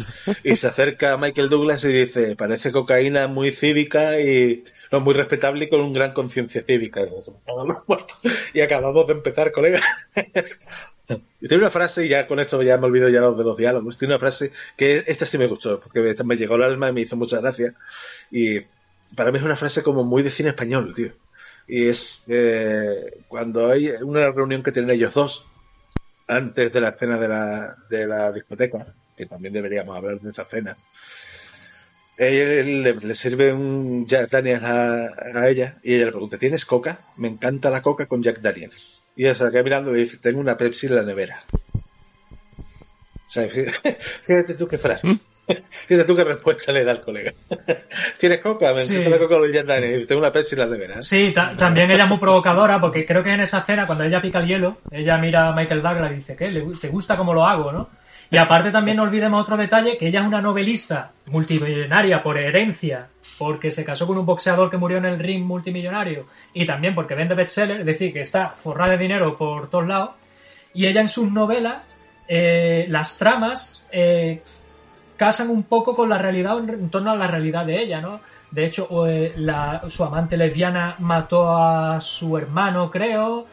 [0.43, 5.13] Y se acerca a Michael Douglas y dice, parece cocaína muy cívica y no muy
[5.13, 7.01] respetable y con un gran conciencia cívica.
[8.53, 9.81] Y acabamos de empezar, colega.
[11.39, 13.97] Tiene una frase, y ya con esto ya me olvido ya los de los diálogos,
[13.97, 17.01] tiene una frase que esta sí me gustó, porque me llegó al alma y me
[17.01, 17.73] hizo mucha gracia.
[18.31, 18.61] Y
[19.15, 21.13] para mí es una frase como muy de cine español, tío.
[21.67, 25.45] Y es eh, cuando hay una reunión que tienen ellos dos,
[26.27, 30.43] antes de la escena de la, de la discoteca, que también deberíamos hablar de esa
[30.43, 30.77] escena,
[32.17, 36.65] él le, le sirve un Jack Daniels a, a ella y ella le pregunta, ¿tienes
[36.65, 37.01] coca?
[37.15, 39.03] Me encanta la coca con Jack Daniels.
[39.17, 41.43] Y ella se queda mirando y le dice, tengo una Pepsi en la nevera.
[42.53, 43.47] O sea,
[44.23, 45.01] fíjate, tú qué frase.
[45.87, 47.31] Fíjate tú qué respuesta le da al colega.
[48.19, 48.73] ¿Tienes coca?
[48.73, 48.95] Me Sí.
[48.95, 51.01] encanta la coca dice, tengo una Pepsi en la nevera.
[51.01, 54.21] Sí, ta- también ella es muy provocadora porque creo que en esa escena, cuando ella
[54.21, 56.51] pica el hielo, ella mira a Michael Douglas y dice, ¿qué?
[56.51, 57.89] ¿Le gu- ¿Te gusta cómo lo hago, no?
[58.29, 63.07] Y aparte también no olvidemos otro detalle, que ella es una novelista multimillonaria por herencia,
[63.37, 67.15] porque se casó con un boxeador que murió en el ring multimillonario, y también porque
[67.15, 70.11] vende bestseller, es decir, que está forrada de dinero por todos lados,
[70.73, 71.97] y ella en sus novelas,
[72.27, 74.41] eh, las tramas eh,
[75.15, 78.19] casan un poco con la realidad, en, torno a la realidad de ella, ¿no?
[78.51, 79.35] De hecho, eh,
[79.89, 83.45] su amante lesbiana mató a su hermano, creo.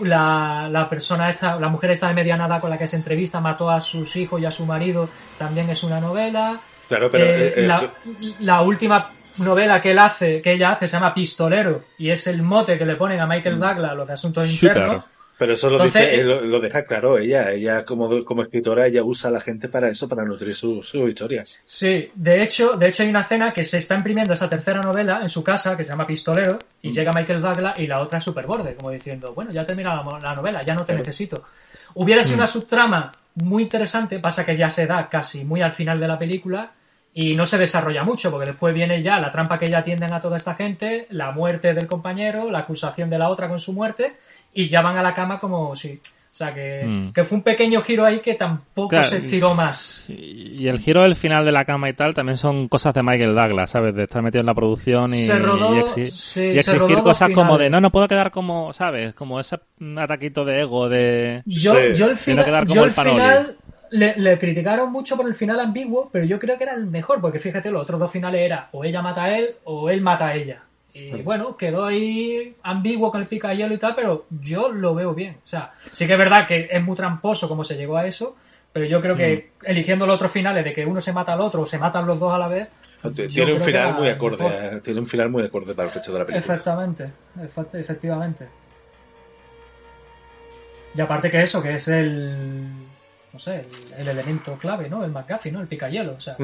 [0.00, 3.40] La, la persona esta, la mujer esta de mediana edad con la que se entrevista
[3.40, 5.08] mató a sus hijos y a su marido,
[5.38, 6.60] también es una novela.
[6.92, 7.24] Claro, pero...
[7.24, 7.90] Eh, eh, eh, la,
[8.40, 12.42] la última novela que él hace, que ella hace, se llama Pistolero, y es el
[12.42, 14.76] mote que le ponen a Michael Douglas, los de asuntos Shooter.
[14.82, 15.04] internos.
[15.38, 17.50] Pero eso lo, Entonces, dice, lo, lo deja claro ella.
[17.50, 21.58] Ella como, como escritora, ella usa a la gente para eso, para nutrir sus historias.
[21.64, 25.20] Sí, de hecho, de hecho hay una escena que se está imprimiendo esa tercera novela
[25.22, 26.92] en su casa, que se llama Pistolero, y Mm.
[26.92, 30.34] llega Michael Douglas y la otra es Superborde, como diciendo, bueno, ya termina la, la
[30.34, 30.98] novela, ya no te Claro.
[30.98, 31.42] necesito.
[31.94, 32.24] Hubiera Mm.
[32.24, 36.06] sido una subtrama muy interesante, pasa que ya se da casi muy al final de
[36.06, 36.70] la película
[37.14, 40.20] y no se desarrolla mucho, porque después viene ya la trampa que ya atienden a
[40.20, 44.14] toda esta gente, la muerte del compañero, la acusación de la otra con su muerte,
[44.54, 46.00] y ya van a la cama como si...
[46.24, 47.12] O sea, que, Mm.
[47.12, 49.06] que fue un pequeño giro ahí que tampoco Claro.
[49.06, 50.06] se estiró más.
[50.08, 53.34] Y el giro del final de la cama y tal también son cosas de Michael
[53.34, 53.94] Douglas, ¿sabes?
[53.94, 56.86] De estar metido en la producción y, Se rodó- y exi- sí, y se rodó
[56.86, 59.12] exigir cosas como de no, no puedo quedar como, ¿sabes?
[59.14, 59.58] Como ese
[59.98, 61.42] ataquito de ego de...
[61.44, 61.80] Yo, Sí.
[61.96, 63.20] yo el dar como yo el el Panoli.
[63.20, 63.56] final
[63.92, 67.20] le, le criticaron mucho por el final ambiguo, pero yo creo que era el mejor,
[67.20, 70.26] porque fíjate, los otros dos finales era o ella mata a él o él mata
[70.28, 70.62] a ella.
[70.94, 75.14] Y bueno, quedó ahí ambiguo con el pica hielo y tal, pero yo lo veo
[75.14, 75.38] bien.
[75.42, 78.36] O sea, sí que es verdad que es muy tramposo cómo se llegó a eso,
[78.74, 79.64] pero yo creo que Mm.
[79.70, 82.18] eligiendo los otros finales de que uno se mata al otro o se matan los
[82.20, 82.68] dos a la vez.
[83.30, 84.80] Tiene un final muy acorde, mejor.
[84.82, 86.54] tiene un final muy acorde para el resto de la película.
[86.54, 87.06] Exactamente,
[87.40, 88.46] efe- efectivamente.
[90.94, 92.66] Y aparte que eso, que es el.
[93.32, 93.64] No sé,
[93.96, 95.04] el, el elemento clave, ¿no?
[95.04, 95.60] El McGuffin, ¿no?
[95.60, 96.12] El picayelo.
[96.12, 96.36] O sea,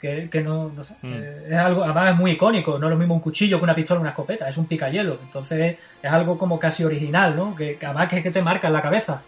[0.00, 0.94] que, que no, no sé.
[1.02, 1.12] Mm.
[1.12, 2.78] eh, es algo, además es muy icónico.
[2.78, 4.48] No es lo mismo un cuchillo que una pistola o una escopeta.
[4.48, 5.18] Es un picayelo.
[5.22, 7.54] Entonces es algo como casi original, ¿no?
[7.54, 9.22] Que, además que, que te marca en la cabeza.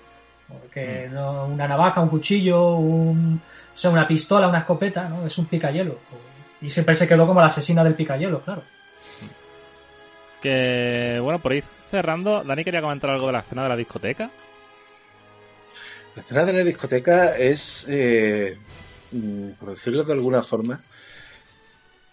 [0.49, 1.15] Porque Mm.
[1.15, 3.41] no, una navaja, un cuchillo, un,
[3.75, 5.27] o sea, una pistola, una escopeta, ¿no?
[5.27, 5.99] Es un picayelo.
[6.61, 8.63] Y siempre se quedó como la asesina del picayelo, claro.
[10.43, 14.31] Que, bueno, por ir cerrando, Dani quería comentar algo de la escena de la discoteca.
[16.17, 18.59] La escena de la discoteca es, eh,
[19.13, 20.83] mm, por decirlo de alguna forma,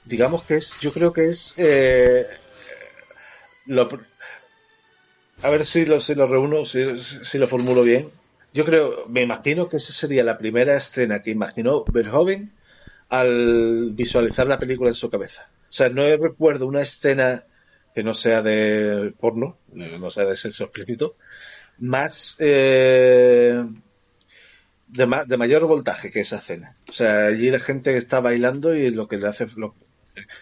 [0.05, 2.27] digamos que es, yo creo que es, eh,
[3.65, 3.89] lo,
[5.41, 6.83] a ver si lo, si lo reúno, si,
[7.37, 8.11] lo formulo bien.
[8.53, 12.53] Yo creo, me imagino que esa sería la primera escena que imaginó Verhoeven
[13.09, 15.49] al visualizar la película en su cabeza.
[15.69, 17.45] O sea, no recuerdo una escena
[17.93, 21.15] que no sea de porno, no sea de sexo explícito,
[21.79, 23.63] más eh,
[24.87, 26.77] de, ma- de mayor voltaje que esa escena.
[26.89, 29.75] O sea, allí la gente está bailando y lo que le hace lo-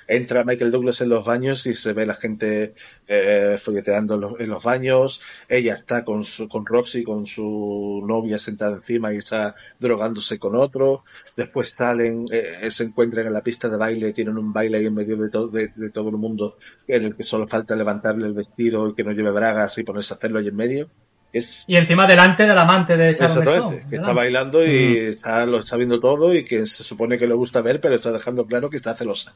[0.08, 2.74] entra Michael Douglas en los baños y se ve la gente
[3.08, 5.22] eh, folleteando en los, baños.
[5.50, 10.56] Ella está con su, con Roxy, con su novia sentada encima y está drogándose con
[10.56, 11.04] otro.
[11.36, 14.96] Después salen, eh, se encuentran en la pista de baile, tienen un baile ahí en
[14.96, 18.90] medio de, de, de todo el mundo en el que solo falta levantarle el vestido
[18.90, 20.90] y que no lleve bragas y ponerse a hacerlo ahí en medio.
[21.38, 23.90] Es, Y encima delante del amante de Sharon Exactamente, Stone.
[23.90, 27.34] que está bailando y está, lo está viendo todo y que se supone que le
[27.34, 29.36] gusta ver, pero está dejando claro que está celosa.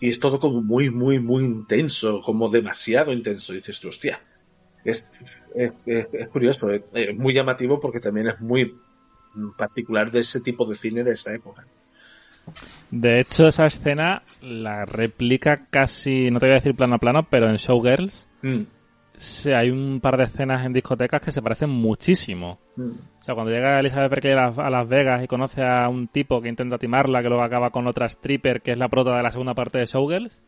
[0.00, 3.52] Y es todo como muy, muy, muy intenso, como demasiado intenso.
[3.52, 4.20] Y dices tú, hostia,
[4.84, 5.06] es,
[5.54, 8.74] es, es- es curioso, es, es muy llamativo porque también es muy
[9.56, 11.66] particular de ese tipo de cine de esa época.
[12.90, 17.26] De hecho, esa escena la replica casi, no te voy a decir plano a plano,
[17.28, 18.62] pero en Showgirls Mm,
[19.16, 22.58] se, hay un par de escenas en discotecas que se parecen muchísimo.
[22.76, 22.90] mm.
[23.20, 26.48] O sea, cuando llega Elizabeth Berkley a Las, Vegas y conoce a un tipo que
[26.48, 29.54] intenta timarla, que luego acaba con otra stripper, que es la prota de la segunda
[29.54, 30.42] parte de Showgirls,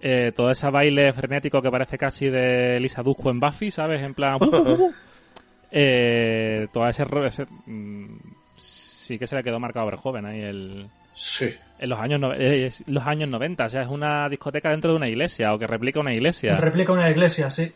[0.00, 4.00] eh, todo ese baile frenético que parece casi de Lisa Dusko en Buffy, ¿sabes?
[4.02, 4.38] En plan...
[5.70, 7.04] eh, todo ese...
[7.26, 8.18] ese, mm,
[8.56, 10.88] sí que se le quedó marcado a joven ahí el...
[11.14, 11.54] Sí.
[11.78, 14.96] En los años, no- eh, los años 90, o sea, es una discoteca dentro de
[14.96, 16.56] una iglesia o que replica una iglesia.
[16.56, 17.72] Replica una iglesia, sí.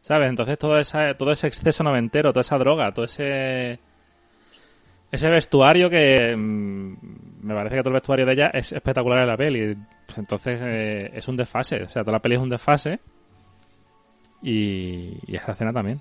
[0.00, 0.28] ¿Sabes?
[0.28, 3.78] Entonces todo, esa, todo ese exceso noventero, toda esa droga, todo ese
[5.10, 6.96] ese vestuario que mm,
[7.42, 9.76] me parece que todo el vestuario de ella es espectacular en la peli.
[10.06, 12.98] Pues entonces eh, es un desfase, o sea, toda la peli es un desfase
[14.42, 16.00] y, y esa escena también.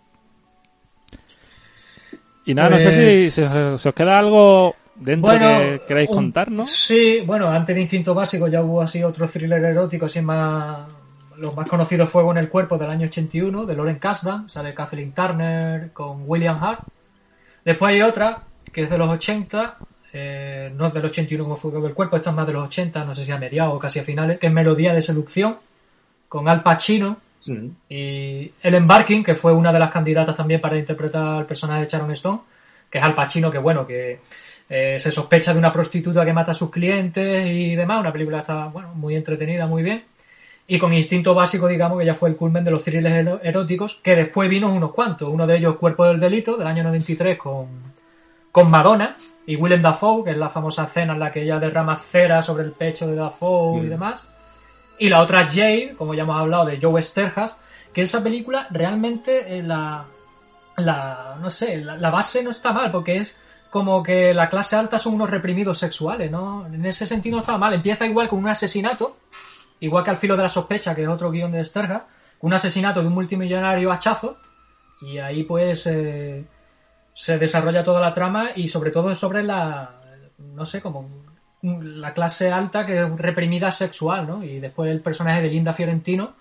[2.45, 6.09] Y nada, no sé si, Pues- si os, si os queda algo dentro que queráis
[6.09, 6.63] un- contar, ¿no?
[6.63, 10.87] Sí, bueno, antes de Instinto Básico ya hubo así otro thriller erótico, así más...
[11.37, 15.13] Los más conocidos Fuego en el Cuerpo del año 81, de Lauren Kasdan, sale Kathleen
[15.13, 16.81] Turner con William Hart.
[17.65, 19.77] Después hay otra, que es de los 80,
[20.13, 22.63] eh, no es del 81 como Fuego en el Cuerpo, esta es más de los
[22.67, 25.57] 80, no sé si a mediados o casi a finales, que es Melodía de Seducción,
[26.29, 27.17] con Al Pacino,
[27.89, 31.87] y Ellen Barkin, que fue una de las candidatas también para interpretar al personaje de
[31.89, 32.39] Sharon Stone,
[32.91, 34.19] que es Al Pacino, que bueno, que
[34.75, 37.99] eh, se sospecha de una prostituta que mata a sus clientes y demás.
[37.99, 40.03] Una película está, bueno, muy entretenida, muy bien.
[40.65, 44.15] Y con Instinto Básico, digamos, que ya fue el culmen de los thrillers eróticos, que
[44.15, 45.29] después vino unos cuantos.
[45.29, 47.67] Uno de ellos, Cuerpo del Delito, del año 93, con,
[48.51, 51.95] con Madonna y Willem Dafoe, que es la famosa escena en la que ella derrama
[51.95, 53.89] cera sobre el pecho de Dafoe y Mm.
[53.89, 54.27] demás.
[54.97, 57.57] Y la otra Jade, como ya hemos hablado, de Joe Sterhas,
[57.93, 60.05] que esa película realmente eh, la,
[60.77, 63.37] la, no sé, la, la base no está mal, porque es
[63.73, 66.67] como que la clase alta son unos reprimidos sexuales, ¿no?
[66.67, 67.73] En ese sentido no está mal.
[67.73, 69.17] Empieza igual con un asesinato,
[69.79, 72.03] igual que al filo de la sospecha, que es otro guion de Sterhas,
[72.41, 74.37] un asesinato de un multimillonario hachazo,
[75.01, 76.45] y ahí pues eh,
[77.15, 79.89] se desarrolla toda la trama y sobre todo sobre la,
[80.37, 81.09] no sé, como
[81.63, 84.43] la clase alta que es reprimida sexual, ¿no?
[84.43, 86.35] Y después el personaje de Linda Fiorentino,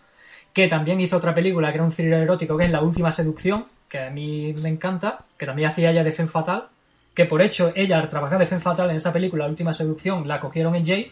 [0.52, 3.64] que también hizo otra película que era un thriller erótico, que es La Última Seducción,
[3.88, 6.68] que a mí me encanta, que también hacía ella de Femme Fatal,
[7.14, 10.26] que por hecho ella al trabajar de Femme Fatal en esa película, La Última Seducción,
[10.26, 11.10] la cogieron en Jade,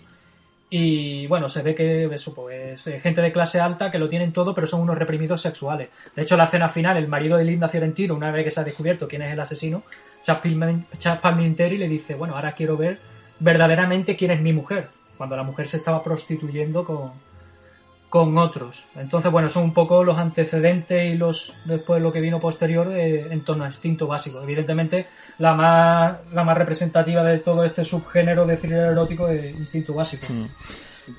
[0.72, 4.32] y bueno, se ve que eso, pues, eh, gente de clase alta que lo tienen
[4.32, 5.88] todo, pero son unos reprimidos sexuales.
[6.14, 8.64] De hecho, la escena final, el marido de Linda Fiorentino, una vez que se ha
[8.64, 9.82] descubierto quién es el asesino,
[10.22, 12.98] Chad Palminteri le dice, bueno, ahora quiero ver
[13.40, 17.12] verdaderamente quién es mi mujer, cuando la mujer se estaba prostituyendo con,
[18.10, 18.84] con otros.
[18.96, 23.28] Entonces, bueno, son un poco los antecedentes y los después lo que vino posterior eh,
[23.30, 24.42] en torno a instinto básico.
[24.42, 25.06] Evidentemente,
[25.38, 30.26] la más, la más representativa de todo este subgénero de thriller erótico es instinto básico.
[30.28, 30.46] Mm.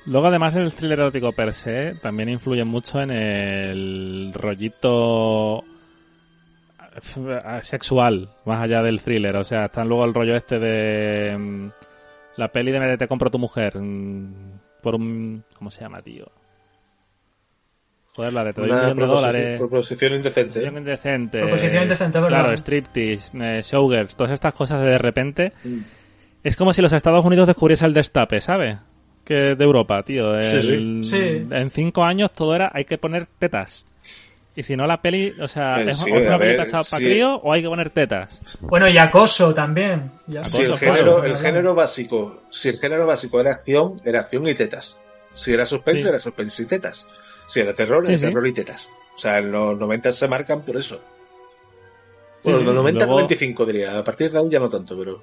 [0.06, 5.64] Luego, además, el thriller erótico per se también influye mucho en el rollito
[6.94, 9.36] eh, sexual, más allá del thriller.
[9.36, 11.70] O sea, está luego el rollo este de mm,
[12.36, 15.42] la peli de Te compro tu mujer mm, por un...
[15.56, 16.41] ¿Cómo se llama, tío?
[18.14, 19.58] Joder, la de te doy un millón de proposición, dólares.
[19.58, 20.40] proposición indecente.
[20.60, 21.38] Proposición indecente.
[21.40, 22.28] Proposición indecente, ¿verdad?
[22.40, 25.52] Claro, striptease, eh, showgirls, todas estas cosas de, de repente.
[25.64, 25.78] Mm.
[26.44, 28.78] Es como si los Estados Unidos descubriese el destape, ¿sabes?
[29.24, 30.42] Que de Europa, tío.
[30.42, 31.46] Sí, El- sí.
[31.50, 33.88] En cinco años todo era hay que poner tetas.
[34.54, 36.98] Y si no la peli, o sea, Eh, ¿es sí, una peli ver, tachada para
[36.98, 37.04] sí.
[37.06, 38.58] crío o hay que poner tetas?
[38.60, 40.10] Bueno, y acoso también.
[40.28, 44.20] Y Acoso, Si el género, el género básico, si el género básico era acción, era
[44.20, 45.00] acción y tetas.
[45.30, 46.08] Si era suspense, Sí.
[46.08, 47.06] era suspense y tetas.
[47.52, 48.24] Si era terror, Sí, era sí.
[48.26, 48.90] terror y tetas.
[49.14, 50.96] O sea, en los 90 se marcan por eso.
[50.96, 51.02] Sí,
[52.44, 53.98] Bueno, sí, los 90 luego- 95 diría.
[53.98, 55.22] A partir de ahí ya no tanto, pero.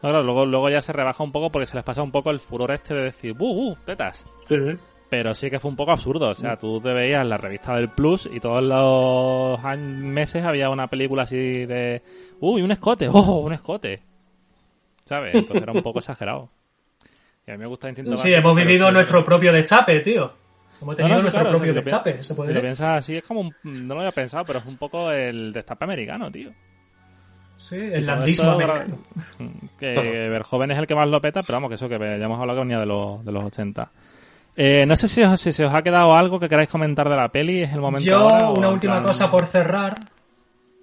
[0.00, 2.40] Claro, luego, luego ya se rebaja un poco porque se les pasa un poco el
[2.40, 4.24] furor este de decir, ¡buh, buh, tetas!
[4.48, 4.78] Sí, sí.
[5.10, 6.28] Pero sí que fue un poco absurdo.
[6.30, 10.70] O sea, tú te veías la revista del Plus y todos los años- meses había
[10.70, 12.00] una película así de.
[12.40, 13.06] ¡Uy, un escote!
[13.12, 14.00] ¡Oh, un escote!
[15.04, 15.34] ¿Sabes?
[15.34, 16.48] Entonces era un poco exagerado.
[17.46, 20.32] Y a mí me gusta Instinto Sí, hemos vivido sí- nuestro propio destape, tío.
[20.80, 22.88] Hemos No, tenido no, sí, nuestro claro, propio si lo destape, se Si lo piensas
[22.88, 23.54] así, es como un.
[23.62, 26.50] No lo había pensado, pero es un poco el destape americano, tío.
[27.56, 28.98] Sí, el landismo americano.
[29.78, 29.94] Que
[30.30, 32.58] Verjoven es el que más lo peta, pero vamos, que eso que ya hemos hablado
[32.60, 33.90] que venía de los, de los 80.
[34.56, 37.16] Eh, no sé si, os- si se os ha quedado algo que queráis comentar de
[37.16, 39.94] la peli, es el momento Yo, ahora, una última plan- cosa por cerrar.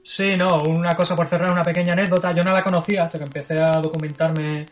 [0.04, 2.32] Sí, no, una cosa por cerrar, una pequeña anécdota.
[2.32, 4.66] Yo no la conocía hasta que empecé a documentarme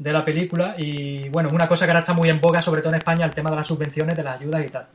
[0.00, 0.74] de la película.
[0.78, 3.34] Y bueno, una cosa que ahora está muy en boga, sobre todo en España, el
[3.34, 4.88] tema de las subvenciones, de las ayudas y tal.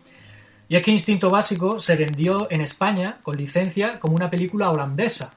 [0.67, 5.31] Y es que Instinto Básico se vendió en España con licencia como una película holandesa.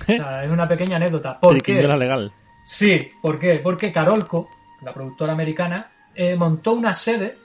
[0.00, 1.38] O sea, es una pequeña anécdota.
[1.38, 1.82] ¿Por qué?
[1.82, 2.32] Legal.
[2.64, 3.56] Sí, ¿por qué?
[3.56, 4.48] Porque Carolco,
[4.80, 7.36] la productora americana, eh, montó una sede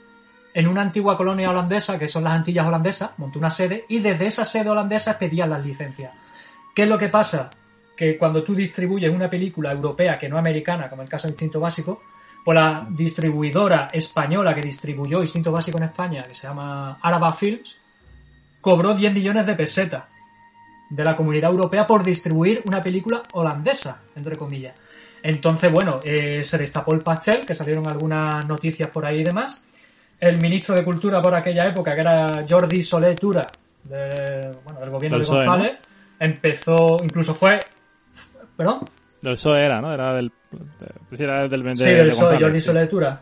[0.53, 4.27] en una antigua colonia holandesa, que son las Antillas holandesas, montó una sede y desde
[4.27, 6.13] esa sede holandesa pedían las licencias.
[6.73, 7.49] ¿Qué es lo que pasa?
[7.95, 11.59] Que cuando tú distribuyes una película europea que no americana, como el caso de Instinto
[11.59, 12.01] Básico,
[12.43, 17.77] pues la distribuidora española que distribuyó Instinto Básico en España, que se llama Araba Films,
[18.61, 20.03] cobró 10 millones de pesetas
[20.89, 24.75] de la comunidad europea por distribuir una película holandesa, entre comillas.
[25.23, 29.65] Entonces, bueno, eh, se destapó el pastel, que salieron algunas noticias por ahí y demás.
[30.19, 33.41] El ministro de Cultura por aquella época, que era Jordi Soler Tura,
[33.83, 35.71] de, bueno, del gobierno Del de PSOE, González,
[36.19, 37.59] empezó, incluso fue...
[38.57, 38.79] ¿Perdón?
[39.21, 39.93] Del PSOE era, ¿no?
[39.93, 40.31] Era del.
[40.51, 41.63] de- sí, era del.
[41.63, 42.65] de- sí, de del PSOE, González, Jordi sí.
[42.65, 43.21] Soler Tura.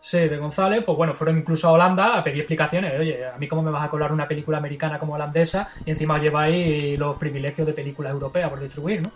[0.00, 2.92] Sí, de González, pues bueno, fueron incluso a Holanda a pedir explicaciones.
[3.00, 6.16] Oye, a mí cómo me vas a colar una película americana como holandesa y encima
[6.16, 9.10] os lleváis los privilegios de películas europeas por distribuir, ¿no?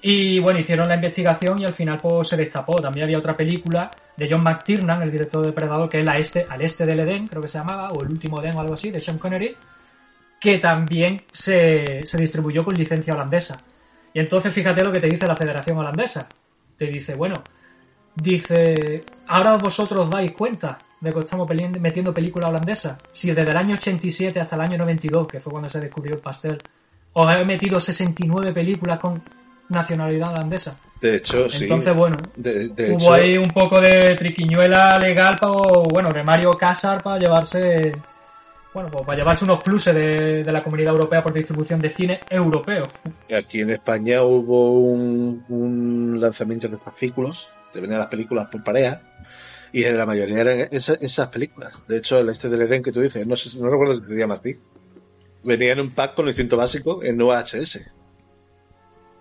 [0.00, 2.80] Y bueno, hicieron la investigación y al final pues se destapó.
[2.80, 6.46] También había otra película de John McTiernan, el director de Predador, que es la este,
[6.48, 8.90] Al Este del Edén, creo que se llamaba, o El Último Edén o algo así,
[8.92, 9.56] de Sean Connery,
[10.40, 13.58] que también se, se distribuyó con licencia holandesa.
[14.14, 16.28] Y entonces fíjate lo que te dice la Federación Holandesa.
[16.76, 17.42] Te dice, bueno,
[18.14, 21.48] dice, ahora vosotros dais cuenta de que estamos
[21.80, 22.98] metiendo película holandesa.
[23.12, 26.20] Si desde el año 87 hasta el año 92, que fue cuando se descubrió el
[26.20, 26.58] pastel,
[27.14, 29.20] os he metido 69 películas con
[29.68, 30.78] nacionalidad holandesa.
[31.00, 31.64] De hecho, sí.
[31.64, 35.54] Entonces, bueno, De, de hubo hecho, ahí un poco de triquiñuela legal para,
[35.90, 37.90] bueno, de Mario Casar para llevarse
[38.74, 42.20] bueno, pues para llevarse unos pluses de, de la Comunidad Europea por distribución de cine
[42.30, 42.88] europeo.
[43.36, 49.02] Aquí en España hubo un, un lanzamiento de fascículos, que venían las películas por pareja,
[49.72, 51.72] y la mayoría eran esa- esas películas.
[51.88, 54.14] De hecho, el este del Edén que tú dices, no, sé, no recuerdo si se
[54.14, 54.58] llama así,
[55.44, 57.90] venía en un pack con el cinto básico en UHS.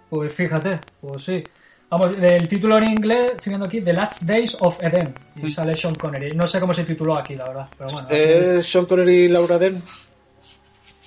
[0.09, 1.43] Pues fíjate, pues sí.
[1.91, 5.13] Vamos, el título en inglés, siguiendo aquí, The Last Days of Eden.
[5.35, 6.31] Y sale Sean Connery.
[6.35, 7.67] No sé cómo se tituló aquí, la verdad.
[7.77, 8.07] Pero bueno.
[8.09, 9.81] ¿Es Sean Connery y Laura Dern?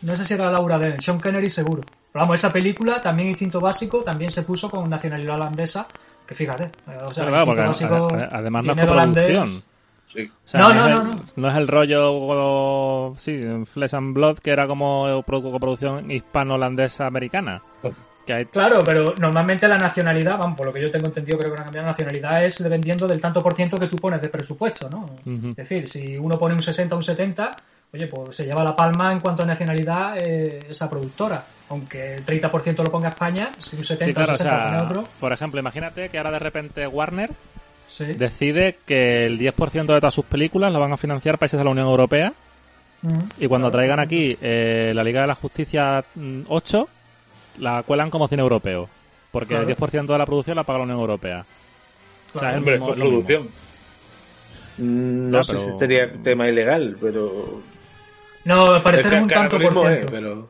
[0.02, 1.80] no sé si era Laura Dern, Sean Connery seguro.
[2.12, 5.86] Pero vamos, esa película, también Instinto Básico, también se puso con nacionalidad holandesa.
[6.26, 9.62] Que fíjate, eh, o sea, claro, porque Instinto Básico a- a- además no es.
[10.06, 10.30] Sí.
[10.30, 11.14] O sea, No, no, el- no, no.
[11.36, 13.42] no es el rollo, sí,
[13.72, 17.62] Flesh and Blood, que era como produ- coproducción hispano-holandesa americana.
[17.82, 17.90] Que
[18.32, 21.78] hay, Claro, pero normalmente la nacionalidad, vamos, por lo que yo tengo entendido, creo que
[21.78, 25.10] la nacionalidad es dependiendo del tanto por ciento que tú pones de presupuesto, ¿no?
[25.50, 27.50] Es decir, si uno pone un 60 o un 70,
[27.92, 31.44] oye, pues se lleva la palma en cuanto a nacionalidad eh, esa productora.
[31.70, 34.58] Aunque el 30% lo ponga España, si un 70 Sí, claro, o o 60 lo
[34.58, 37.30] sea, pone otro, por ejemplo, imagínate que ahora de repente Warner
[37.88, 38.04] sí.
[38.04, 41.70] decide que el 10% de todas sus películas la van a financiar países de la
[41.70, 42.34] Unión Europea
[43.38, 46.88] y cuando traigan aquí eh, la Liga de la Justicia mm, 8
[47.58, 48.88] la cuelan como cine europeo
[49.30, 49.62] porque Claro.
[49.68, 51.44] el 10% de la producción la paga la Unión Europea.
[52.34, 52.54] O sea, Claro.
[52.54, 53.24] es Hombre, mismo- con lo mismo.
[53.26, 53.48] producción.
[54.78, 57.60] Mm, No sé pero- si sería tema ilegal, pero...
[58.44, 60.12] No, al parecer es un tanto por es, ciento.
[60.12, 60.48] pero...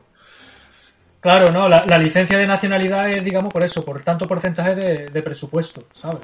[1.21, 5.05] Claro, no, la, la licencia de nacionalidad es, digamos, por eso, por tanto porcentaje de,
[5.07, 6.19] de presupuesto, ¿sabes?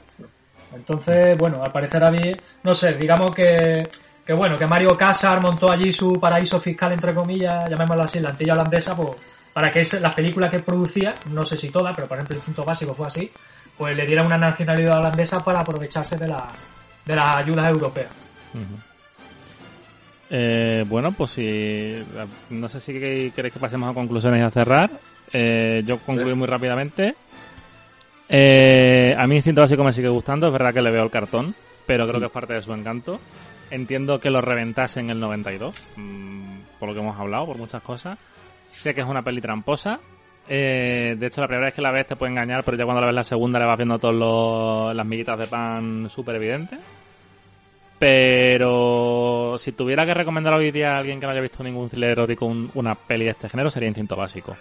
[0.75, 2.33] Entonces, bueno, al parecer había,
[2.63, 3.55] no sé, digamos que,
[4.25, 8.29] que bueno, que Mario Casar montó allí su paraíso fiscal, entre comillas, llamémoslo así, la
[8.29, 9.09] antilla holandesa, pues,
[9.53, 12.63] para que las películas que producía, no sé si todas, pero por ejemplo el Instinto
[12.63, 13.31] Básico fue así,
[13.77, 16.47] pues le dieran una nacionalidad holandesa para aprovecharse de, la,
[17.05, 18.07] de las ayudas europeas.
[20.29, 22.03] Eh, bueno, pues si
[22.49, 24.89] no sé si que- queréis que pasemos a conclusiones y a cerrar.
[25.33, 27.15] Eh, yo concluyo muy rápidamente.
[28.29, 31.53] Eh, a mí Instinto Básico me sigue gustando, es verdad que le veo el cartón,
[31.85, 33.19] pero creo que es parte de su encanto.
[33.69, 37.81] Entiendo que lo reventase en el 92, mm, por lo que hemos hablado, por muchas
[37.81, 38.17] cosas.
[38.71, 39.99] Sé que es una peli tramposa.
[40.49, 42.99] Eh, de hecho, la primera vez que la ves te puede engañar, pero ya cuando
[43.01, 46.79] la ves la segunda le vas viendo todas las miguitas de pan súper evidentes.
[47.99, 52.11] Pero si tuviera que recomendar hoy día a alguien que no haya visto ningún thriller
[52.11, 54.53] erótico un- una peli de este género, sería Instinto Básico.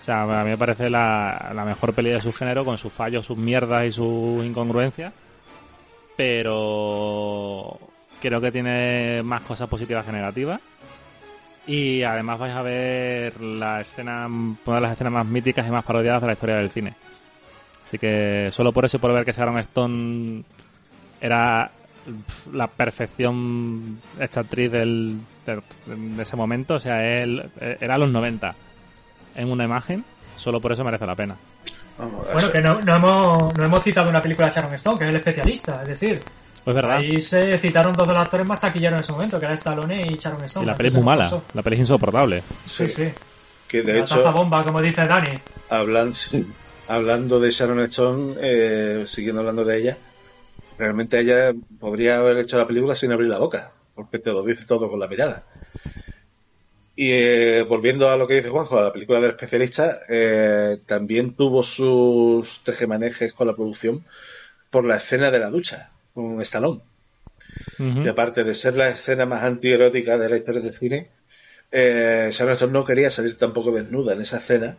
[0.00, 2.92] O sea, a mí me parece la, la mejor peli de su género, con sus
[2.92, 5.12] fallos, sus mierdas y sus incongruencias.
[6.16, 7.78] Pero
[8.20, 10.60] creo que tiene más cosas positivas que negativas.
[11.66, 15.84] Y además vais a ver la escena, una de las escenas más míticas y más
[15.84, 16.94] parodiadas de la historia del cine.
[17.86, 20.44] Así que solo por eso y por ver que Sharon Stone
[21.20, 21.70] era
[22.52, 28.10] la perfección hecha actriz del, de, de ese momento, o sea, él eh, era los
[28.10, 28.54] 90
[29.34, 30.04] en una imagen,
[30.36, 31.36] solo por eso merece la pena.
[31.98, 35.04] Vamos, Bueno, que no, no, hemos, no hemos citado una película de Sharon Stone, que
[35.04, 36.22] es el especialista, es decir,
[36.66, 36.96] Pues verdad.
[36.96, 40.02] ahí se citaron dos de los actores más taquilleros en ese momento, que era Stallone
[40.02, 40.64] y Sharon Stone.
[40.64, 41.44] Y la peli es muy mala, pasó.
[41.54, 42.42] la peli es insoportable.
[42.66, 43.08] Sí, sí.
[43.68, 44.16] que de la hecho...
[44.16, 45.30] taza bomba, como dice Dani.
[45.68, 46.44] Hablan, sí,
[46.88, 49.98] hablando de Sharon Stone, eh, siguiendo hablando de ella,
[50.76, 54.64] realmente ella podría haber hecho la película sin abrir la boca, porque te lo dice
[54.66, 55.44] todo con la mirada.
[56.96, 61.34] Y eh, volviendo a lo que dice Juanjo, a la película del especialista, eh, también
[61.34, 64.04] tuvo sus tejemanejes con la producción
[64.68, 66.80] por la escena de la ducha, con Stallone.
[67.78, 71.10] Y aparte de ser la escena más antierótica de la historia del cine,
[71.70, 74.78] eh, Sharon no quería salir tampoco desnuda en esa escena.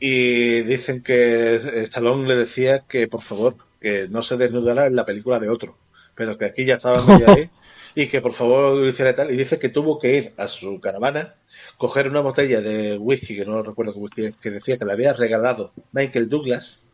[0.00, 1.54] Y dicen que
[1.84, 5.78] Stallone le decía que por favor, que no se desnudara en la película de otro.
[6.16, 7.48] Pero que aquí ya estaba medio ahí.
[7.94, 9.30] Y que por favor lo hiciera tal.
[9.30, 11.36] Y dice que tuvo que ir a su caravana,
[11.76, 15.72] coger una botella de whisky, que no recuerdo es, que decía que le había regalado
[15.92, 16.84] Michael Douglas,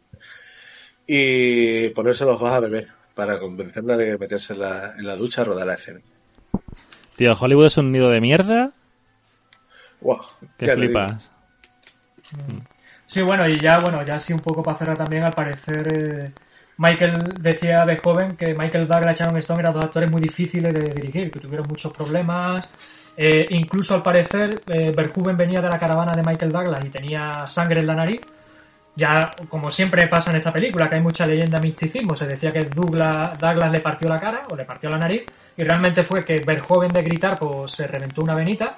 [1.06, 5.42] y ponerse los dos a beber para convencerla de meterse en la, en la ducha
[5.42, 5.98] a rodar la escena.
[7.16, 8.70] Tío, Hollywood es un nido de mierda
[10.00, 10.20] Wow,
[10.56, 11.28] que flipas.
[13.06, 16.32] Sí, bueno, y ya, bueno, ya así un poco para cerrar también, al parecer, eh,
[16.76, 20.72] Michael decía de joven que Michael Douglas y Sharon Stone eran dos actores muy difíciles
[20.72, 22.68] de dirigir, que tuvieron muchos problemas.
[23.16, 27.48] Eh, incluso al parecer, eh, Verhoeven venía de la caravana de Michael Douglas y tenía
[27.48, 28.20] sangre en la nariz.
[28.98, 32.62] Ya, como siempre pasa en esta película, que hay mucha leyenda misticismo, se decía que
[32.62, 35.24] Douglas, Douglas le partió la cara o le partió la nariz,
[35.56, 38.74] y realmente fue que Verhoeven de gritar pues se reventó una venita.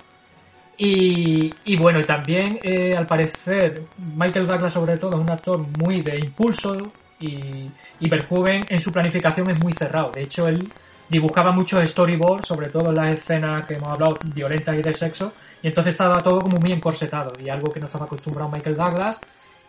[0.77, 3.83] Y, y bueno, también eh, al parecer
[4.17, 6.77] Michael Douglas sobre todo es un actor muy de impulso
[7.19, 7.71] y,
[8.01, 10.11] y Verhoeven en su planificación es muy cerrado.
[10.11, 10.69] De hecho, él
[11.09, 15.33] dibujaba muchos storyboards, sobre todo en las escenas que hemos hablado, violentas y de sexo,
[15.63, 19.19] y entonces estaba todo como muy encorsetado, y algo que no estaba acostumbrado Michael Douglas,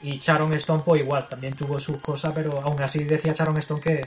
[0.03, 3.81] y Sharon Stone pues igual, también tuvo sus cosas, pero aún así decía Sharon Stone
[3.81, 4.01] que,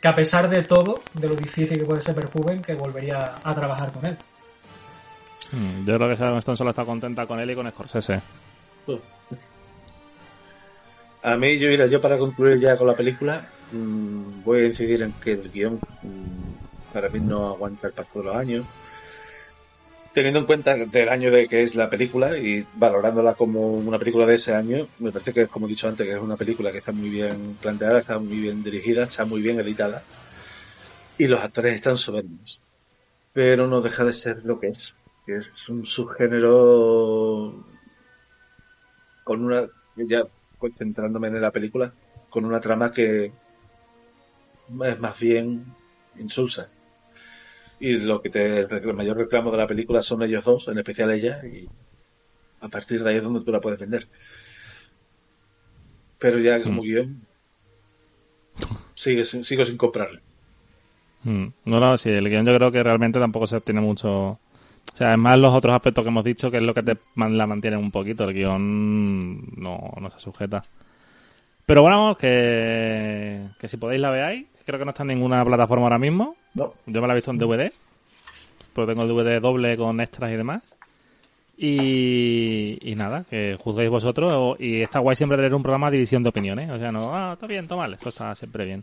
[0.00, 3.54] que a pesar de todo, de lo difícil que puede ser Verhoeven, que volvería a
[3.54, 4.16] trabajar con él.
[5.52, 8.20] Hmm, yo creo que Sharon Stone solo está contenta con él y con Scorsese.
[11.22, 15.02] A mí, yo, mira, yo para concluir ya con la película, mmm, voy a incidir
[15.02, 18.64] en que el guion mmm, para mí no aguanta el paso de los años.
[20.18, 24.26] Teniendo en cuenta del año de que es la película y valorándola como una película
[24.26, 26.78] de ese año, me parece que, como he dicho antes, que es una película que
[26.78, 30.02] está muy bien planteada, está muy bien dirigida, está muy bien editada
[31.18, 32.60] y los actores están soberbios.
[33.32, 34.92] Pero no deja de ser lo que es,
[35.24, 37.64] que es un subgénero
[39.22, 40.24] con una ya
[40.58, 41.92] concentrándome en la película
[42.28, 43.26] con una trama que
[44.82, 45.64] es más bien
[46.16, 46.72] insulsa
[47.80, 51.10] y lo que te el mayor reclamo de la película son ellos dos en especial
[51.10, 51.66] ella y
[52.60, 54.08] a partir de ahí es donde tú la puedes vender
[56.18, 56.84] pero ya como mm.
[56.84, 57.26] guion
[58.94, 60.20] sigue, sigo sin comprarle
[61.22, 61.46] mm.
[61.66, 64.38] no, no, sí, el guion yo creo que realmente tampoco se tiene mucho
[64.92, 66.96] o sea, es más los otros aspectos que hemos dicho que es lo que te
[67.14, 68.24] la mantiene un poquito.
[68.24, 70.62] El guion no, no se sujeta.
[71.68, 74.46] Pero bueno, que, que si podéis la veáis.
[74.64, 76.34] Creo que no está en ninguna plataforma ahora mismo.
[76.54, 76.72] No.
[76.86, 77.70] Yo me la he visto en DVD.
[78.72, 80.78] Pues tengo el DVD doble con extras y demás.
[81.58, 84.56] Y, y nada, que juzguéis vosotros.
[84.58, 86.70] Y está guay siempre tener un programa de división de opiniones.
[86.70, 87.94] O sea, no, ah, está bien, toma mal.
[87.94, 88.82] Eso está siempre bien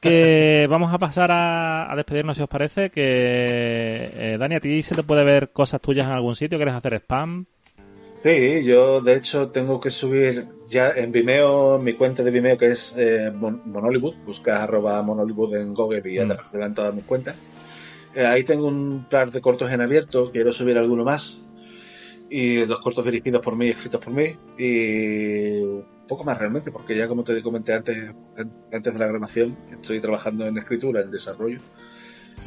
[0.00, 2.90] que vamos a pasar a, despedirnos si os parece.
[2.90, 6.56] Que eh, Dani, a ti se te puede ver cosas tuyas en algún sitio.
[6.56, 7.46] ¿Quieres hacer spam?
[8.22, 12.72] Sí, yo de hecho tengo que subir ya en Vimeo, mi cuenta de Vimeo que
[12.72, 16.32] es eh, Monollywood, buscas arroba Monollywood en Google y ya te mm.
[16.32, 17.36] aparecerán todas mis cuentas.
[18.14, 21.42] Eh, ahí tengo un par de cortos en abierto, quiero subir alguno más.
[22.28, 24.34] Y los cortos dirigidos por mí, escritos por mí.
[24.58, 28.14] Y poco más realmente, porque ya como te comenté antes,
[28.72, 31.58] antes de la grabación, estoy trabajando en escritura, en desarrollo,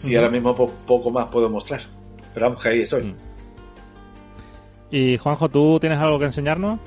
[0.04, 1.82] y ahora mismo poco más puedo mostrar.
[2.34, 3.04] Pero vamos, que ahí estoy.
[3.04, 3.29] Mm.
[4.92, 6.80] Y Juanjo, ¿tú tienes algo que enseñarnos?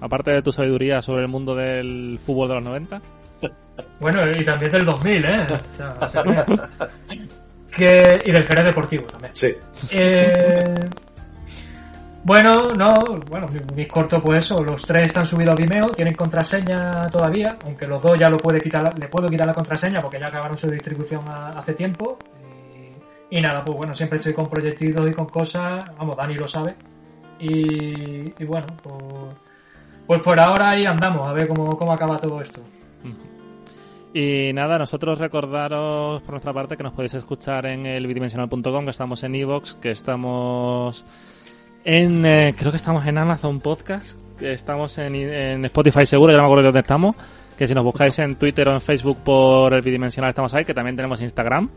[0.00, 3.02] Aparte de tu sabiduría sobre el mundo del fútbol de los 90.
[3.98, 5.46] Bueno, y también del 2000, ¿eh?
[7.76, 9.34] que, y del Jerez Deportivo también.
[9.34, 9.54] Sí.
[9.92, 10.74] Eh,
[12.22, 12.92] bueno, no,
[13.30, 17.86] bueno, mis cortos pues eso, los tres están subidos a Vimeo, tienen contraseña todavía, aunque
[17.86, 20.70] los dos ya lo puede quitar, le puedo quitar la contraseña porque ya acabaron su
[20.70, 22.18] distribución hace tiempo.
[23.30, 26.74] Y, nada, pues bueno, siempre estoy con proyectitos y con cosas, vamos, Dani lo sabe.
[27.40, 28.94] Y, bueno, pues,
[30.06, 32.60] pues, por ahora ahí andamos, a ver cómo, cómo acaba todo esto.
[34.12, 38.90] Y nada, nosotros recordaros por nuestra parte que nos podéis escuchar en el bidimensional.com, que
[38.90, 41.04] estamos en Evox, que estamos
[41.84, 46.38] en, eh, creo que estamos en Amazon Podcast, que estamos en, en Spotify seguro, que
[46.38, 47.16] no me acuerdo de dónde estamos.
[47.56, 50.74] Que si nos buscáis en Twitter o en Facebook por el bidimensional estamos ahí, que
[50.74, 51.70] también tenemos Instagram.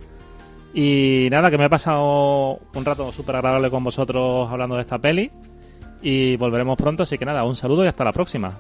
[0.74, 4.98] Y nada, que me he pasado un rato súper agradable con vosotros hablando de esta
[4.98, 5.30] peli.
[6.04, 8.52] Y volveremos pronto, así que nada, un saludo y hasta la próxima.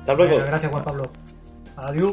[0.00, 0.36] Hasta luego.
[0.38, 1.10] Gracias, Juan Pablo.
[1.76, 2.12] Adiós.